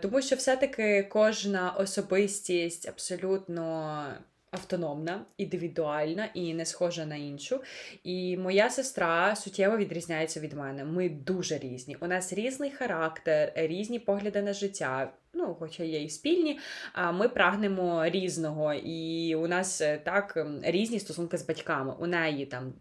Тому 0.00 0.22
що 0.22 0.36
все-таки 0.36 1.02
кожна 1.02 1.70
особистість 1.70 2.88
абсолютно 2.88 4.06
автономна, 4.54 5.24
індивідуальна 5.36 6.28
і 6.34 6.54
не 6.54 6.66
схожа 6.66 7.06
на 7.06 7.16
іншу. 7.16 7.60
І 8.04 8.36
моя 8.36 8.70
сестра 8.70 9.36
суттєво 9.36 9.76
відрізняється 9.76 10.40
від 10.40 10.52
мене. 10.52 10.84
Ми 10.84 11.08
дуже 11.08 11.58
різні. 11.58 11.96
У 12.00 12.06
нас 12.06 12.32
різний 12.32 12.70
характер, 12.70 13.52
різні 13.54 13.98
погляди 13.98 14.42
на 14.42 14.52
життя. 14.52 15.12
Ну, 15.34 15.56
хоча 15.58 15.82
є 15.82 16.02
і 16.02 16.08
спільні, 16.08 16.58
а 16.92 17.12
ми 17.12 17.28
прагнемо 17.28 18.04
різного, 18.06 18.74
і 18.74 19.34
у 19.34 19.46
нас 19.46 19.80
е, 19.80 20.00
так 20.04 20.46
різні 20.62 21.00
стосунки 21.00 21.38
з 21.38 21.46
батьками. 21.46 21.94
У 21.98 22.06
неї 22.06 22.46
там 22.46 22.72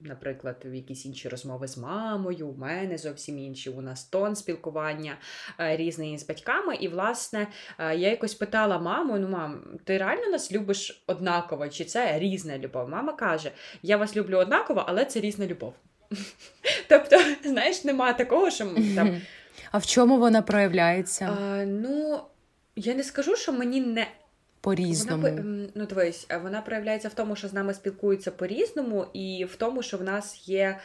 наприклад, 0.00 0.56
в 0.64 0.74
якісь 0.74 1.06
інші 1.06 1.28
розмови 1.28 1.68
з 1.68 1.78
мамою, 1.78 2.48
у 2.48 2.56
мене 2.56 2.98
зовсім 2.98 3.38
інші. 3.38 3.70
У 3.70 3.80
нас 3.80 4.04
тон 4.04 4.36
спілкування 4.36 5.16
е, 5.60 5.76
різний 5.76 6.18
з 6.18 6.26
батьками. 6.26 6.74
І, 6.74 6.88
власне, 6.88 7.46
е, 7.78 7.96
я 7.96 8.10
якось 8.10 8.34
питала 8.34 8.78
маму: 8.78 9.18
ну, 9.18 9.28
мам, 9.28 9.62
ти 9.84 9.98
реально 9.98 10.28
нас 10.28 10.52
любиш 10.52 11.04
однаково? 11.06 11.68
Чи 11.68 11.84
це 11.84 12.18
різна 12.18 12.58
любов? 12.58 12.88
Мама 12.88 13.12
каже: 13.12 13.52
Я 13.82 13.96
вас 13.96 14.16
люблю 14.16 14.36
однаково, 14.36 14.84
але 14.88 15.04
це 15.04 15.20
різна 15.20 15.46
любов. 15.46 15.74
Тобто, 16.88 17.16
знаєш, 17.44 17.84
нема 17.84 18.12
такого, 18.12 18.50
що 18.50 18.66
там. 18.94 19.20
А 19.70 19.78
в 19.78 19.86
чому 19.86 20.18
вона 20.18 20.42
проявляється? 20.42 21.36
А, 21.40 21.64
Ну, 21.64 22.20
я 22.76 22.94
не 22.94 23.02
скажу, 23.02 23.36
що 23.36 23.52
мені 23.52 23.80
не 23.80 24.06
по-різному. 24.60 25.22
Вона, 25.22 25.68
ну, 25.74 25.86
дивись, 25.86 26.26
вона 26.42 26.62
проявляється 26.62 27.08
в 27.08 27.14
тому, 27.14 27.36
що 27.36 27.48
з 27.48 27.52
нами 27.52 27.74
спілкуються 27.74 28.30
по-різному, 28.30 29.06
і 29.12 29.46
в 29.52 29.56
тому, 29.56 29.82
що 29.82 29.98
в 29.98 30.02
нас 30.02 30.48
є. 30.48 30.78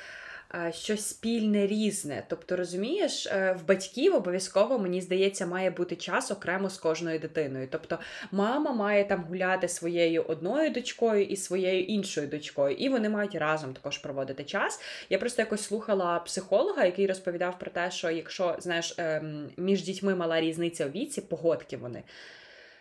Щось 0.71 1.05
спільне 1.05 1.67
різне. 1.67 2.23
Тобто, 2.27 2.55
розумієш, 2.55 3.27
е, 3.27 3.57
в 3.59 3.67
батьків 3.67 4.15
обов'язково, 4.15 4.79
мені 4.79 5.01
здається, 5.01 5.45
має 5.45 5.69
бути 5.69 5.95
час 5.95 6.31
окремо 6.31 6.69
з 6.69 6.77
кожною 6.77 7.19
дитиною. 7.19 7.67
Тобто, 7.71 7.99
мама 8.31 8.73
має 8.73 9.03
там 9.05 9.23
гуляти 9.29 9.67
своєю 9.67 10.23
одною 10.23 10.69
дочкою 10.69 11.23
і 11.23 11.35
своєю 11.35 11.83
іншою 11.83 12.27
дочкою, 12.27 12.75
і 12.75 12.89
вони 12.89 13.09
мають 13.09 13.35
разом 13.35 13.73
також 13.73 13.97
проводити 13.97 14.43
час. 14.43 14.81
Я 15.09 15.17
просто 15.17 15.41
якось 15.41 15.63
слухала 15.63 16.19
психолога, 16.19 16.85
який 16.85 17.07
розповідав 17.07 17.59
про 17.59 17.71
те, 17.71 17.91
що 17.91 18.11
якщо 18.11 18.55
знаєш, 18.59 18.95
ем, 18.97 19.49
між 19.57 19.83
дітьми 19.83 20.15
мала 20.15 20.41
різниця 20.41 20.85
у 20.85 20.89
віці, 20.89 21.21
погодки 21.21 21.77
вони. 21.77 22.03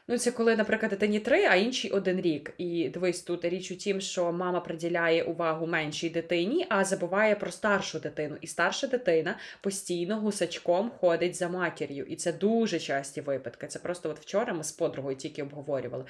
Ну, 0.09 0.19
це 0.19 0.31
коли, 0.31 0.57
наприклад, 0.57 0.91
дитині 0.91 1.21
три, 1.21 1.45
а 1.45 1.55
інший 1.55 1.91
один 1.91 2.21
рік. 2.21 2.55
І 2.59 2.89
дивись, 2.89 3.23
тут 3.23 3.45
річ 3.45 3.71
у 3.71 3.77
тім, 3.77 4.01
що 4.01 4.33
мама 4.33 4.61
приділяє 4.61 5.23
увагу 5.23 5.67
меншій 5.67 6.11
дитині, 6.11 6.67
а 6.69 6.85
забуває 6.85 7.37
про 7.37 7.51
старшу 7.51 7.99
дитину. 7.99 8.37
І 8.41 8.47
старша 8.47 8.87
дитина 8.87 9.39
постійно 9.61 10.21
гусачком 10.21 10.91
ходить 10.91 11.37
за 11.37 11.49
матір'ю. 11.49 12.05
І 12.05 12.17
це 12.17 12.33
дуже 12.33 12.79
часті 12.79 13.21
випадки. 13.21 13.67
Це 13.67 13.79
просто 13.79 14.11
от 14.11 14.21
вчора 14.21 14.53
ми 14.53 14.65
з 14.65 14.73
подругою 14.73 15.17
тільки 15.17 15.43
обговорювали. 15.43 16.05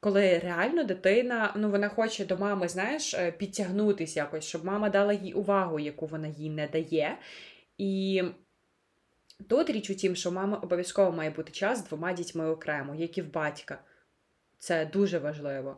Коли 0.00 0.38
реально 0.38 0.84
дитина, 0.84 1.52
ну 1.56 1.70
вона 1.70 1.88
хоче 1.88 2.24
до 2.24 2.36
мами, 2.36 2.68
знаєш, 2.68 3.14
е, 3.14 3.32
підтягнутися 3.32 4.20
якось, 4.20 4.44
щоб 4.44 4.64
мама 4.64 4.90
дала 4.90 5.12
їй 5.12 5.32
увагу, 5.32 5.78
яку 5.78 6.06
вона 6.06 6.28
їй 6.28 6.50
не 6.50 6.66
дає. 6.66 7.18
І 7.78 8.22
Тут 9.48 9.70
річ 9.70 9.90
у 9.90 9.94
тім, 9.94 10.16
що 10.16 10.32
мама 10.32 10.56
обов'язково 10.56 11.12
має 11.12 11.30
бути 11.30 11.52
час 11.52 11.78
з 11.78 11.84
двома 11.84 12.12
дітьми 12.12 12.50
окремо, 12.50 12.94
як 12.94 13.18
і 13.18 13.22
в 13.22 13.32
батька. 13.32 13.78
Це 14.58 14.86
дуже 14.86 15.18
важливо, 15.18 15.76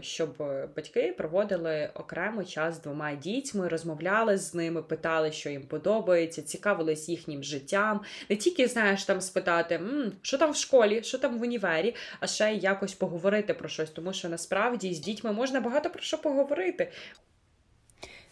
щоб 0.00 0.36
батьки 0.76 1.14
проводили 1.18 1.90
окремо 1.94 2.44
час 2.44 2.74
з 2.74 2.80
двома 2.80 3.14
дітьми, 3.14 3.68
розмовляли 3.68 4.38
з 4.38 4.54
ними, 4.54 4.82
питали, 4.82 5.32
що 5.32 5.50
їм 5.50 5.62
подобається, 5.62 6.42
цікавились 6.42 7.08
їхнім 7.08 7.42
життям. 7.42 8.00
Не 8.30 8.36
тільки, 8.36 8.66
знаєш, 8.66 9.04
там 9.04 9.20
спитати, 9.20 9.80
що 10.22 10.38
там 10.38 10.52
в 10.52 10.56
школі, 10.56 11.02
що 11.02 11.18
там 11.18 11.38
в 11.38 11.42
універі, 11.42 11.94
а 12.20 12.26
ще 12.26 12.52
й 12.52 12.60
якось 12.60 12.94
поговорити 12.94 13.54
про 13.54 13.68
щось, 13.68 13.90
тому 13.90 14.12
що 14.12 14.28
насправді 14.28 14.94
з 14.94 15.00
дітьми 15.00 15.32
можна 15.32 15.60
багато 15.60 15.90
про 15.90 16.02
що 16.02 16.18
поговорити. 16.18 16.92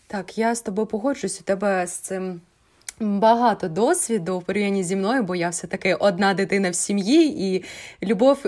Так, 0.06 0.38
я 0.38 0.54
з 0.54 0.62
тобою 0.62 0.86
погоджуюсь, 0.86 1.40
у 1.40 1.44
тебе 1.44 1.86
з 1.86 1.92
цим 1.92 2.40
багато 3.00 3.68
досвіду 3.68 4.38
в 4.38 4.42
порівнянні 4.42 4.84
зі 4.84 4.96
мною, 4.96 5.22
бо 5.22 5.34
я 5.34 5.48
все-таки 5.48 5.94
одна 5.94 6.34
дитина 6.34 6.70
в 6.70 6.74
сім'ї, 6.74 7.54
і 7.56 7.64
любов. 8.06 8.42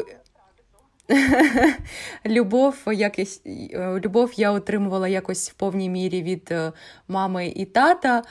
любов 2.26 2.76
якось, 2.92 3.42
любов 3.74 4.32
я 4.36 4.52
отримувала 4.52 5.08
якось 5.08 5.50
в 5.50 5.54
повній 5.54 5.90
мірі 5.90 6.22
від 6.22 6.48
е, 6.50 6.72
мами 7.08 7.48
і 7.48 7.64
тата. 7.64 8.22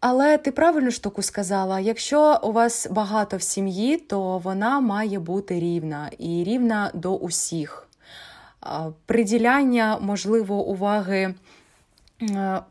Але 0.00 0.38
ти 0.38 0.52
правильну 0.52 0.90
штуку 0.90 1.22
сказала: 1.22 1.80
якщо 1.80 2.40
у 2.42 2.52
вас 2.52 2.86
багато 2.90 3.36
в 3.36 3.42
сім'ї, 3.42 3.96
то 3.96 4.38
вона 4.38 4.80
має 4.80 5.18
бути 5.18 5.60
рівна 5.60 6.10
і 6.18 6.44
рівна 6.44 6.90
до 6.94 7.14
усіх. 7.16 7.88
Приділяння, 9.06 9.98
можливо, 10.00 10.64
уваги. 10.64 11.34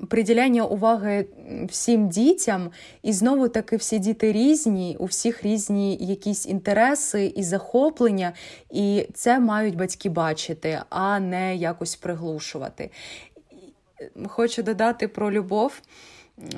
Приділяння 0.09 0.65
уваги 0.65 1.27
всім 1.69 2.09
дітям, 2.09 2.71
і 3.03 3.13
знову 3.13 3.47
таки 3.47 3.77
всі 3.77 3.99
діти 3.99 4.31
різні, 4.31 4.97
у 4.99 5.05
всіх 5.05 5.43
різні 5.43 5.97
якісь 6.01 6.47
інтереси 6.47 7.33
і 7.35 7.43
захоплення, 7.43 8.33
і 8.69 9.07
це 9.13 9.39
мають 9.39 9.75
батьки 9.75 10.09
бачити, 10.09 10.81
а 10.89 11.19
не 11.19 11.55
якось 11.55 11.95
приглушувати. 11.95 12.91
Хочу 14.27 14.63
додати 14.63 15.07
про 15.07 15.31
любов. 15.31 15.81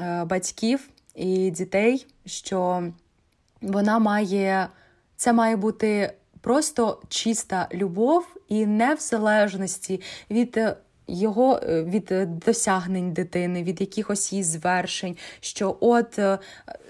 Е, 0.01 0.25
батьків 0.25 0.89
і 1.15 1.51
дітей, 1.51 2.07
що 2.25 2.83
вона 3.61 3.99
має, 3.99 4.67
це 5.15 5.33
має 5.33 5.55
бути 5.55 6.13
просто 6.41 7.01
чиста 7.09 7.67
любов 7.73 8.27
і 8.47 8.65
не 8.65 8.93
в 8.93 8.99
залежності 8.99 10.01
від 10.29 10.59
його 11.07 11.59
е, 11.63 11.83
від 11.83 12.11
е, 12.11 12.25
досягнень 12.25 13.13
дитини, 13.13 13.63
від 13.63 13.81
якихось 13.81 14.31
її 14.33 14.43
звершень. 14.43 15.17
Що 15.39 15.77
от 15.79 16.19
е, 16.19 16.39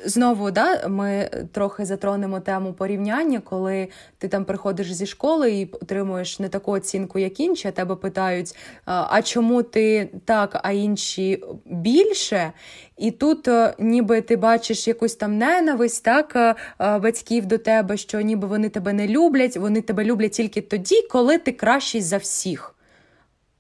знову 0.06 0.52
да, 0.52 0.88
ми 0.88 1.30
трохи 1.52 1.86
затронемо 1.86 2.40
тему 2.40 2.74
порівняння, 2.74 3.40
коли 3.40 3.88
ти 4.18 4.28
там 4.28 4.46
приходиш 4.46 4.94
зі 4.94 5.06
школи 5.06 5.52
і 5.52 5.70
отримуєш 5.74 6.40
не 6.40 6.50
таку 6.50 6.72
оцінку, 6.72 7.20
як 7.20 7.40
інші, 7.40 7.68
а 7.68 7.72
тебе 7.72 7.96
питають, 7.96 8.56
а 8.86 9.22
чому 9.22 9.64
ти 9.64 10.10
так, 10.26 10.60
а 10.64 10.72
інші 10.72 11.44
більше? 11.66 12.52
І 12.98 13.12
тут 13.12 13.50
ніби 13.80 14.22
ти 14.22 14.36
бачиш 14.36 14.88
якусь 14.88 15.16
там 15.16 15.38
ненависть, 15.38 16.04
так, 16.04 16.58
батьків 16.80 17.46
до 17.46 17.58
тебе, 17.58 17.98
що 17.98 18.22
ніби 18.22 18.48
вони 18.48 18.70
тебе 18.70 18.94
не 18.94 19.08
люблять, 19.08 19.58
вони 19.58 19.82
тебе 19.82 20.04
люблять 20.04 20.32
тільки 20.32 20.62
тоді, 20.62 21.02
коли 21.12 21.38
ти 21.38 21.52
кращий 21.52 22.02
за 22.02 22.18
всіх 22.18 22.73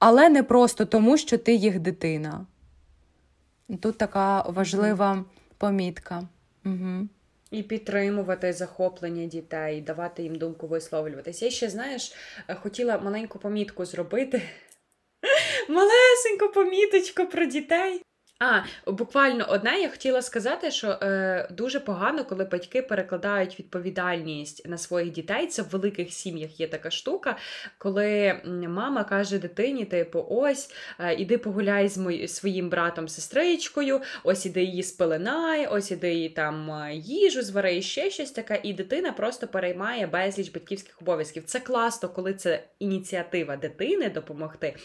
але 0.06 0.30
не 0.30 0.44
просто 0.44 0.86
тому, 0.86 1.18
що 1.18 1.38
ти 1.38 1.54
їх 1.54 1.80
дитина. 1.80 2.46
Тут 3.82 3.98
така 3.98 4.42
важлива 4.42 5.26
помітка. 5.58 6.24
Угу. 6.66 7.08
І 7.52 7.64
підтримувати 7.64 8.54
захоплення 8.54 9.26
дітей, 9.26 9.82
давати 9.82 10.24
їм 10.24 10.36
думку 10.36 10.68
висловлюватися. 10.68 11.46
Я 11.46 11.52
ще, 11.52 11.70
знаєш, 11.70 12.14
хотіла 12.62 12.98
маленьку 12.98 13.40
помітку 13.40 13.86
зробити. 13.86 14.42
Малесеньку 15.70 16.54
поміточку 16.54 17.26
про 17.26 17.46
дітей. 17.46 18.02
А, 18.44 18.64
буквально 18.92 19.46
одне 19.50 19.80
я 19.82 19.90
хотіла 19.90 20.22
сказати, 20.22 20.72
що 20.72 20.88
е, 20.88 21.48
дуже 21.52 21.80
погано, 21.80 22.26
коли 22.26 22.44
батьки 22.44 22.82
перекладають 22.82 23.60
відповідальність 23.60 24.68
на 24.70 24.78
своїх 24.78 25.12
дітей. 25.12 25.48
Це 25.48 25.62
в 25.62 25.66
великих 25.66 26.14
сім'ях 26.14 26.60
є 26.60 26.68
така 26.68 26.92
штука, 26.92 27.38
коли 27.78 28.42
мама 28.68 29.04
каже 29.04 29.40
дитині: 29.40 29.86
типу, 29.86 30.26
ось, 30.30 30.74
е, 31.00 31.14
іди 31.14 31.38
погуляй 31.38 31.88
з 31.88 31.98
мої, 31.98 32.28
своїм 32.28 32.70
братом, 32.70 33.08
сестричкою, 33.08 34.02
ось 34.24 34.46
іди 34.46 34.64
її 34.64 34.84
спеленай, 34.84 35.68
ось 35.68 35.92
іди 35.92 36.14
її 36.14 36.30
там 36.30 36.72
е, 36.72 36.96
їжу, 36.96 37.42
звари 37.42 37.82
ще 37.82 38.10
щось 38.10 38.32
таке, 38.32 38.60
і 38.64 38.74
дитина 38.74 39.12
просто 39.12 39.48
переймає 39.48 40.08
безліч 40.08 40.52
батьківських 40.52 41.02
обов'язків. 41.02 41.44
Це 41.46 41.60
класно, 41.60 42.10
коли 42.10 42.34
це 42.34 42.64
ініціатива 42.80 43.58
дитини 43.58 44.10
допомогти. 44.10 44.76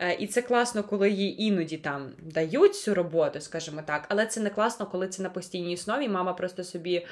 Е, 0.00 0.14
і 0.14 0.26
це 0.26 0.42
класно, 0.42 0.82
коли 0.84 1.10
їй 1.10 1.42
іноді 1.42 1.76
там 1.76 2.12
дають 2.22 2.74
роботу, 2.98 3.40
скажімо 3.40 3.82
так, 3.86 4.04
але 4.08 4.26
це 4.26 4.40
не 4.40 4.50
класно, 4.50 4.86
коли 4.86 5.08
це 5.08 5.22
на 5.22 5.30
постійній 5.30 5.74
основі. 5.74 6.08
Мама 6.08 6.32
просто 6.32 6.64
собі, 6.64 7.06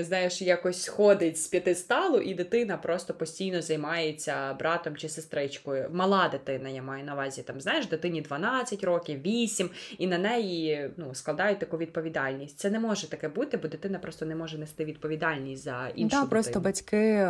знаєш, 0.00 0.42
якось 0.42 0.88
ходить 0.88 1.38
з 1.38 1.46
п'ятисталу, 1.46 2.18
і 2.18 2.34
дитина 2.34 2.76
просто 2.76 3.14
постійно 3.14 3.62
займається 3.62 4.54
братом 4.54 4.96
чи 4.96 5.08
сестричкою. 5.08 5.88
Мала 5.92 6.28
дитина, 6.28 6.68
я 6.68 6.82
маю 6.82 7.04
на 7.04 7.14
увазі, 7.14 7.42
там, 7.42 7.60
знаєш, 7.60 7.86
дитині 7.86 8.20
12 8.20 8.84
років, 8.84 9.22
8, 9.22 9.70
і 9.98 10.06
на 10.06 10.18
неї 10.18 10.90
ну, 10.96 11.14
складають 11.14 11.58
таку 11.58 11.78
відповідальність. 11.78 12.58
Це 12.58 12.70
не 12.70 12.80
може 12.80 13.10
таке 13.10 13.28
бути, 13.28 13.56
бо 13.56 13.68
дитина 13.68 13.98
просто 13.98 14.26
не 14.26 14.34
може 14.34 14.58
нести 14.58 14.84
відповідальність 14.84 15.62
за 15.62 15.88
іншу 15.94 16.16
Так, 16.16 16.30
просто 16.30 16.60
батьки 16.60 17.28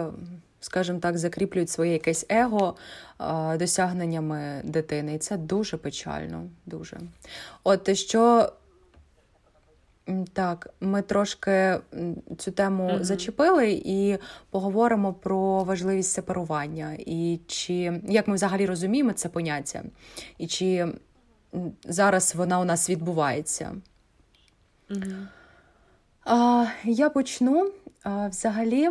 скажімо 0.60 0.98
так, 0.98 1.18
закріплюють 1.18 1.70
своє 1.70 1.92
якесь 1.92 2.26
его 2.28 2.76
досягненнями 3.58 4.60
дитини. 4.64 5.14
І 5.14 5.18
це 5.18 5.36
дуже 5.36 5.76
печально. 5.76 6.50
дуже. 6.66 6.98
От 7.64 7.96
що. 7.96 8.52
Так, 10.32 10.70
ми 10.80 11.02
трошки 11.02 11.80
цю 12.38 12.50
тему 12.52 12.88
mm-hmm. 12.88 13.02
зачепили 13.02 13.82
і 13.84 14.18
поговоримо 14.50 15.12
про 15.12 15.64
важливість 15.64 16.12
сепарування, 16.12 16.96
і 16.98 17.40
чи 17.46 18.00
як 18.08 18.28
ми 18.28 18.34
взагалі 18.34 18.66
розуміємо 18.66 19.12
це 19.12 19.28
поняття, 19.28 19.82
і 20.38 20.46
чи 20.46 20.88
зараз 21.84 22.34
вона 22.34 22.60
у 22.60 22.64
нас 22.64 22.90
відбувається. 22.90 23.76
Mm-hmm. 24.90 25.26
А, 26.24 26.66
Я 26.84 27.10
почну 27.10 27.72
а, 28.02 28.28
взагалі 28.28 28.88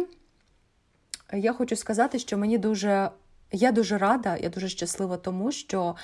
я 1.34 1.54
хочу 1.54 1.76
сказати, 1.76 2.20
що 2.20 2.38
мені 2.38 2.58
дуже 2.58 3.10
я 3.52 3.72
дуже 3.72 3.98
рада, 3.98 4.38
я 4.38 4.50
дуже 4.50 4.70
щаслива 4.70 5.18
тому, 5.18 5.52
що 5.52 5.96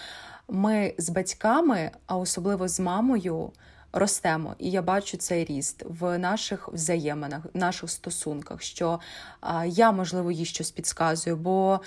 ми 0.49 0.93
з 0.97 1.09
батьками, 1.09 1.91
а 2.05 2.17
особливо 2.17 2.67
з 2.67 2.79
мамою, 2.79 3.51
ростемо. 3.93 4.55
І 4.59 4.71
я 4.71 4.81
бачу 4.81 5.17
цей 5.17 5.45
ріст 5.45 5.83
в 5.87 6.17
наших 6.17 6.69
взаєминах, 6.73 7.41
в 7.53 7.57
наших 7.57 7.89
стосунках, 7.89 8.61
що 8.61 8.99
я, 9.65 9.91
можливо, 9.91 10.31
їй 10.31 10.45
щось 10.45 10.71
підказую, 10.71 11.35
бо 11.35 11.79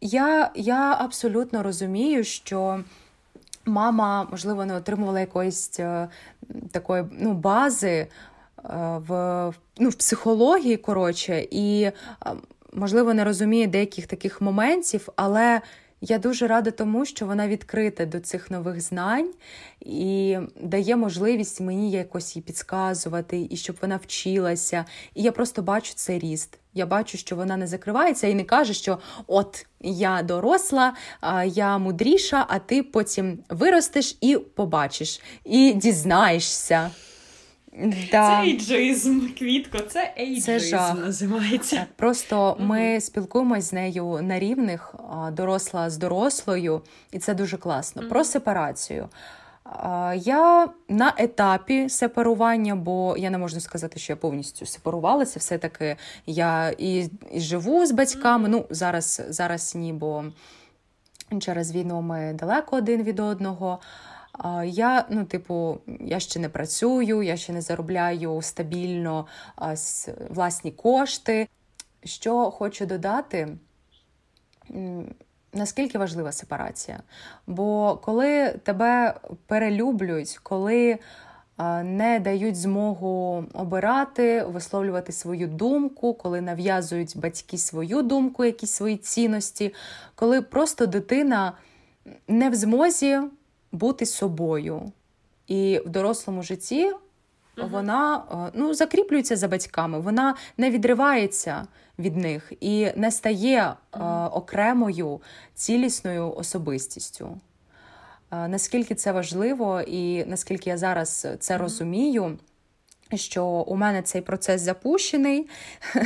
я, 0.00 0.50
я 0.54 0.96
абсолютно 1.00 1.62
розумію, 1.62 2.24
що. 2.24 2.84
Мама, 3.64 4.26
можливо, 4.30 4.64
не 4.64 4.74
отримувала 4.74 5.20
якоїсь 5.20 5.80
е, 5.80 6.08
такої 6.70 7.04
ну, 7.12 7.32
бази 7.32 7.88
е, 7.88 8.08
в 9.08 9.52
ну, 9.78 9.88
в 9.88 9.94
психології, 9.94 10.76
коротше, 10.76 11.46
і 11.50 11.90
можливо, 12.72 13.14
не 13.14 13.24
розуміє 13.24 13.66
деяких 13.66 14.06
таких 14.06 14.40
моментів, 14.40 15.08
але 15.16 15.60
я 16.00 16.18
дуже 16.18 16.46
рада 16.46 16.70
тому, 16.70 17.04
що 17.04 17.26
вона 17.26 17.48
відкрита 17.48 18.06
до 18.06 18.20
цих 18.20 18.50
нових 18.50 18.80
знань 18.80 19.30
і 19.80 20.38
дає 20.60 20.96
можливість 20.96 21.60
мені 21.60 21.90
якось 21.90 22.36
її 22.36 22.44
підказувати, 22.44 23.46
і 23.50 23.56
щоб 23.56 23.76
вона 23.82 23.96
вчилася. 23.96 24.84
І 25.14 25.22
я 25.22 25.32
просто 25.32 25.62
бачу 25.62 25.92
цей 25.94 26.18
ріст. 26.18 26.58
Я 26.74 26.86
бачу, 26.86 27.18
що 27.18 27.36
вона 27.36 27.56
не 27.56 27.66
закривається 27.66 28.26
і 28.26 28.34
не 28.34 28.44
каже, 28.44 28.74
що 28.74 28.98
от 29.26 29.66
я 29.80 30.22
доросла, 30.22 30.94
я 31.46 31.78
мудріша, 31.78 32.46
а 32.48 32.58
ти 32.58 32.82
потім 32.82 33.38
виростеш 33.48 34.16
і 34.20 34.36
побачиш, 34.36 35.20
і 35.44 35.72
дізнаєшся. 35.72 36.90
Да. 37.72 38.08
Це 38.10 38.40
ейджизм, 38.42 39.28
квітко, 39.38 39.78
це 39.78 40.14
ейджизм 40.18 40.76
це 40.76 40.94
називається. 40.94 41.86
Просто 41.96 42.56
ми 42.60 43.00
спілкуємось 43.00 43.64
з 43.64 43.72
нею 43.72 44.18
на 44.22 44.38
рівних, 44.38 44.94
доросла 45.32 45.90
з 45.90 45.96
дорослою, 45.96 46.82
і 47.12 47.18
це 47.18 47.34
дуже 47.34 47.56
класно. 47.56 48.08
Про 48.08 48.24
сепарацію. 48.24 49.08
Я 50.16 50.68
на 50.88 51.14
етапі 51.16 51.88
сепарування, 51.88 52.76
бо 52.76 53.16
я 53.18 53.30
не 53.30 53.38
можу 53.38 53.60
сказати, 53.60 54.00
що 54.00 54.12
я 54.12 54.16
повністю 54.16 54.66
сепарувалася. 54.66 55.38
Все-таки 55.38 55.96
я 56.26 56.74
і, 56.78 57.10
і 57.32 57.40
живу 57.40 57.86
з 57.86 57.92
батьками. 57.92 58.48
Ну, 58.48 58.64
зараз, 58.70 59.22
зараз 59.28 59.74
ні, 59.74 59.92
бо 59.92 60.24
через 61.40 61.72
війну 61.72 62.02
ми 62.02 62.32
далеко 62.38 62.76
один 62.76 63.02
від 63.02 63.20
одного. 63.20 63.78
Я, 64.64 65.06
ну, 65.10 65.24
типу, 65.24 65.78
я 66.00 66.20
ще 66.20 66.40
не 66.40 66.48
працюю, 66.48 67.22
я 67.22 67.36
ще 67.36 67.52
не 67.52 67.60
заробляю 67.60 68.42
стабільно 68.42 69.26
власні 70.28 70.70
кошти. 70.70 71.48
Що 72.04 72.50
хочу 72.50 72.86
додати, 72.86 73.48
наскільки 75.52 75.98
важлива 75.98 76.32
сепарація? 76.32 77.00
Бо 77.46 77.96
коли 78.04 78.48
тебе 78.48 79.14
перелюблюють, 79.46 80.38
коли 80.42 80.98
не 81.82 82.20
дають 82.20 82.56
змогу 82.56 83.44
обирати, 83.54 84.42
висловлювати 84.42 85.12
свою 85.12 85.46
думку, 85.46 86.14
коли 86.14 86.40
нав'язують 86.40 87.16
батьки 87.16 87.58
свою 87.58 88.02
думку, 88.02 88.44
якісь 88.44 88.70
свої 88.70 88.96
цінності, 88.96 89.74
коли 90.14 90.42
просто 90.42 90.86
дитина 90.86 91.52
не 92.28 92.50
в 92.50 92.54
змозі 92.54 93.20
бути 93.72 94.06
собою. 94.06 94.92
І 95.46 95.80
в 95.86 95.88
дорослому 95.88 96.42
житті 96.42 96.92
вона 97.56 98.22
ну, 98.54 98.74
закріплюється 98.74 99.36
за 99.36 99.48
батьками, 99.48 100.00
вона 100.00 100.34
не 100.56 100.70
відривається 100.70 101.66
від 101.98 102.16
них 102.16 102.52
і 102.60 102.88
не 102.96 103.10
стає 103.10 103.74
окремою 104.32 105.20
цілісною 105.54 106.34
особистістю. 106.34 107.38
Наскільки 108.30 108.94
це 108.94 109.12
важливо, 109.12 109.80
і 109.80 110.24
наскільки 110.24 110.70
я 110.70 110.76
зараз 110.76 111.26
це 111.40 111.58
розумію, 111.58 112.38
що 113.14 113.44
у 113.44 113.76
мене 113.76 114.02
цей 114.02 114.20
процес 114.20 114.62
запущений, 114.62 115.48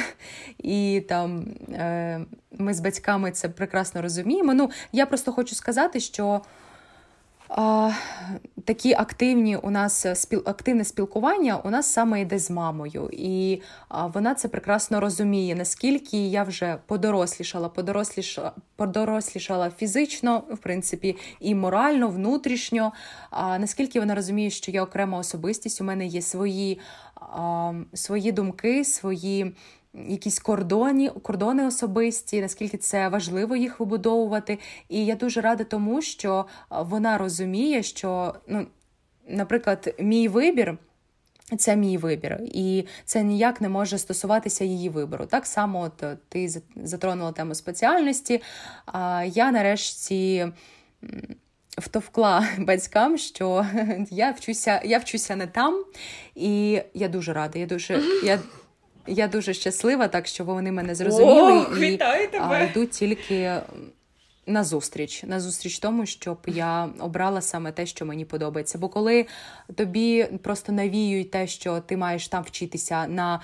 і 0.58 1.04
там 1.08 1.46
е, 1.72 2.20
ми 2.52 2.74
з 2.74 2.80
батьками 2.80 3.30
це 3.30 3.48
прекрасно 3.48 4.02
розуміємо. 4.02 4.54
Ну, 4.54 4.70
я 4.92 5.06
просто 5.06 5.32
хочу 5.32 5.54
сказати, 5.54 6.00
що 6.00 6.40
Такі 8.64 8.94
активні 8.94 9.56
у 9.56 9.70
нас 9.70 10.06
спіл, 10.14 10.42
активне 10.46 10.84
спілкування 10.84 11.56
у 11.64 11.70
нас 11.70 11.86
саме 11.86 12.20
йде 12.20 12.38
з 12.38 12.50
мамою, 12.50 13.10
і 13.12 13.62
вона 14.14 14.34
це 14.34 14.48
прекрасно 14.48 15.00
розуміє, 15.00 15.54
наскільки 15.54 16.28
я 16.28 16.42
вже 16.42 16.78
подорослішала, 16.86 17.68
подорослішала, 17.68 18.52
подорослішала 18.76 19.70
фізично, 19.70 20.42
в 20.50 20.58
принципі, 20.58 21.16
і 21.40 21.54
морально, 21.54 22.08
внутрішньо. 22.08 22.92
А 23.30 23.58
наскільки 23.58 24.00
вона 24.00 24.14
розуміє, 24.14 24.50
що 24.50 24.72
я 24.72 24.82
окрема 24.82 25.18
особистість, 25.18 25.80
у 25.80 25.84
мене 25.84 26.06
є 26.06 26.22
свої, 26.22 26.80
свої 27.94 28.32
думки, 28.32 28.84
свої 28.84 29.54
якісь 30.08 30.38
кордоні, 30.38 31.10
кордони 31.22 31.66
особисті, 31.66 32.40
наскільки 32.40 32.76
це 32.76 33.08
важливо 33.08 33.56
їх 33.56 33.80
вибудовувати. 33.80 34.58
І 34.88 35.06
я 35.06 35.14
дуже 35.14 35.40
рада 35.40 35.64
тому, 35.64 36.02
що 36.02 36.46
вона 36.70 37.18
розуміє, 37.18 37.82
що, 37.82 38.34
ну, 38.48 38.66
наприклад, 39.28 39.94
мій 39.98 40.28
вибір. 40.28 40.78
Це 41.58 41.76
мій 41.76 41.98
вибір, 41.98 42.40
і 42.42 42.84
це 43.04 43.22
ніяк 43.22 43.60
не 43.60 43.68
може 43.68 43.98
стосуватися 43.98 44.64
її 44.64 44.88
вибору. 44.88 45.26
Так 45.26 45.46
само, 45.46 45.80
от 45.80 46.02
е, 46.02 46.16
ти 46.28 46.62
затронула 46.76 47.32
тему 47.32 47.54
спеціальності. 47.54 48.42
А 48.86 49.24
я 49.24 49.50
нарешті 49.50 50.46
втовкла 51.78 52.48
батькам, 52.58 53.18
що 53.18 53.66
я 54.10 54.30
вчуся, 54.30 54.80
я 54.84 54.98
вчуся 54.98 55.36
не 55.36 55.46
там, 55.46 55.84
і 56.34 56.82
я 56.94 57.08
дуже 57.08 57.32
рада. 57.32 57.58
Я 57.58 57.66
дуже 57.66 58.02
я 58.24 58.38
я 59.06 59.28
дуже 59.28 59.54
щаслива, 59.54 60.08
так 60.08 60.26
що 60.26 60.44
вони 60.44 60.72
мене 60.72 60.94
зрозуміли 60.94 61.52
О, 61.52 61.76
і 61.76 61.98
а, 62.40 62.60
йдуть 62.60 62.90
тільки 62.90 63.60
на 64.46 64.64
зустріч, 64.64 65.22
на 65.22 65.40
зустріч 65.40 65.78
тому, 65.78 66.06
щоб 66.06 66.38
я 66.46 66.88
обрала 66.98 67.40
саме 67.40 67.72
те, 67.72 67.86
що 67.86 68.06
мені 68.06 68.24
подобається. 68.24 68.78
Бо 68.78 68.88
коли 68.88 69.26
тобі 69.74 70.24
просто 70.42 70.72
навіюють 70.72 71.30
те, 71.30 71.46
що 71.46 71.80
ти 71.80 71.96
маєш 71.96 72.28
там 72.28 72.42
вчитися 72.42 73.06
на, 73.06 73.40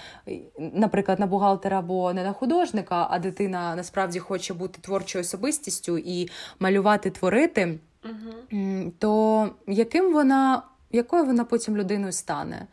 наприклад, 0.59 1.21
на 1.21 1.27
бухгалтера 1.27 1.79
або 1.79 2.13
не 2.13 2.25
на 2.25 2.33
художника, 2.33 3.07
а 3.11 3.19
дитина 3.19 3.77
насправді 3.77 4.19
хоче 4.19 4.55
бути 4.55 4.79
творчою 4.81 5.23
особистістю 5.23 5.99
і 5.99 6.29
малювати, 6.61 7.11
творити, 7.11 7.79
угу. 8.05 8.93
то 8.99 9.51
яким 9.67 10.13
вона, 10.13 10.63
якою 10.93 11.25
вона 11.25 11.45
потім 11.45 11.77
людиною 11.77 12.13
стане? 12.13 12.67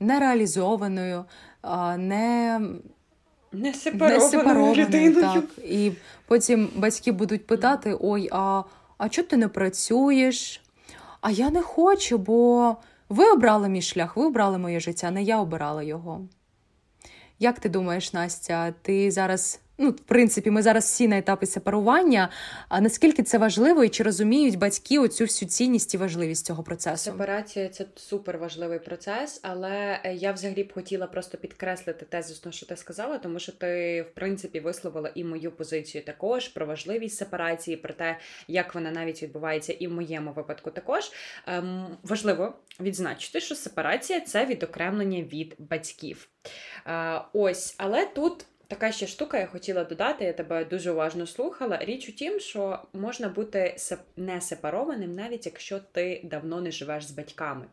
Нереалізованою, 0.00 1.24
не 1.98 2.60
не 3.52 3.74
сепарованою 3.74 4.74
людиною. 4.74 5.32
Так. 5.34 5.44
І 5.64 5.92
потім 6.26 6.68
батьки 6.76 7.12
будуть 7.12 7.46
питати: 7.46 7.96
ой, 8.00 8.28
а 8.32 8.62
а 8.98 9.08
чого 9.08 9.28
ти 9.28 9.36
не 9.36 9.48
працюєш? 9.48 10.62
А 11.20 11.30
я 11.30 11.50
не 11.50 11.62
хочу, 11.62 12.18
бо 12.18 12.76
ви 13.08 13.30
обрали 13.30 13.68
мій 13.68 13.82
шлях, 13.82 14.16
ви 14.16 14.24
обрали 14.26 14.58
моє 14.58 14.80
життя, 14.80 15.10
не 15.10 15.22
я 15.22 15.40
обирала 15.40 15.82
його. 15.82 16.20
Як 17.38 17.60
ти 17.60 17.68
думаєш, 17.68 18.12
Настя, 18.12 18.74
ти 18.82 19.10
зараз 19.10 19.60
ну, 19.78 19.90
в 19.90 20.00
принципі, 20.00 20.50
ми 20.50 20.62
зараз 20.62 20.84
всі 20.84 21.08
на 21.08 21.18
етапі 21.18 21.46
сепарування. 21.46 22.28
А 22.68 22.80
наскільки 22.80 23.22
це 23.22 23.38
важливо, 23.38 23.84
і 23.84 23.88
чи 23.88 24.02
розуміють 24.02 24.58
батьки 24.58 24.98
оцю 24.98 25.24
всю 25.24 25.48
цінність 25.48 25.94
і 25.94 25.96
важливість 25.96 26.46
цього 26.46 26.62
процесу? 26.62 27.04
Сепарація 27.04 27.68
це 27.68 27.84
супер 27.96 28.38
важливий 28.38 28.78
процес, 28.78 29.40
але 29.42 30.00
е, 30.04 30.14
я 30.14 30.32
взагалі 30.32 30.64
б 30.64 30.72
хотіла 30.72 31.06
просто 31.06 31.38
підкреслити 31.38 32.06
тезисно, 32.06 32.52
що 32.52 32.66
ти 32.66 32.76
сказала, 32.76 33.18
тому 33.18 33.38
що 33.38 33.52
ти, 33.52 34.02
в 34.02 34.14
принципі, 34.14 34.60
висловила 34.60 35.10
і 35.14 35.24
мою 35.24 35.52
позицію 35.52 36.04
також 36.04 36.48
про 36.48 36.66
важливість 36.66 37.16
сепарації, 37.16 37.76
про 37.76 37.94
те, 37.94 38.18
як 38.48 38.74
вона 38.74 38.90
навіть 38.90 39.22
відбувається, 39.22 39.72
і 39.72 39.86
в 39.86 39.92
моєму 39.92 40.32
випадку 40.32 40.70
також 40.70 41.10
ем, 41.46 41.96
важливо 42.02 42.54
відзначити, 42.80 43.40
що 43.40 43.54
сепарація 43.54 44.20
це 44.20 44.46
відокремлення 44.46 45.22
від 45.22 45.54
батьків. 45.58 46.28
Е, 46.86 47.20
ось, 47.32 47.74
але 47.78 48.06
тут. 48.06 48.46
Така 48.68 48.92
ще 48.92 49.06
штука, 49.06 49.38
я 49.38 49.46
хотіла 49.46 49.84
додати, 49.84 50.24
я 50.24 50.32
тебе 50.32 50.64
дуже 50.64 50.90
уважно 50.90 51.26
слухала. 51.26 51.78
Річ 51.80 52.08
у 52.08 52.12
тім, 52.12 52.40
що 52.40 52.82
можна 52.92 53.28
бути 53.28 53.76
не 54.16 54.40
сепарованим, 54.40 55.14
навіть 55.14 55.46
якщо 55.46 55.78
ти 55.92 56.20
давно 56.24 56.60
не 56.60 56.70
живеш 56.70 57.06
з 57.06 57.10
батьками. 57.10 57.66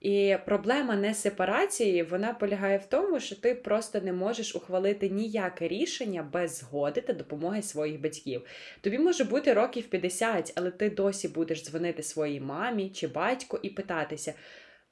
І 0.00 0.36
проблема 0.46 0.96
не 0.96 1.14
сепарації, 1.14 2.02
вона 2.02 2.34
полягає 2.34 2.78
в 2.78 2.86
тому, 2.86 3.20
що 3.20 3.36
ти 3.36 3.54
просто 3.54 4.00
не 4.00 4.12
можеш 4.12 4.56
ухвалити 4.56 5.08
ніяке 5.08 5.68
рішення 5.68 6.22
без 6.32 6.58
згоди 6.58 7.00
та 7.00 7.12
допомоги 7.12 7.62
своїх 7.62 8.00
батьків. 8.00 8.42
Тобі 8.80 8.98
може 8.98 9.24
бути 9.24 9.52
років 9.52 9.84
50, 9.86 10.52
але 10.56 10.70
ти 10.70 10.90
досі 10.90 11.28
будеш 11.28 11.64
дзвонити 11.64 12.02
своїй 12.02 12.40
мамі 12.40 12.90
чи 12.90 13.06
батьку 13.06 13.58
і 13.62 13.70
питатися 13.70 14.34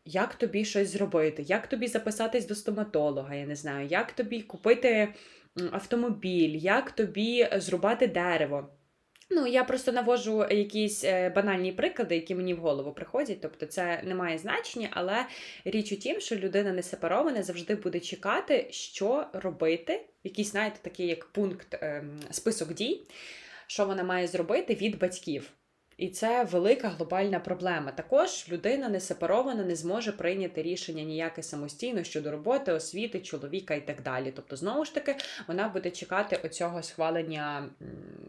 як 0.05 0.35
тобі 0.35 0.65
щось 0.65 0.89
зробити, 0.89 1.43
як 1.43 1.67
тобі 1.67 1.87
записатись 1.87 2.47
до 2.47 2.55
стоматолога, 2.55 3.35
я 3.35 3.47
не 3.47 3.57
знаю, 3.57 3.87
як 3.87 4.13
тобі 4.13 4.43
купити 4.43 5.15
автомобіль, 5.73 6.57
як 6.57 6.91
тобі 6.91 7.49
зрубати 7.57 8.07
дерево. 8.07 8.69
Ну, 9.33 9.47
я 9.47 9.65
просто 9.65 9.93
навожу 9.93 10.47
якісь 10.51 11.05
е, 11.05 11.29
банальні 11.31 11.73
приклади, 11.73 12.15
які 12.15 12.35
мені 12.35 12.55
в 12.55 12.59
голову 12.59 12.93
приходять. 12.93 13.41
Тобто, 13.41 13.67
це 13.67 14.03
не 14.05 14.15
має 14.15 14.39
значення, 14.39 14.89
але 14.91 15.27
річ 15.65 15.93
у 15.93 15.97
тім, 15.97 16.21
що 16.21 16.37
людина 16.37 16.73
не 16.73 16.83
сепарована 16.83 17.43
завжди 17.43 17.75
буде 17.75 18.01
чекати, 18.01 18.67
що 18.71 19.27
робити. 19.33 20.07
Якийсь, 20.25 20.51
знаєте, 20.51 20.77
такий 20.83 21.07
як 21.07 21.27
пункт, 21.27 21.79
ем, 21.81 22.21
список 22.31 22.75
дій, 22.75 23.03
що 23.67 23.87
вона 23.87 24.03
має 24.05 24.27
зробити 24.27 24.75
від 24.75 24.99
батьків. 24.99 25.53
І 26.01 26.09
це 26.09 26.45
велика 26.45 26.89
глобальна 26.89 27.41
проблема. 27.41 27.91
Також 27.93 28.47
людина 28.49 28.89
не 28.89 29.01
сепарована, 29.01 29.65
не 29.65 29.77
зможе 29.77 30.13
прийняти 30.13 30.63
рішення 30.63 31.03
ніяке 31.03 31.43
самостійно 31.43 32.05
щодо 32.05 32.31
роботи, 32.31 32.73
освіти, 32.73 33.21
чоловіка 33.21 33.75
і 33.75 33.87
так 33.87 34.03
далі. 34.03 34.33
Тобто, 34.37 34.57
знову 34.57 34.85
ж 34.85 34.95
таки, 34.95 35.17
вона 35.49 35.69
буде 35.69 35.91
чекати 35.91 36.41
оцього 36.45 36.83
схвалення 36.83 37.71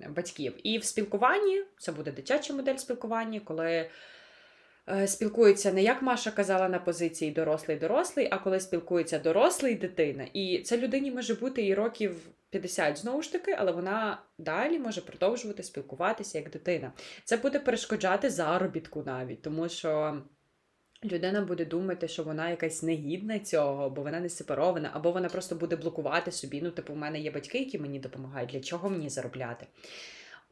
батьків. 0.09 0.53
І 0.63 0.77
в 0.77 0.83
спілкуванні 0.83 1.63
це 1.77 1.91
буде 1.91 2.11
дитяча 2.11 2.53
модель 2.53 2.77
спілкування, 2.77 3.41
коли. 3.43 3.89
Е, 4.89 5.07
спілкується 5.07 5.73
не 5.73 5.83
як 5.83 6.01
Маша 6.01 6.31
казала 6.31 6.69
на 6.69 6.79
позиції 6.79 7.31
дорослий-дорослий, 7.31 8.27
а 8.31 8.37
коли 8.37 8.59
спілкується 8.59 9.19
дорослий 9.19 9.75
дитина. 9.75 10.27
І 10.33 10.61
це 10.65 10.77
людині 10.77 11.11
може 11.11 11.33
бути 11.33 11.67
і 11.67 11.73
років 11.73 12.15
50 12.49 12.97
знову 12.97 13.21
ж 13.21 13.31
таки, 13.31 13.55
але 13.59 13.71
вона 13.71 14.21
далі 14.37 14.79
може 14.79 15.01
продовжувати 15.01 15.63
спілкуватися 15.63 16.37
як 16.37 16.49
дитина. 16.49 16.91
Це 17.23 17.37
буде 17.37 17.59
перешкоджати 17.59 18.29
заробітку 18.29 19.03
навіть, 19.05 19.41
тому 19.41 19.69
що. 19.69 20.21
Людина 21.03 21.41
буде 21.41 21.65
думати, 21.65 22.07
що 22.07 22.23
вона 22.23 22.49
якась 22.49 22.83
негідна 22.83 23.39
цього, 23.39 23.89
бо 23.89 24.01
вона 24.01 24.19
не 24.19 24.29
сепарована, 24.29 24.89
або 24.93 25.11
вона 25.11 25.29
просто 25.29 25.55
буде 25.55 25.75
блокувати 25.75 26.31
собі. 26.31 26.61
Ну, 26.61 26.71
типу, 26.71 26.93
у 26.93 26.95
мене 26.95 27.19
є 27.19 27.31
батьки, 27.31 27.59
які 27.59 27.79
мені 27.79 27.99
допомагають, 27.99 28.49
для 28.49 28.59
чого 28.59 28.89
мені 28.89 29.09
заробляти? 29.09 29.67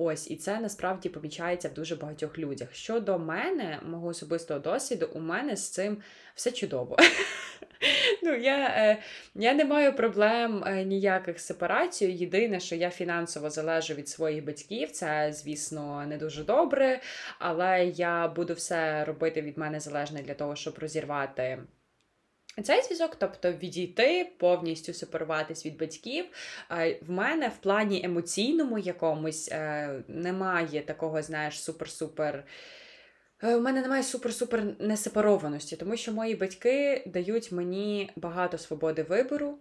Ось, 0.02 0.32
і 0.32 0.36
це 0.36 0.60
насправді 0.60 1.10
помічається 1.10 1.70
в 1.70 1.74
дуже 1.74 1.96
багатьох 1.96 2.38
людях. 2.38 2.74
Щодо 2.74 3.20
мене, 3.20 3.80
мого 3.86 4.08
особистого 4.08 4.60
досвіду, 4.60 5.10
у 5.14 5.20
мене 5.20 5.56
з 5.56 5.70
цим 5.70 5.98
все 6.36 6.52
чудово. 6.52 6.98
Ну, 8.24 8.36
Я 8.36 8.68
е, 8.68 8.98
я 9.36 9.54
не 9.54 9.66
маю 9.66 9.96
проблем 9.96 10.64
е, 10.68 10.84
ніяких 10.86 11.40
з 11.40 11.46
сепарацією. 11.46 12.18
Єдине, 12.18 12.60
що 12.60 12.76
я 12.76 12.90
фінансово 12.90 13.50
залежу 13.50 13.94
від 13.94 14.10
своїх 14.10 14.46
батьків, 14.46 14.92
це, 14.92 15.34
звісно, 15.34 16.06
не 16.08 16.18
дуже 16.18 16.44
добре, 16.44 17.02
але 17.40 17.86
я 17.86 18.28
буду 18.28 18.54
все 18.54 19.06
робити 19.06 19.42
від 19.42 19.58
мене 19.58 19.80
залежне 19.80 20.22
для 20.22 20.34
того, 20.34 20.56
щоб 20.56 20.80
розірвати. 20.80 21.60
Цей 22.64 22.82
зв'язок, 22.82 23.16
тобто 23.20 23.52
відійти, 23.52 24.32
повністю 24.38 24.94
сепаруватись 24.94 25.66
від 25.66 25.78
батьків. 25.78 26.26
В 27.02 27.12
мене 27.12 27.48
в 27.48 27.58
плані 27.58 28.02
емоційному 28.06 28.78
якомусь 28.78 29.50
е, 29.52 30.04
немає 30.08 30.82
такого, 30.82 31.22
знаєш, 31.22 31.70
супер-супер. 31.70 32.44
Е, 33.44 33.56
у 33.56 33.62
мене 33.62 33.82
немає 33.82 34.04
супер-супер 34.04 34.74
несепарованості, 34.80 35.76
тому 35.76 35.98
що 35.98 36.14
мої 36.14 36.36
батьки 36.36 37.04
дають 37.08 37.52
мені 37.52 38.12
багато 38.16 38.58
свободи 38.58 39.04
вибору. 39.04 39.58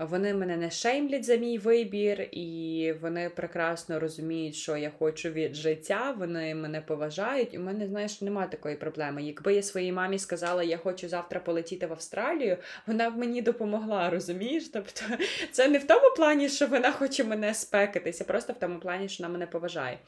Вони 0.00 0.34
мене 0.34 0.56
не 0.56 0.70
шеймлять 0.70 1.24
за 1.24 1.36
мій 1.36 1.58
вибір, 1.58 2.28
і 2.32 2.94
вони 3.00 3.30
прекрасно 3.30 4.00
розуміють, 4.00 4.54
що 4.54 4.76
я 4.76 4.92
хочу 4.98 5.30
від 5.30 5.54
життя. 5.54 6.14
Вони 6.18 6.54
мене 6.54 6.80
поважають. 6.80 7.54
У 7.54 7.60
мене, 7.60 7.86
знаєш, 7.86 8.20
немає 8.20 8.48
такої 8.48 8.76
проблеми. 8.76 9.22
Якби 9.22 9.54
я 9.54 9.62
своїй 9.62 9.92
мамі 9.92 10.18
сказала, 10.18 10.62
я 10.62 10.78
хочу 10.78 11.08
завтра 11.08 11.40
полетіти 11.40 11.86
в 11.86 11.92
Австралію, 11.92 12.56
вона 12.86 13.10
б 13.10 13.18
мені 13.18 13.42
допомогла, 13.42 14.10
розумієш? 14.10 14.68
Тобто, 14.68 15.02
це 15.52 15.68
не 15.68 15.78
в 15.78 15.86
тому 15.86 16.16
плані, 16.16 16.48
що 16.48 16.66
вона 16.66 16.92
хоче 16.92 17.24
мене 17.24 17.54
спекатися, 17.54 18.24
просто 18.24 18.52
в 18.52 18.58
тому 18.58 18.80
плані, 18.80 19.08
що 19.08 19.22
вона 19.22 19.32
мене 19.32 19.46
поважає. 19.46 19.98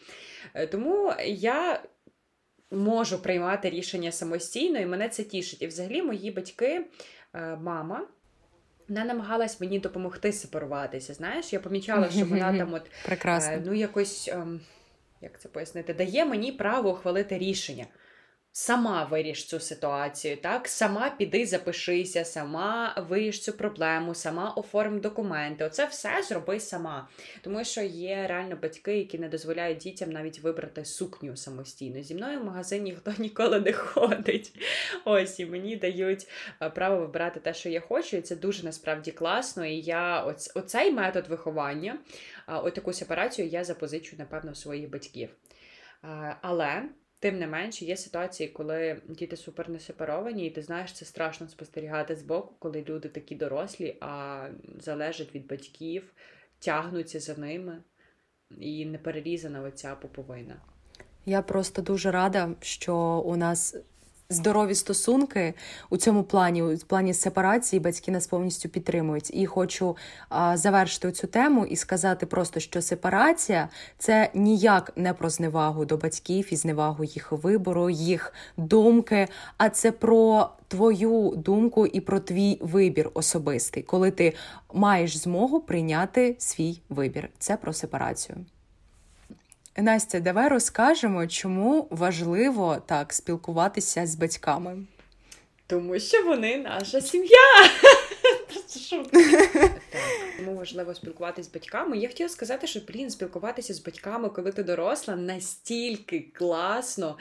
Е, 0.55 0.66
тому 0.66 1.12
я. 1.26 1.82
Можу 2.72 3.22
приймати 3.22 3.70
рішення 3.70 4.12
самостійно, 4.12 4.78
і 4.78 4.86
мене 4.86 5.09
це 5.09 5.22
тішить. 5.22 5.62
І 5.62 5.66
взагалі 5.66 6.03
мої 6.03 6.30
батьки, 6.30 6.84
е, 7.34 7.57
мама, 7.57 8.07
вона 8.91 9.05
намагалась 9.05 9.61
мені 9.61 9.78
допомогти 9.78 10.32
сепаруватися. 10.32 11.14
Знаєш, 11.14 11.53
я 11.53 11.61
помічала, 11.61 12.11
що 12.11 12.24
вона 12.24 12.59
там 12.59 12.74
от 12.74 12.82
Прекрасно. 13.05 13.53
Е, 13.53 13.62
ну 13.66 13.74
якось, 13.74 14.28
ем, 14.28 14.61
як 15.20 15.41
це 15.41 15.49
пояснити, 15.49 15.95
дає 15.95 16.24
мені 16.24 16.53
право 16.53 16.91
ухвалити 16.91 17.38
рішення. 17.38 17.86
Сама 18.53 19.05
виріш 19.05 19.44
цю 19.44 19.61
ситуацію, 19.61 20.36
так? 20.36 20.68
Сама 20.68 21.11
піди, 21.11 21.46
запишися, 21.46 22.24
сама 22.24 22.94
виріш 23.09 23.40
цю 23.40 23.53
проблему, 23.53 24.14
сама 24.14 24.51
оформ 24.51 25.01
документи. 25.01 25.64
Оце 25.64 25.86
все 25.86 26.22
зроби 26.22 26.61
сама. 26.61 27.09
Тому 27.42 27.64
що 27.64 27.80
є 27.82 28.26
реально 28.28 28.57
батьки, 28.57 28.98
які 28.98 29.18
не 29.18 29.28
дозволяють 29.28 29.78
дітям 29.78 30.11
навіть 30.11 30.40
вибрати 30.40 30.84
сукню 30.84 31.36
самостійно. 31.36 32.03
Зі 32.03 32.14
мною 32.14 32.40
в 32.40 32.44
магазин 32.44 32.82
ніхто 32.82 33.12
ніколи 33.18 33.61
не 33.61 33.72
ходить. 33.72 34.53
Ось 35.05 35.40
і 35.40 35.46
мені 35.46 35.76
дають 35.76 36.26
е, 36.62 36.70
право 36.70 37.01
вибирати 37.01 37.40
те, 37.40 37.55
що 37.55 37.68
я 37.68 37.80
хочу, 37.80 38.16
і 38.16 38.22
це 38.22 38.36
дуже 38.36 38.64
насправді 38.64 39.11
класно. 39.12 39.66
І 39.66 39.80
я 39.80 40.22
оц, 40.22 40.57
оцей 40.57 40.92
метод 40.92 41.28
виховання, 41.28 41.98
отаку 42.46 42.92
сепарацію 42.92 43.48
я 43.48 43.64
запозичу, 43.64 44.16
напевно, 44.18 44.55
своїх 44.55 44.90
батьків. 44.90 45.28
Але. 46.40 46.82
Тим 47.20 47.38
не 47.38 47.46
менше, 47.46 47.84
є 47.84 47.96
ситуації, 47.96 48.48
коли 48.48 49.02
діти 49.08 49.36
супер 49.36 49.70
не 49.70 49.80
сепаровані, 49.80 50.46
і 50.46 50.50
ти 50.50 50.62
знаєш, 50.62 50.92
це 50.92 51.04
страшно 51.04 51.48
спостерігати 51.48 52.16
з 52.16 52.22
боку, 52.22 52.54
коли 52.58 52.84
люди 52.88 53.08
такі 53.08 53.34
дорослі, 53.34 53.96
а 54.00 54.46
залежать 54.78 55.34
від 55.34 55.46
батьків, 55.46 56.12
тягнуться 56.58 57.20
за 57.20 57.34
ними, 57.34 57.82
і 58.58 58.86
не 58.86 58.98
перерізана 58.98 59.62
оця 59.62 59.94
поповина. 59.94 60.56
Я 61.26 61.42
просто 61.42 61.82
дуже 61.82 62.10
рада, 62.10 62.54
що 62.60 62.96
у 63.26 63.36
нас 63.36 63.76
здорові 64.31 64.74
стосунки 64.74 65.55
у 65.91 65.97
цьому 65.97 66.22
плані, 66.22 66.62
у 66.62 66.78
плані 66.78 67.14
сепарації, 67.14 67.81
батьки 67.81 68.11
нас 68.11 68.26
повністю 68.26 68.68
підтримують. 68.68 69.31
І 69.35 69.47
хочу 69.47 69.97
а, 70.28 70.57
завершити 70.57 71.12
цю 71.12 71.26
тему 71.26 71.66
і 71.66 71.76
сказати 71.76 72.26
просто, 72.26 72.61
що 72.61 72.83
сепарація 72.83 73.68
це 73.99 74.31
ніяк 74.35 74.93
не 74.97 75.14
про 75.14 75.31
зневагу 75.31 75.85
до 75.85 75.97
батьків 75.97 76.49
і 76.51 76.57
зневагу 76.57 77.05
їх 77.05 77.33
вибору, 77.33 77.91
їх 77.91 78.33
думки, 78.57 79.28
а 79.57 79.70
це 79.70 79.93
про 79.93 80.49
твою 80.68 81.33
думку 81.37 81.87
і 81.87 82.01
про 82.01 82.20
твій 82.20 82.59
вибір 82.61 83.11
особистий, 83.14 83.83
коли 83.83 84.11
ти 84.11 84.35
маєш 84.72 85.16
змогу 85.16 85.61
прийняти 85.61 86.37
свій 86.39 86.81
вибір. 86.89 87.28
Це 87.39 87.57
про 87.57 87.72
сепарацію. 87.72 88.39
Настя, 89.83 90.20
давай 90.20 90.49
розкажемо, 90.49 91.26
чому 91.26 91.89
важливо 91.91 92.83
так 92.87 93.12
спілкуватися 93.12 94.07
з 94.07 94.14
батьками. 94.14 94.78
Тому 95.66 95.99
що 95.99 96.24
вони 96.24 96.57
наша 96.57 97.01
сім'я. 97.01 97.70
Тому 100.39 100.55
важливо 100.55 100.95
спілкуватися 100.95 101.49
з 101.49 101.53
батьками. 101.53 101.99
Я 101.99 102.09
хотіла 102.09 102.28
сказати, 102.28 102.66
що 102.66 102.81
блін, 102.89 103.11
спілкуватися 103.11 103.74
з 103.74 103.85
батьками, 103.85 104.28
коли 104.28 104.53
ти 104.53 104.62
доросла, 104.62 105.16
настільки 105.16 106.20
класно 106.20 107.16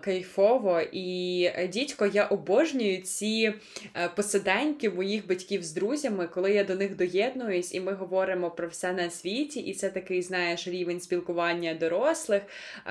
кайфово. 0.00 0.80
І 0.92 1.44
е, 1.54 1.68
дідько, 1.68 2.06
я 2.06 2.26
обожнюю 2.26 3.02
ці 3.02 3.54
е, 3.96 4.08
посиденьки 4.16 4.90
моїх 4.90 5.28
батьків 5.28 5.64
з 5.64 5.72
друзями, 5.72 6.28
коли 6.34 6.52
я 6.52 6.64
до 6.64 6.74
них 6.74 6.96
доєднуюсь, 6.96 7.74
і 7.74 7.80
ми 7.80 7.92
говоримо 7.92 8.50
про 8.50 8.68
все 8.68 8.92
на 8.92 9.10
світі, 9.10 9.60
і 9.60 9.74
це 9.74 9.88
такий, 9.88 10.22
знаєш, 10.22 10.68
рівень 10.68 11.00
спілкування 11.00 11.74
дорослих. 11.74 12.42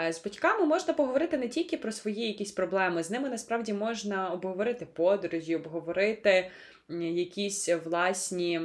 Е, 0.08 0.14
з 0.14 0.24
батьками 0.24 0.66
можна 0.66 0.94
поговорити 0.94 1.38
не 1.38 1.48
тільки 1.48 1.78
про 1.78 1.92
свої 1.92 2.28
якісь 2.28 2.52
проблеми, 2.52 3.04
з 3.04 3.12
ними 3.12 3.30
насправді 3.30 3.74
можна 3.74 4.30
обговорити 4.30 4.88
подорожі, 4.94 5.56
обговорити 5.56 6.52
якісь 6.90 7.70
власні. 7.86 8.62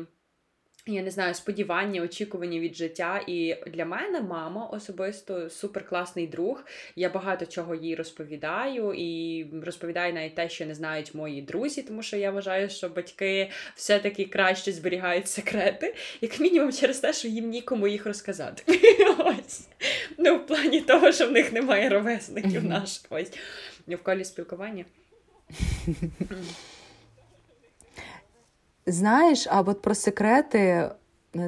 Я 0.87 1.03
не 1.03 1.11
знаю, 1.11 1.35
сподівання, 1.35 2.03
очікування 2.03 2.61
від 2.61 2.77
життя. 2.77 3.21
І 3.27 3.57
для 3.67 3.85
мене 3.85 4.21
мама 4.21 4.67
особисто 4.67 5.51
суперкласний 5.51 6.27
друг. 6.27 6.65
Я 6.97 7.09
багато 7.09 7.47
чого 7.47 7.75
їй 7.75 7.95
розповідаю, 7.95 8.95
і 8.97 9.47
розповідаю 9.63 10.15
навіть 10.15 10.35
те, 10.35 10.49
що 10.49 10.67
не 10.67 10.75
знають 10.75 11.15
мої 11.15 11.43
друзі, 11.43 11.83
тому 11.83 12.03
що 12.03 12.17
я 12.17 12.31
вважаю, 12.31 12.71
що 12.71 12.89
батьки 12.89 13.51
все-таки 13.75 14.25
краще 14.25 14.73
зберігають 14.73 15.29
секрети, 15.29 15.95
як 16.21 16.41
мінімум 16.41 16.73
через 16.73 16.99
те, 16.99 17.13
що 17.13 17.29
їм 17.29 17.49
нікому 17.49 17.89
їх 17.89 18.07
розказати. 18.07 18.63
Ось. 19.19 19.69
Ну, 20.19 20.37
в 20.37 20.47
плані 20.47 20.81
того, 20.81 21.13
що 21.13 21.29
в 21.29 21.33
них 21.33 21.53
немає 21.53 21.89
ровесників 21.89 22.65
наших 22.65 23.03
ось 23.11 23.33
в 23.89 23.97
колі 23.97 24.25
спілкування. 24.25 24.85
Знаєш, 28.87 29.47
а 29.51 29.61
от 29.61 29.83
про 29.83 29.95
секрети 29.95 30.91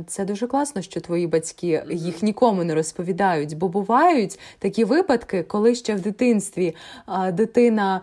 це 0.06 0.24
дуже 0.24 0.46
класно, 0.46 0.82
що 0.82 1.00
твої 1.00 1.26
батьки 1.26 1.84
їх 1.90 2.22
нікому 2.22 2.64
не 2.64 2.74
розповідають, 2.74 3.56
бо 3.56 3.68
бувають 3.68 4.38
такі 4.58 4.84
випадки, 4.84 5.42
коли 5.42 5.74
ще 5.74 5.94
в 5.94 6.00
дитинстві 6.00 6.76
дитина 7.32 8.00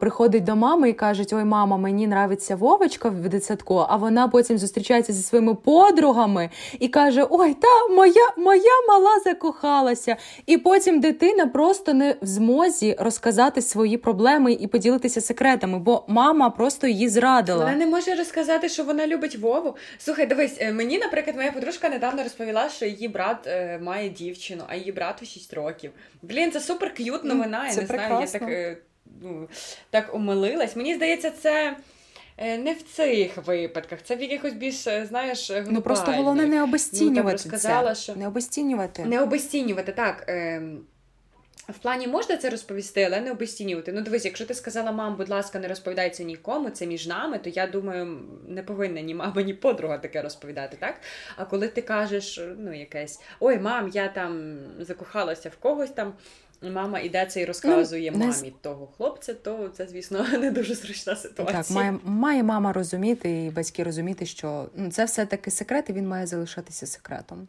приходить 0.00 0.44
до 0.44 0.56
мами 0.56 0.90
і 0.90 0.92
каже: 0.92 1.24
Ой, 1.32 1.44
мама, 1.44 1.76
мені 1.76 2.04
нравиться 2.04 2.56
Вовочка 2.56 3.08
в 3.08 3.28
дитсадку, 3.28 3.86
а 3.88 3.96
вона 3.96 4.28
потім 4.28 4.58
зустрічається 4.58 5.12
зі 5.12 5.22
своїми 5.22 5.54
подругами 5.54 6.50
і 6.78 6.88
каже: 6.88 7.26
Ой, 7.30 7.54
та 7.54 7.94
моя 7.94 8.32
моя 8.36 8.72
мала 8.88 9.20
закохалася. 9.24 10.16
І 10.46 10.58
потім 10.58 11.00
дитина 11.00 11.46
просто 11.46 11.94
не 11.94 12.16
в 12.22 12.26
змозі 12.26 12.96
розказати 12.98 13.62
свої 13.62 13.96
проблеми 13.96 14.52
і 14.52 14.66
поділитися 14.66 15.20
секретами, 15.20 15.78
бо 15.78 16.04
мама 16.08 16.50
просто 16.50 16.86
її 16.86 17.08
зрадила. 17.08 17.64
Вона 17.64 17.76
не 17.76 17.86
може 17.86 18.14
розказати, 18.14 18.68
що 18.68 18.84
вона 18.84 19.06
любить 19.06 19.38
Вову. 19.38 19.76
Слухай, 19.98 20.26
дивись, 20.26 20.56
е, 20.60 20.72
мені, 20.72 20.98
наприклад 20.98 21.36
моя 21.36 21.52
подружка 21.52 21.88
недавно 21.88 22.22
розповіла, 22.22 22.68
що 22.68 22.86
її 22.86 23.08
брат 23.08 23.46
е, 23.46 23.78
має 23.82 24.08
дівчину, 24.08 24.62
а 24.68 24.76
її 24.76 24.92
брату 24.92 25.26
6 25.26 25.54
років. 25.54 25.90
Блін, 26.22 26.52
це 26.52 26.60
супер 26.60 26.94
к'ют 26.94 27.24
новина. 27.24 27.68
Це 27.70 27.74
я 27.74 27.80
не 27.80 27.88
прекрасно. 27.88 28.26
знаю, 28.26 28.26
я 28.32 28.38
так 28.38 28.48
е, 28.48 28.78
ну, 29.22 29.48
так 29.90 30.14
умилилась. 30.14 30.76
Мені 30.76 30.94
здається, 30.94 31.30
це. 31.30 31.76
Е, 32.40 32.58
не 32.58 32.72
в 32.72 32.82
цих 32.82 33.46
випадках, 33.46 33.98
це 34.04 34.16
в 34.16 34.22
якихось 34.22 34.52
більш, 34.52 34.86
е, 34.86 35.06
знаєш, 35.08 35.50
глобальних. 35.50 35.72
Ну 35.72 35.82
просто 35.82 36.12
головне 36.12 36.46
не 36.46 36.62
обесцінювати 36.62 37.48
ну, 37.52 37.58
це. 37.58 37.94
Що... 37.94 38.16
Не 38.16 38.28
обесцінювати. 38.28 39.04
Не 39.04 39.20
обесцінювати, 39.22 39.92
так. 39.92 40.24
Е, 40.28 40.62
в 41.68 41.78
плані 41.78 42.06
можна 42.06 42.36
це 42.36 42.50
розповісти, 42.50 43.02
але 43.02 43.20
не 43.20 43.30
обесцінювати. 43.30 43.92
Ну, 43.92 44.00
дивись, 44.00 44.24
якщо 44.24 44.46
ти 44.46 44.54
сказала, 44.54 44.92
мам, 44.92 45.16
будь 45.16 45.28
ласка, 45.28 45.58
не 45.58 45.68
розповідай 45.68 46.10
це 46.10 46.24
нікому, 46.24 46.70
це 46.70 46.86
між 46.86 47.06
нами, 47.06 47.38
то 47.38 47.50
я 47.50 47.66
думаю, 47.66 48.20
не 48.48 48.62
повинна 48.62 49.00
ні 49.00 49.14
мама, 49.14 49.42
ні 49.42 49.54
подруга 49.54 49.98
таке 49.98 50.22
розповідати, 50.22 50.76
так? 50.80 51.00
А 51.36 51.44
коли 51.44 51.68
ти 51.68 51.82
кажеш, 51.82 52.40
ну, 52.58 52.78
якесь 52.78 53.20
ой, 53.40 53.58
мам, 53.58 53.88
я 53.88 54.08
там 54.08 54.58
закохалася 54.80 55.48
в 55.48 55.56
когось 55.56 55.90
там. 55.90 56.12
Мама 56.62 57.00
іде 57.00 57.26
це 57.26 57.40
і 57.40 57.44
розказує 57.44 58.10
ну, 58.10 58.18
мамі 58.18 58.34
не... 58.42 58.50
того 58.60 58.86
хлопця, 58.86 59.34
то 59.34 59.68
це, 59.68 59.86
звісно, 59.86 60.26
не 60.38 60.50
дуже 60.50 60.74
зручна 60.74 61.16
ситуація. 61.16 61.62
Так, 61.62 61.70
має 61.70 61.98
має 62.04 62.42
мама 62.42 62.72
розуміти, 62.72 63.44
і 63.44 63.50
батьки 63.50 63.82
розуміти, 63.82 64.26
що 64.26 64.68
ну, 64.76 64.90
це 64.90 65.04
все 65.04 65.26
таки 65.26 65.50
секрет, 65.50 65.84
і 65.88 65.92
він 65.92 66.08
має 66.08 66.26
залишатися 66.26 66.86
секретом. 66.86 67.48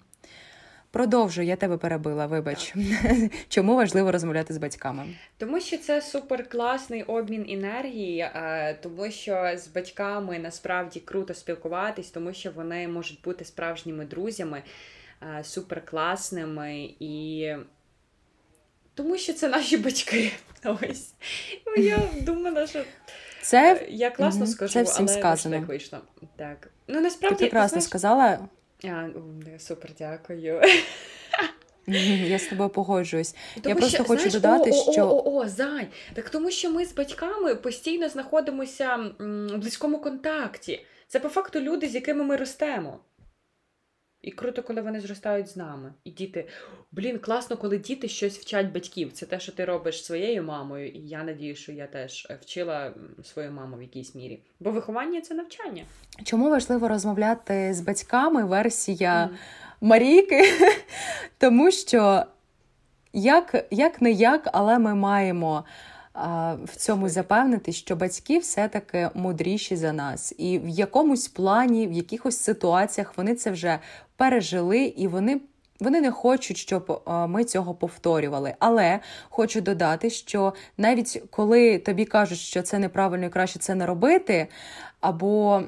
Продовжуй, 0.91 1.45
я 1.45 1.55
тебе 1.55 1.78
перебила, 1.78 2.26
вибач. 2.26 2.74
Чому 3.49 3.76
важливо 3.76 4.12
розмовляти 4.12 4.53
з 4.53 4.57
батьками? 4.57 5.05
Тому 5.38 5.60
що 5.60 5.78
це 5.78 6.01
суперкласний 6.01 7.03
обмін 7.03 7.45
енергії, 7.49 8.20
е, 8.20 8.78
тому 8.82 9.12
що 9.12 9.51
з 9.55 9.68
батьками 9.68 10.39
насправді 10.39 10.99
круто 10.99 11.34
спілкуватись, 11.34 12.10
тому 12.10 12.34
що 12.34 12.51
вони 12.51 12.88
можуть 12.88 13.22
бути 13.22 13.45
справжніми 13.45 14.05
друзями, 14.05 14.64
е, 15.39 15.43
суперкласними 15.43 16.89
і. 16.99 17.47
Тому 18.99 19.17
що 19.17 19.33
це 19.33 19.47
наші 19.47 19.77
батьки. 19.77 20.31
Ось. 20.65 21.13
Ну, 21.67 21.83
я 21.83 21.99
думала, 22.21 22.67
що 22.67 22.83
це 23.41 23.75
е, 23.75 23.87
я 23.89 24.09
класно 24.09 24.47
скажу, 24.47 24.73
це 24.73 24.83
всім 24.83 25.05
але 25.09 25.19
сказано. 25.19 25.55
так 25.59 25.67
вийшло. 25.67 25.99
Так. 26.35 26.71
Ну, 26.87 27.01
насправді, 27.01 27.37
Ти 27.37 27.45
прекрасно 27.45 27.69
знаєш... 27.69 27.83
сказала. 27.83 28.39
А, 28.83 29.07
Супер, 29.59 29.91
дякую. 29.99 30.61
Я 32.27 32.39
з 32.39 32.47
тобою 32.47 32.69
погоджуюсь. 32.69 33.35
Тому 33.55 33.69
я 33.69 33.75
просто 33.75 33.97
що, 33.97 34.03
хочу 34.03 34.29
знаєш, 34.29 34.33
додати, 34.33 34.71
о, 34.71 34.91
що 34.91 35.05
о, 35.05 35.23
о, 35.25 35.35
о, 35.35 35.47
зай. 35.47 35.87
Так 36.13 36.29
тому 36.29 36.51
що 36.51 36.71
ми 36.71 36.85
з 36.85 36.93
батьками 36.93 37.55
постійно 37.55 38.09
знаходимося 38.09 38.95
в 39.19 39.57
близькому 39.57 40.01
контакті. 40.01 40.85
Це 41.07 41.19
по 41.19 41.29
факту 41.29 41.59
люди, 41.59 41.87
з 41.87 41.95
якими 41.95 42.23
ми 42.23 42.35
ростемо. 42.35 42.99
І 44.22 44.32
круто, 44.32 44.63
коли 44.63 44.82
вони 44.82 44.99
зростають 45.01 45.47
з 45.47 45.57
нами. 45.57 45.93
І 46.03 46.11
діти, 46.11 46.47
блін, 46.91 47.20
класно, 47.20 47.57
коли 47.57 47.78
діти 47.78 48.07
щось 48.07 48.39
вчать 48.39 48.72
батьків. 48.72 49.11
Це 49.13 49.26
те, 49.26 49.39
що 49.39 49.51
ти 49.51 49.65
робиш 49.65 50.05
своєю 50.05 50.43
мамою, 50.43 50.89
і 50.89 50.99
я 50.99 51.24
надію, 51.24 51.55
що 51.55 51.72
я 51.72 51.88
теж 51.88 52.28
е, 52.30 52.39
вчила 52.41 52.93
свою 53.24 53.51
маму 53.51 53.78
в 53.78 53.82
якійсь 53.82 54.15
мірі. 54.15 54.43
Бо 54.59 54.72
виховання 54.72 55.22
це 55.22 55.34
навчання. 55.34 55.84
Чому 56.24 56.49
важливо 56.49 56.88
розмовляти 56.88 57.74
з 57.74 57.82
батьками? 57.82 58.45
Версія 58.45 59.30
mm. 59.32 59.38
Марійки? 59.82 60.43
Тому 61.38 61.72
що 61.72 62.24
як, 63.13 63.67
як 63.72 64.01
не 64.01 64.11
як, 64.11 64.49
але 64.53 64.80
ми 64.80 64.95
маємо 64.95 65.65
в 66.63 66.76
цьому 66.76 67.09
запевнити, 67.09 67.72
що 67.72 67.95
батьки 67.95 68.39
все-таки 68.39 69.09
мудріші 69.13 69.76
за 69.76 69.93
нас, 69.93 70.34
і 70.38 70.59
в 70.59 70.67
якомусь 70.67 71.28
плані, 71.28 71.88
в 71.88 71.91
якихось 71.91 72.38
ситуаціях 72.38 73.17
вони 73.17 73.36
це 73.36 73.51
вже 73.51 73.80
пережили 74.20 74.80
і 74.80 75.07
вони. 75.07 75.41
Вони 75.80 76.01
не 76.01 76.11
хочуть, 76.11 76.57
щоб 76.57 77.03
ми 77.28 77.43
цього 77.43 77.74
повторювали. 77.74 78.53
Але 78.59 78.99
хочу 79.30 79.61
додати, 79.61 80.09
що 80.09 80.53
навіть 80.78 81.24
коли 81.30 81.78
тобі 81.78 82.05
кажуть, 82.05 82.38
що 82.38 82.61
це 82.61 82.80
неправильно 82.80 83.26
і 83.26 83.30
краще 83.30 83.59
це 83.59 83.76
не 83.76 83.86
робити, 83.86 84.47
або 85.01 85.61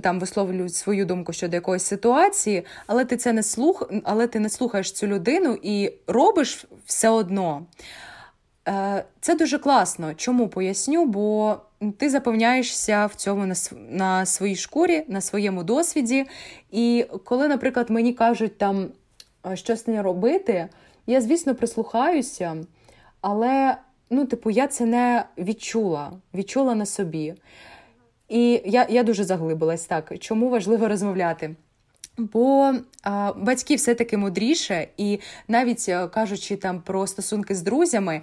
там 0.00 0.20
висловлюють 0.20 0.74
свою 0.74 1.06
думку 1.06 1.32
щодо 1.32 1.56
якоїсь 1.56 1.84
ситуації, 1.84 2.64
але 2.86 3.04
ти 3.04 3.16
це 3.16 3.32
не 3.32 3.42
слух, 3.42 3.90
але 4.04 4.26
ти 4.26 4.40
не 4.40 4.50
слухаєш 4.50 4.92
цю 4.92 5.06
людину 5.06 5.58
і 5.62 5.92
робиш 6.06 6.66
все 6.86 7.08
одно. 7.08 7.66
Е, 8.68 9.04
це 9.20 9.34
дуже 9.34 9.58
класно. 9.58 10.14
Чому 10.14 10.48
поясню? 10.48 11.06
Бо 11.06 11.56
ти 11.92 12.10
запевняєшся 12.10 13.06
в 13.06 13.14
цьому 13.14 13.46
на 13.46 13.54
на 13.90 14.26
своїй 14.26 14.56
шкурі, 14.56 15.04
на 15.08 15.20
своєму 15.20 15.64
досвіді. 15.64 16.26
І 16.70 17.06
коли, 17.24 17.48
наприклад, 17.48 17.90
мені 17.90 18.12
кажуть 18.12 18.58
там 18.58 18.88
щось 19.54 19.86
не 19.86 20.02
робити, 20.02 20.68
я, 21.06 21.20
звісно, 21.20 21.54
прислухаюся, 21.54 22.56
але, 23.20 23.76
ну, 24.10 24.24
типу, 24.26 24.50
я 24.50 24.66
це 24.66 24.84
не 24.84 25.24
відчула, 25.38 26.12
відчула 26.34 26.74
на 26.74 26.86
собі. 26.86 27.34
І 28.28 28.62
я 28.64 28.86
я 28.90 29.02
дуже 29.02 29.24
заглибилась 29.24 29.84
так. 29.84 30.18
Чому 30.18 30.48
важливо 30.48 30.88
розмовляти? 30.88 31.54
Бо 32.18 32.74
а, 33.02 33.32
батьки 33.36 33.74
все-таки 33.74 34.16
мудріше, 34.16 34.88
і 34.96 35.20
навіть 35.48 35.90
кажучи 36.12 36.56
там 36.56 36.80
про 36.80 37.06
стосунки 37.06 37.54
з 37.54 37.62
друзями, 37.62 38.22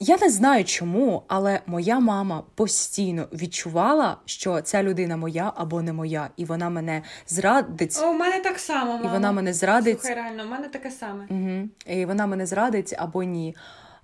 я 0.00 0.18
не 0.18 0.30
знаю 0.30 0.64
чому, 0.64 1.22
але 1.28 1.60
моя 1.66 2.00
мама 2.00 2.42
постійно 2.54 3.28
відчувала, 3.32 4.16
що 4.24 4.60
ця 4.60 4.82
людина 4.82 5.16
моя 5.16 5.52
або 5.56 5.82
не 5.82 5.92
моя, 5.92 6.30
і 6.36 6.44
вона 6.44 6.70
мене 6.70 7.02
зрадить. 7.26 8.00
О, 8.02 8.10
у 8.10 8.12
мене 8.12 8.40
так 8.40 8.58
само. 8.58 8.92
мама. 8.92 9.04
І 9.04 9.12
вона 9.12 9.32
мене 9.32 9.52
зрадить. 9.52 10.00
Слухай, 10.00 10.16
реально, 10.16 10.44
у 10.44 10.48
мене 10.48 10.68
таке 10.68 10.90
саме. 10.90 11.26
Угу. 11.30 11.68
І 11.86 12.04
вона 12.04 12.26
мене 12.26 12.46
зрадить 12.46 12.94
або 12.98 13.22
ні. 13.22 13.56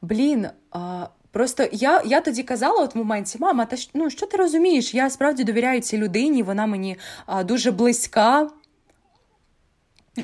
Блін. 0.03 0.49
А... 0.70 1.07
Просто 1.30 1.68
я 1.72 2.03
я 2.05 2.20
тоді 2.20 2.42
казала 2.42 2.82
от 2.82 2.94
в 2.94 2.99
моменті, 2.99 3.38
мама, 3.40 3.64
та 3.64 3.76
ну 3.94 4.11
що 4.11 4.26
ти 4.26 4.36
розумієш? 4.36 4.94
Я 4.94 5.11
справді 5.11 5.44
довіряю 5.44 5.80
цій 5.80 5.99
людині, 5.99 6.42
вона 6.42 6.66
мені 6.66 6.97
а, 7.26 7.44
дуже 7.44 7.70
близька. 7.70 8.51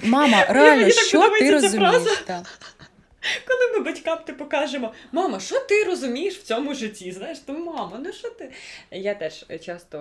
Мама, 0.04 0.44
реально, 0.48 0.90
що 0.90 1.30
ти 1.38 1.50
розумієш? 1.50 2.24
Так. 3.22 3.42
Коли 3.46 3.78
ми 3.78 3.84
батькам 3.84 4.18
типу 4.26 4.44
кажемо, 4.44 4.92
мама, 5.12 5.40
що 5.40 5.60
ти 5.60 5.84
розумієш 5.84 6.38
в 6.38 6.42
цьому 6.42 6.74
житті? 6.74 7.12
Знаєш, 7.12 7.38
то 7.38 7.52
мама, 7.52 8.00
ну 8.04 8.12
що 8.12 8.30
ти? 8.30 8.50
Я 8.90 9.14
теж 9.14 9.46
часто 9.64 9.98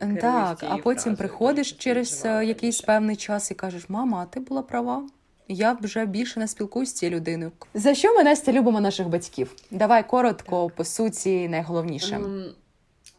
ем, 0.00 0.16
так, 0.16 0.64
а 0.68 0.76
потім 0.76 0.82
фразою, 0.84 1.16
приходиш 1.16 1.72
через 1.72 2.24
е, 2.24 2.44
якийсь 2.44 2.80
певний 2.80 3.16
час 3.16 3.50
і 3.50 3.54
кажеш, 3.54 3.82
мама, 3.88 4.22
а 4.22 4.26
ти 4.34 4.40
була 4.40 4.62
права. 4.62 5.02
Я 5.48 5.76
вже 5.80 6.06
більше 6.06 6.40
не 6.40 6.48
спілкуюсь 6.48 6.88
з 6.88 6.92
цією 6.92 7.16
людиною. 7.16 7.52
За 7.74 7.94
що 7.94 8.14
ми 8.14 8.24
Настя, 8.24 8.52
любимо 8.52 8.80
наших 8.80 9.08
батьків? 9.08 9.54
Давай 9.70 10.08
коротко, 10.08 10.70
по 10.70 10.84
суті, 10.84 11.48
найголовніше. 11.48 12.20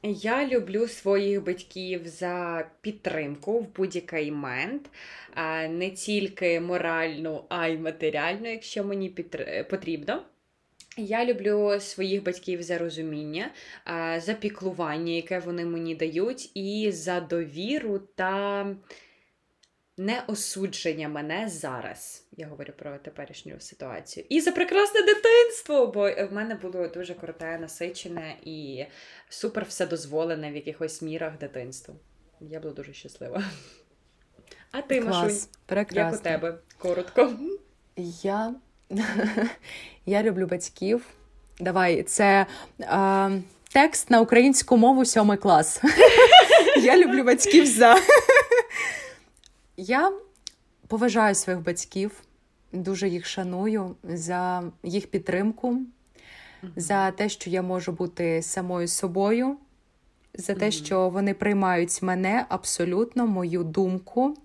Я 0.06 0.48
люблю 0.48 0.88
своїх 0.88 1.44
батьків 1.44 2.08
за 2.08 2.68
підтримку 2.82 3.60
в 3.60 3.76
будь-який 3.76 4.32
момент, 4.32 4.90
не 5.70 5.90
тільки 5.90 6.60
моральну, 6.60 7.44
а 7.50 7.68
й 7.68 7.78
матеріальну, 7.78 8.52
якщо 8.52 8.84
мені 8.84 9.10
потрібно. 9.70 10.24
Я 10.98 11.26
люблю 11.26 11.80
своїх 11.80 12.24
батьків 12.24 12.64
за 12.64 12.78
розуміння, 12.78 13.52
за 14.18 14.34
піклування, 14.34 15.14
яке 15.14 15.40
вони 15.40 15.66
мені 15.66 15.96
дають, 15.96 16.52
і 16.58 16.92
за 16.92 17.20
довіру 17.20 18.00
та 18.16 18.66
не 19.98 20.24
осудження 20.28 21.10
мене 21.10 21.50
зараз. 21.50 22.24
Я 22.38 22.48
говорю 22.48 22.74
про 22.78 22.98
теперішню 22.98 23.60
ситуацію. 23.60 24.26
І 24.30 24.42
за 24.42 24.52
прекрасне 24.52 25.02
дитинство, 25.02 25.88
бо 25.88 26.12
в 26.12 26.30
мене 26.32 26.56
було 26.56 26.88
дуже 26.88 27.14
круте, 27.14 27.58
насичене 27.58 28.36
і 28.44 28.86
супер 29.30 29.66
все 29.66 29.86
дозволене 29.86 30.52
в 30.52 30.56
якихось 30.56 31.02
мірах 31.02 31.38
дитинства. 31.38 31.96
Я 32.42 32.60
була 32.60 32.74
дуже 32.74 32.94
щаслива. 32.94 33.44
А 34.72 34.82
ти, 34.82 35.02
Клас. 35.02 35.16
Машунь, 35.16 35.38
Прекрасно. 35.66 36.12
як 36.12 36.20
у 36.20 36.24
тебе? 36.24 36.58
Коротко. 36.78 37.34
Я 38.24 38.56
я 40.06 40.24
люблю 40.24 40.48
батьків. 40.48 41.06
Давай, 41.60 42.04
це 42.04 42.46
а, 42.88 43.30
текст 43.74 44.10
на 44.10 44.22
українську 44.22 44.78
мову 44.78 45.06
сьомий 45.06 45.38
клас. 45.38 45.82
Я 46.84 46.98
люблю 46.98 47.24
батьків 47.24 47.66
за. 47.66 47.96
Я 49.78 50.12
поважаю 50.88 51.36
своїх 51.36 51.64
батьків, 51.64 52.22
дуже 52.74 53.10
їх 53.10 53.26
шаную 53.26 53.96
за 54.04 54.64
їх 54.84 55.08
підтримку, 55.08 55.80
за 56.76 57.12
те, 57.12 57.30
що 57.30 57.50
я 57.50 57.62
можу 57.62 57.92
бути 57.92 58.42
самою 58.42 58.88
собою, 58.88 59.58
за 60.34 60.54
те, 60.54 60.72
що 60.72 61.10
вони 61.10 61.34
приймають 61.34 62.02
мене 62.02 62.46
абсолютно, 62.50 63.28
мою 63.28 63.64
думку. 63.64 64.38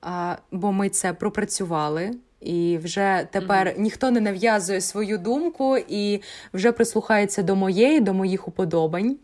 А, 0.00 0.36
Бо 0.50 0.72
ми 0.72 0.88
це 0.88 1.12
пропрацювали. 1.12 2.10
І 2.40 2.78
вже 2.78 3.28
тепер 3.32 3.66
mm-hmm. 3.66 3.80
ніхто 3.80 4.10
не 4.10 4.20
нав'язує 4.20 4.80
свою 4.80 5.18
думку 5.18 5.76
і 5.88 6.22
вже 6.52 6.72
прислухається 6.72 7.42
до 7.42 7.56
моєї, 7.56 8.00
до 8.00 8.14
моїх 8.14 8.48
уподобань. 8.48 9.16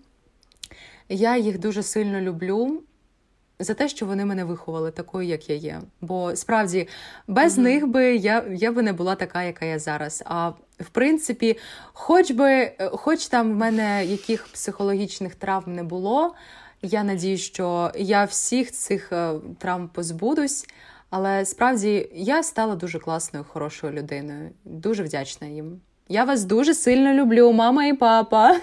Я 1.09 1.37
їх 1.37 1.59
дуже 1.59 1.83
сильно 1.83 2.21
люблю 2.21 2.83
за 3.59 3.75
те, 3.75 3.89
що 3.89 4.07
вони 4.07 4.25
мене 4.25 4.45
виховали 4.45 4.91
такою, 4.91 5.29
як 5.29 5.51
я 5.51 5.57
є. 5.57 5.81
Бо 6.01 6.37
справді 6.37 6.89
без 7.27 7.59
mm-hmm. 7.59 7.63
них 7.63 7.87
би 7.87 8.17
я 8.17 8.45
я 8.51 8.73
би 8.73 8.83
не 8.83 8.93
була 8.93 9.15
така, 9.15 9.43
яка 9.43 9.65
я 9.65 9.79
зараз. 9.79 10.23
А 10.27 10.49
в 10.81 10.89
принципі, 10.93 11.59
хоч 11.93 12.31
би, 12.31 12.73
хоч 12.91 13.27
там 13.27 13.53
в 13.53 13.57
мене 13.57 14.05
яких 14.07 14.49
психологічних 14.49 15.35
травм 15.35 15.75
не 15.75 15.83
було, 15.83 16.35
я 16.83 17.05
надію, 17.05 17.39
що 17.39 17.91
я 17.95 18.25
всіх 18.25 18.73
цих 18.73 19.13
е, 19.13 19.35
травм 19.59 19.89
позбудусь. 19.89 20.67
Але 21.11 21.45
справді 21.45 22.09
я 22.13 22.43
стала 22.43 22.75
дуже 22.75 22.99
класною, 22.99 23.47
хорошою 23.49 23.93
людиною. 23.93 24.51
Дуже 24.65 25.03
вдячна 25.03 25.47
їм. 25.47 25.81
Я 26.09 26.25
вас 26.25 26.45
дуже 26.45 26.75
сильно 26.75 27.13
люблю, 27.13 27.53
мама 27.53 27.87
і 27.87 27.93
папа. 27.93 28.61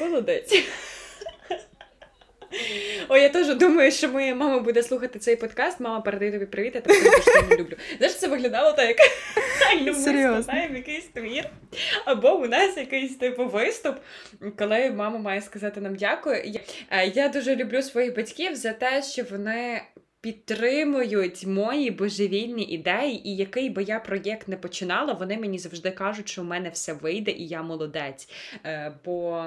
Молодець. 0.00 0.64
Ой, 3.08 3.22
я 3.22 3.28
теж 3.28 3.56
думаю, 3.56 3.92
що 3.92 4.08
моя 4.08 4.34
мама 4.34 4.58
буде 4.58 4.82
слухати 4.82 5.18
цей 5.18 5.36
подкаст. 5.36 5.80
Мама 5.80 6.00
передає 6.00 6.32
тобі 6.32 6.46
привіт, 6.46 6.74
я 6.74 6.80
тебе 6.80 7.00
дуже 7.00 7.48
не 7.48 7.56
люблю. 7.56 7.76
Знаєш, 7.98 8.16
це 8.16 8.28
виглядало 8.28 8.72
так, 8.72 8.88
як 8.88 8.98
ми 9.86 9.94
складаємо 9.94 10.76
якийсь 10.76 11.06
твір, 11.06 11.50
або 12.04 12.34
у 12.34 12.46
нас 12.46 12.76
якийсь 12.76 13.16
типу 13.16 13.46
виступ, 13.46 13.96
коли 14.58 14.90
мама 14.90 15.18
має 15.18 15.42
сказати 15.42 15.80
нам 15.80 15.96
дякую. 15.96 16.42
Я, 17.14 17.26
е, 17.26 17.28
дуже 17.28 17.56
люблю 17.56 17.82
своїх 17.82 18.16
батьків 18.16 18.56
за 18.56 18.72
те, 18.72 19.02
що 19.02 19.22
вони. 19.30 19.82
Підтримують 20.20 21.46
мої 21.46 21.90
божевільні 21.90 22.64
ідеї, 22.64 23.28
і 23.28 23.36
який 23.36 23.70
би 23.70 23.82
я 23.82 24.00
проєкт 24.00 24.48
не 24.48 24.56
починала, 24.56 25.12
вони 25.12 25.38
мені 25.38 25.58
завжди 25.58 25.90
кажуть, 25.90 26.28
що 26.28 26.42
в 26.42 26.44
мене 26.44 26.68
все 26.68 26.92
вийде, 26.92 27.30
і 27.30 27.46
я 27.46 27.62
молодець. 27.62 28.28
Е, 28.64 28.92
бо 29.04 29.46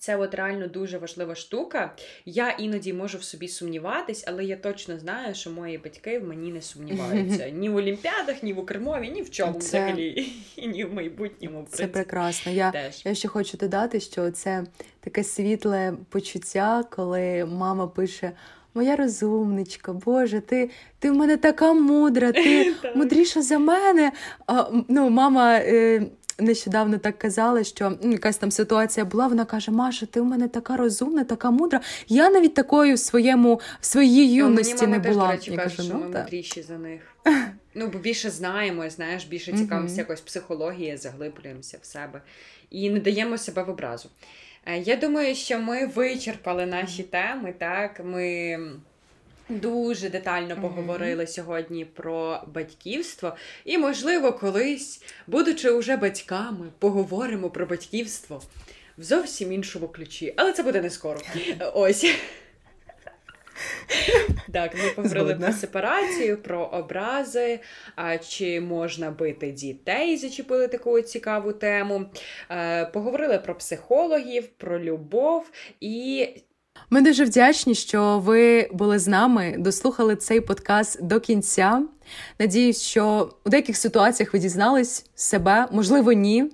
це 0.00 0.16
от 0.16 0.34
реально 0.34 0.66
дуже 0.66 0.98
важлива 0.98 1.34
штука. 1.34 1.96
Я 2.24 2.50
іноді 2.50 2.92
можу 2.92 3.18
в 3.18 3.22
собі 3.22 3.48
сумніватись, 3.48 4.24
але 4.26 4.44
я 4.44 4.56
точно 4.56 4.98
знаю, 4.98 5.34
що 5.34 5.50
мої 5.50 5.78
батьки 5.78 6.18
в 6.18 6.24
мені 6.24 6.52
не 6.52 6.62
сумніваються 6.62 7.48
ні 7.48 7.68
в 7.68 7.76
Олімпіадах, 7.76 8.42
ні 8.42 8.52
в 8.52 8.58
Укрмові, 8.58 9.08
ні 9.08 9.22
в 9.22 9.30
чому 9.30 9.52
це... 9.52 9.58
взагалі, 9.58 10.32
і 10.56 10.66
ні 10.66 10.84
в 10.84 10.94
майбутньому. 10.94 11.66
Це 11.70 11.86
прекрасно. 11.86 12.52
Я 12.52 12.70
Теж. 12.70 13.06
я 13.06 13.14
ще 13.14 13.28
хочу 13.28 13.56
додати, 13.56 14.00
що 14.00 14.30
це 14.30 14.64
таке 15.00 15.24
світле 15.24 15.94
почуття, 16.08 16.84
коли 16.90 17.44
мама 17.44 17.86
пише: 17.86 18.32
моя 18.74 18.96
розумничка, 18.96 19.92
Боже, 19.92 20.40
ти 20.40 20.70
ти 20.98 21.10
в 21.10 21.14
мене 21.14 21.36
така 21.36 21.72
мудра, 21.72 22.32
ти 22.32 22.74
мудріша 22.94 23.42
за 23.42 23.58
мене. 23.58 24.12
А, 24.46 24.70
ну, 24.88 25.10
Мама 25.10 25.54
е, 25.54 26.06
нещодавно 26.40 26.98
так 26.98 27.18
казала, 27.18 27.64
що 27.64 27.98
якась 28.02 28.36
там 28.36 28.50
ситуація 28.50 29.06
була. 29.06 29.26
Вона 29.26 29.44
каже: 29.44 29.70
Маша, 29.70 30.06
ти 30.06 30.20
в 30.20 30.24
мене 30.24 30.48
така 30.48 30.76
розумна, 30.76 31.24
така 31.24 31.50
мудра. 31.50 31.80
Я 32.08 32.30
навіть 32.30 32.54
такою 32.54 32.94
в 32.94 32.98
своєму 32.98 33.60
в 33.80 33.86
своїй 33.86 34.32
юності 34.32 34.74
ну, 34.80 34.88
мені 34.88 35.02
не 35.02 35.10
була. 35.12 35.28
Теж, 35.28 35.28
до 35.28 35.36
речі, 35.36 35.50
Я 35.50 35.56
кажу, 35.56 35.82
що 35.82 35.94
ну, 35.94 36.04
ми 36.04 36.12
та. 36.12 36.22
мудріші 36.22 36.62
за 36.62 36.78
них. 36.78 37.00
Ну, 37.74 37.86
бо 37.86 37.98
більше 37.98 38.30
знаємо, 38.30 38.90
знаєш, 38.90 39.24
більше 39.24 39.52
цікавимося 39.52 39.96
якось 39.96 40.20
психології, 40.20 40.96
заглиблюємося 40.96 41.78
в 41.82 41.86
себе 41.86 42.22
і 42.70 42.90
не 42.90 43.00
даємо 43.00 43.38
себе 43.38 43.62
в 43.62 43.70
образу. 43.70 44.08
Е, 44.66 44.78
я 44.78 44.96
думаю, 44.96 45.34
що 45.34 45.58
ми 45.58 45.86
вичерпали 45.86 46.66
наші 46.66 47.02
теми. 47.02 47.54
Так, 47.58 48.00
ми 48.04 48.58
дуже 49.50 50.08
детально 50.08 50.60
поговорили 50.60 51.24
mm-hmm. 51.24 51.34
сьогодні 51.34 51.84
про 51.84 52.42
батьківство, 52.54 53.36
і, 53.64 53.78
можливо, 53.78 54.32
колись, 54.32 55.02
будучи 55.26 55.70
уже 55.70 55.96
батьками, 55.96 56.66
поговоримо 56.78 57.50
про 57.50 57.66
батьківство 57.66 58.42
в 58.98 59.02
зовсім 59.02 59.52
іншому 59.52 59.88
ключі. 59.88 60.34
Але 60.36 60.52
це 60.52 60.62
буде 60.62 60.80
не 60.80 60.90
скоро. 60.90 61.20
Ось. 61.74 62.06
Так, 64.52 64.74
ми 64.74 64.90
поговорили 64.90 65.34
про 65.34 65.52
сепарацію, 65.52 66.42
про 66.42 66.64
образи, 66.64 67.60
а 67.96 68.18
чи 68.18 68.60
можна 68.60 69.10
бити 69.10 69.50
дітей, 69.50 70.16
зачепили 70.16 70.68
таку 70.68 71.00
цікаву 71.00 71.52
тему. 71.52 72.06
Е, 72.50 72.86
поговорили 72.86 73.38
про 73.38 73.54
психологів, 73.54 74.48
про 74.48 74.80
любов 74.80 75.50
і. 75.80 76.28
Ми 76.90 77.00
дуже 77.00 77.24
вдячні, 77.24 77.74
що 77.74 78.18
ви 78.18 78.68
були 78.72 78.98
з 78.98 79.08
нами, 79.08 79.54
дослухали 79.58 80.16
цей 80.16 80.40
подкаст 80.40 81.02
до 81.02 81.20
кінця. 81.20 81.82
Надіюсь, 82.38 82.82
що 82.82 83.30
у 83.44 83.50
деяких 83.50 83.76
ситуаціях 83.76 84.32
ви 84.32 84.38
дізнались 84.38 85.04
себе, 85.14 85.66
можливо, 85.72 86.12
ні, 86.12 86.50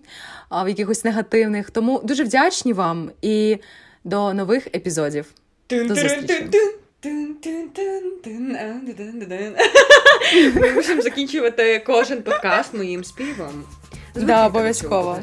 а 0.48 0.64
в 0.64 0.68
якихось 0.68 1.04
негативних. 1.04 1.70
Тому 1.70 2.00
дуже 2.04 2.24
вдячні 2.24 2.72
вам 2.72 3.10
і 3.22 3.58
до 4.04 4.34
нових 4.34 4.66
епізодів. 4.66 5.26
До 5.70 5.94
зустрічі. 5.94 6.46
Ми 10.54 10.72
мусимо 10.72 11.02
закінчувати 11.02 11.82
кожен 11.86 12.22
подкаст 12.22 12.74
моїм 12.74 13.04
співом. 13.04 13.64
Да, 14.14 14.46
обов'язково. 14.46 15.18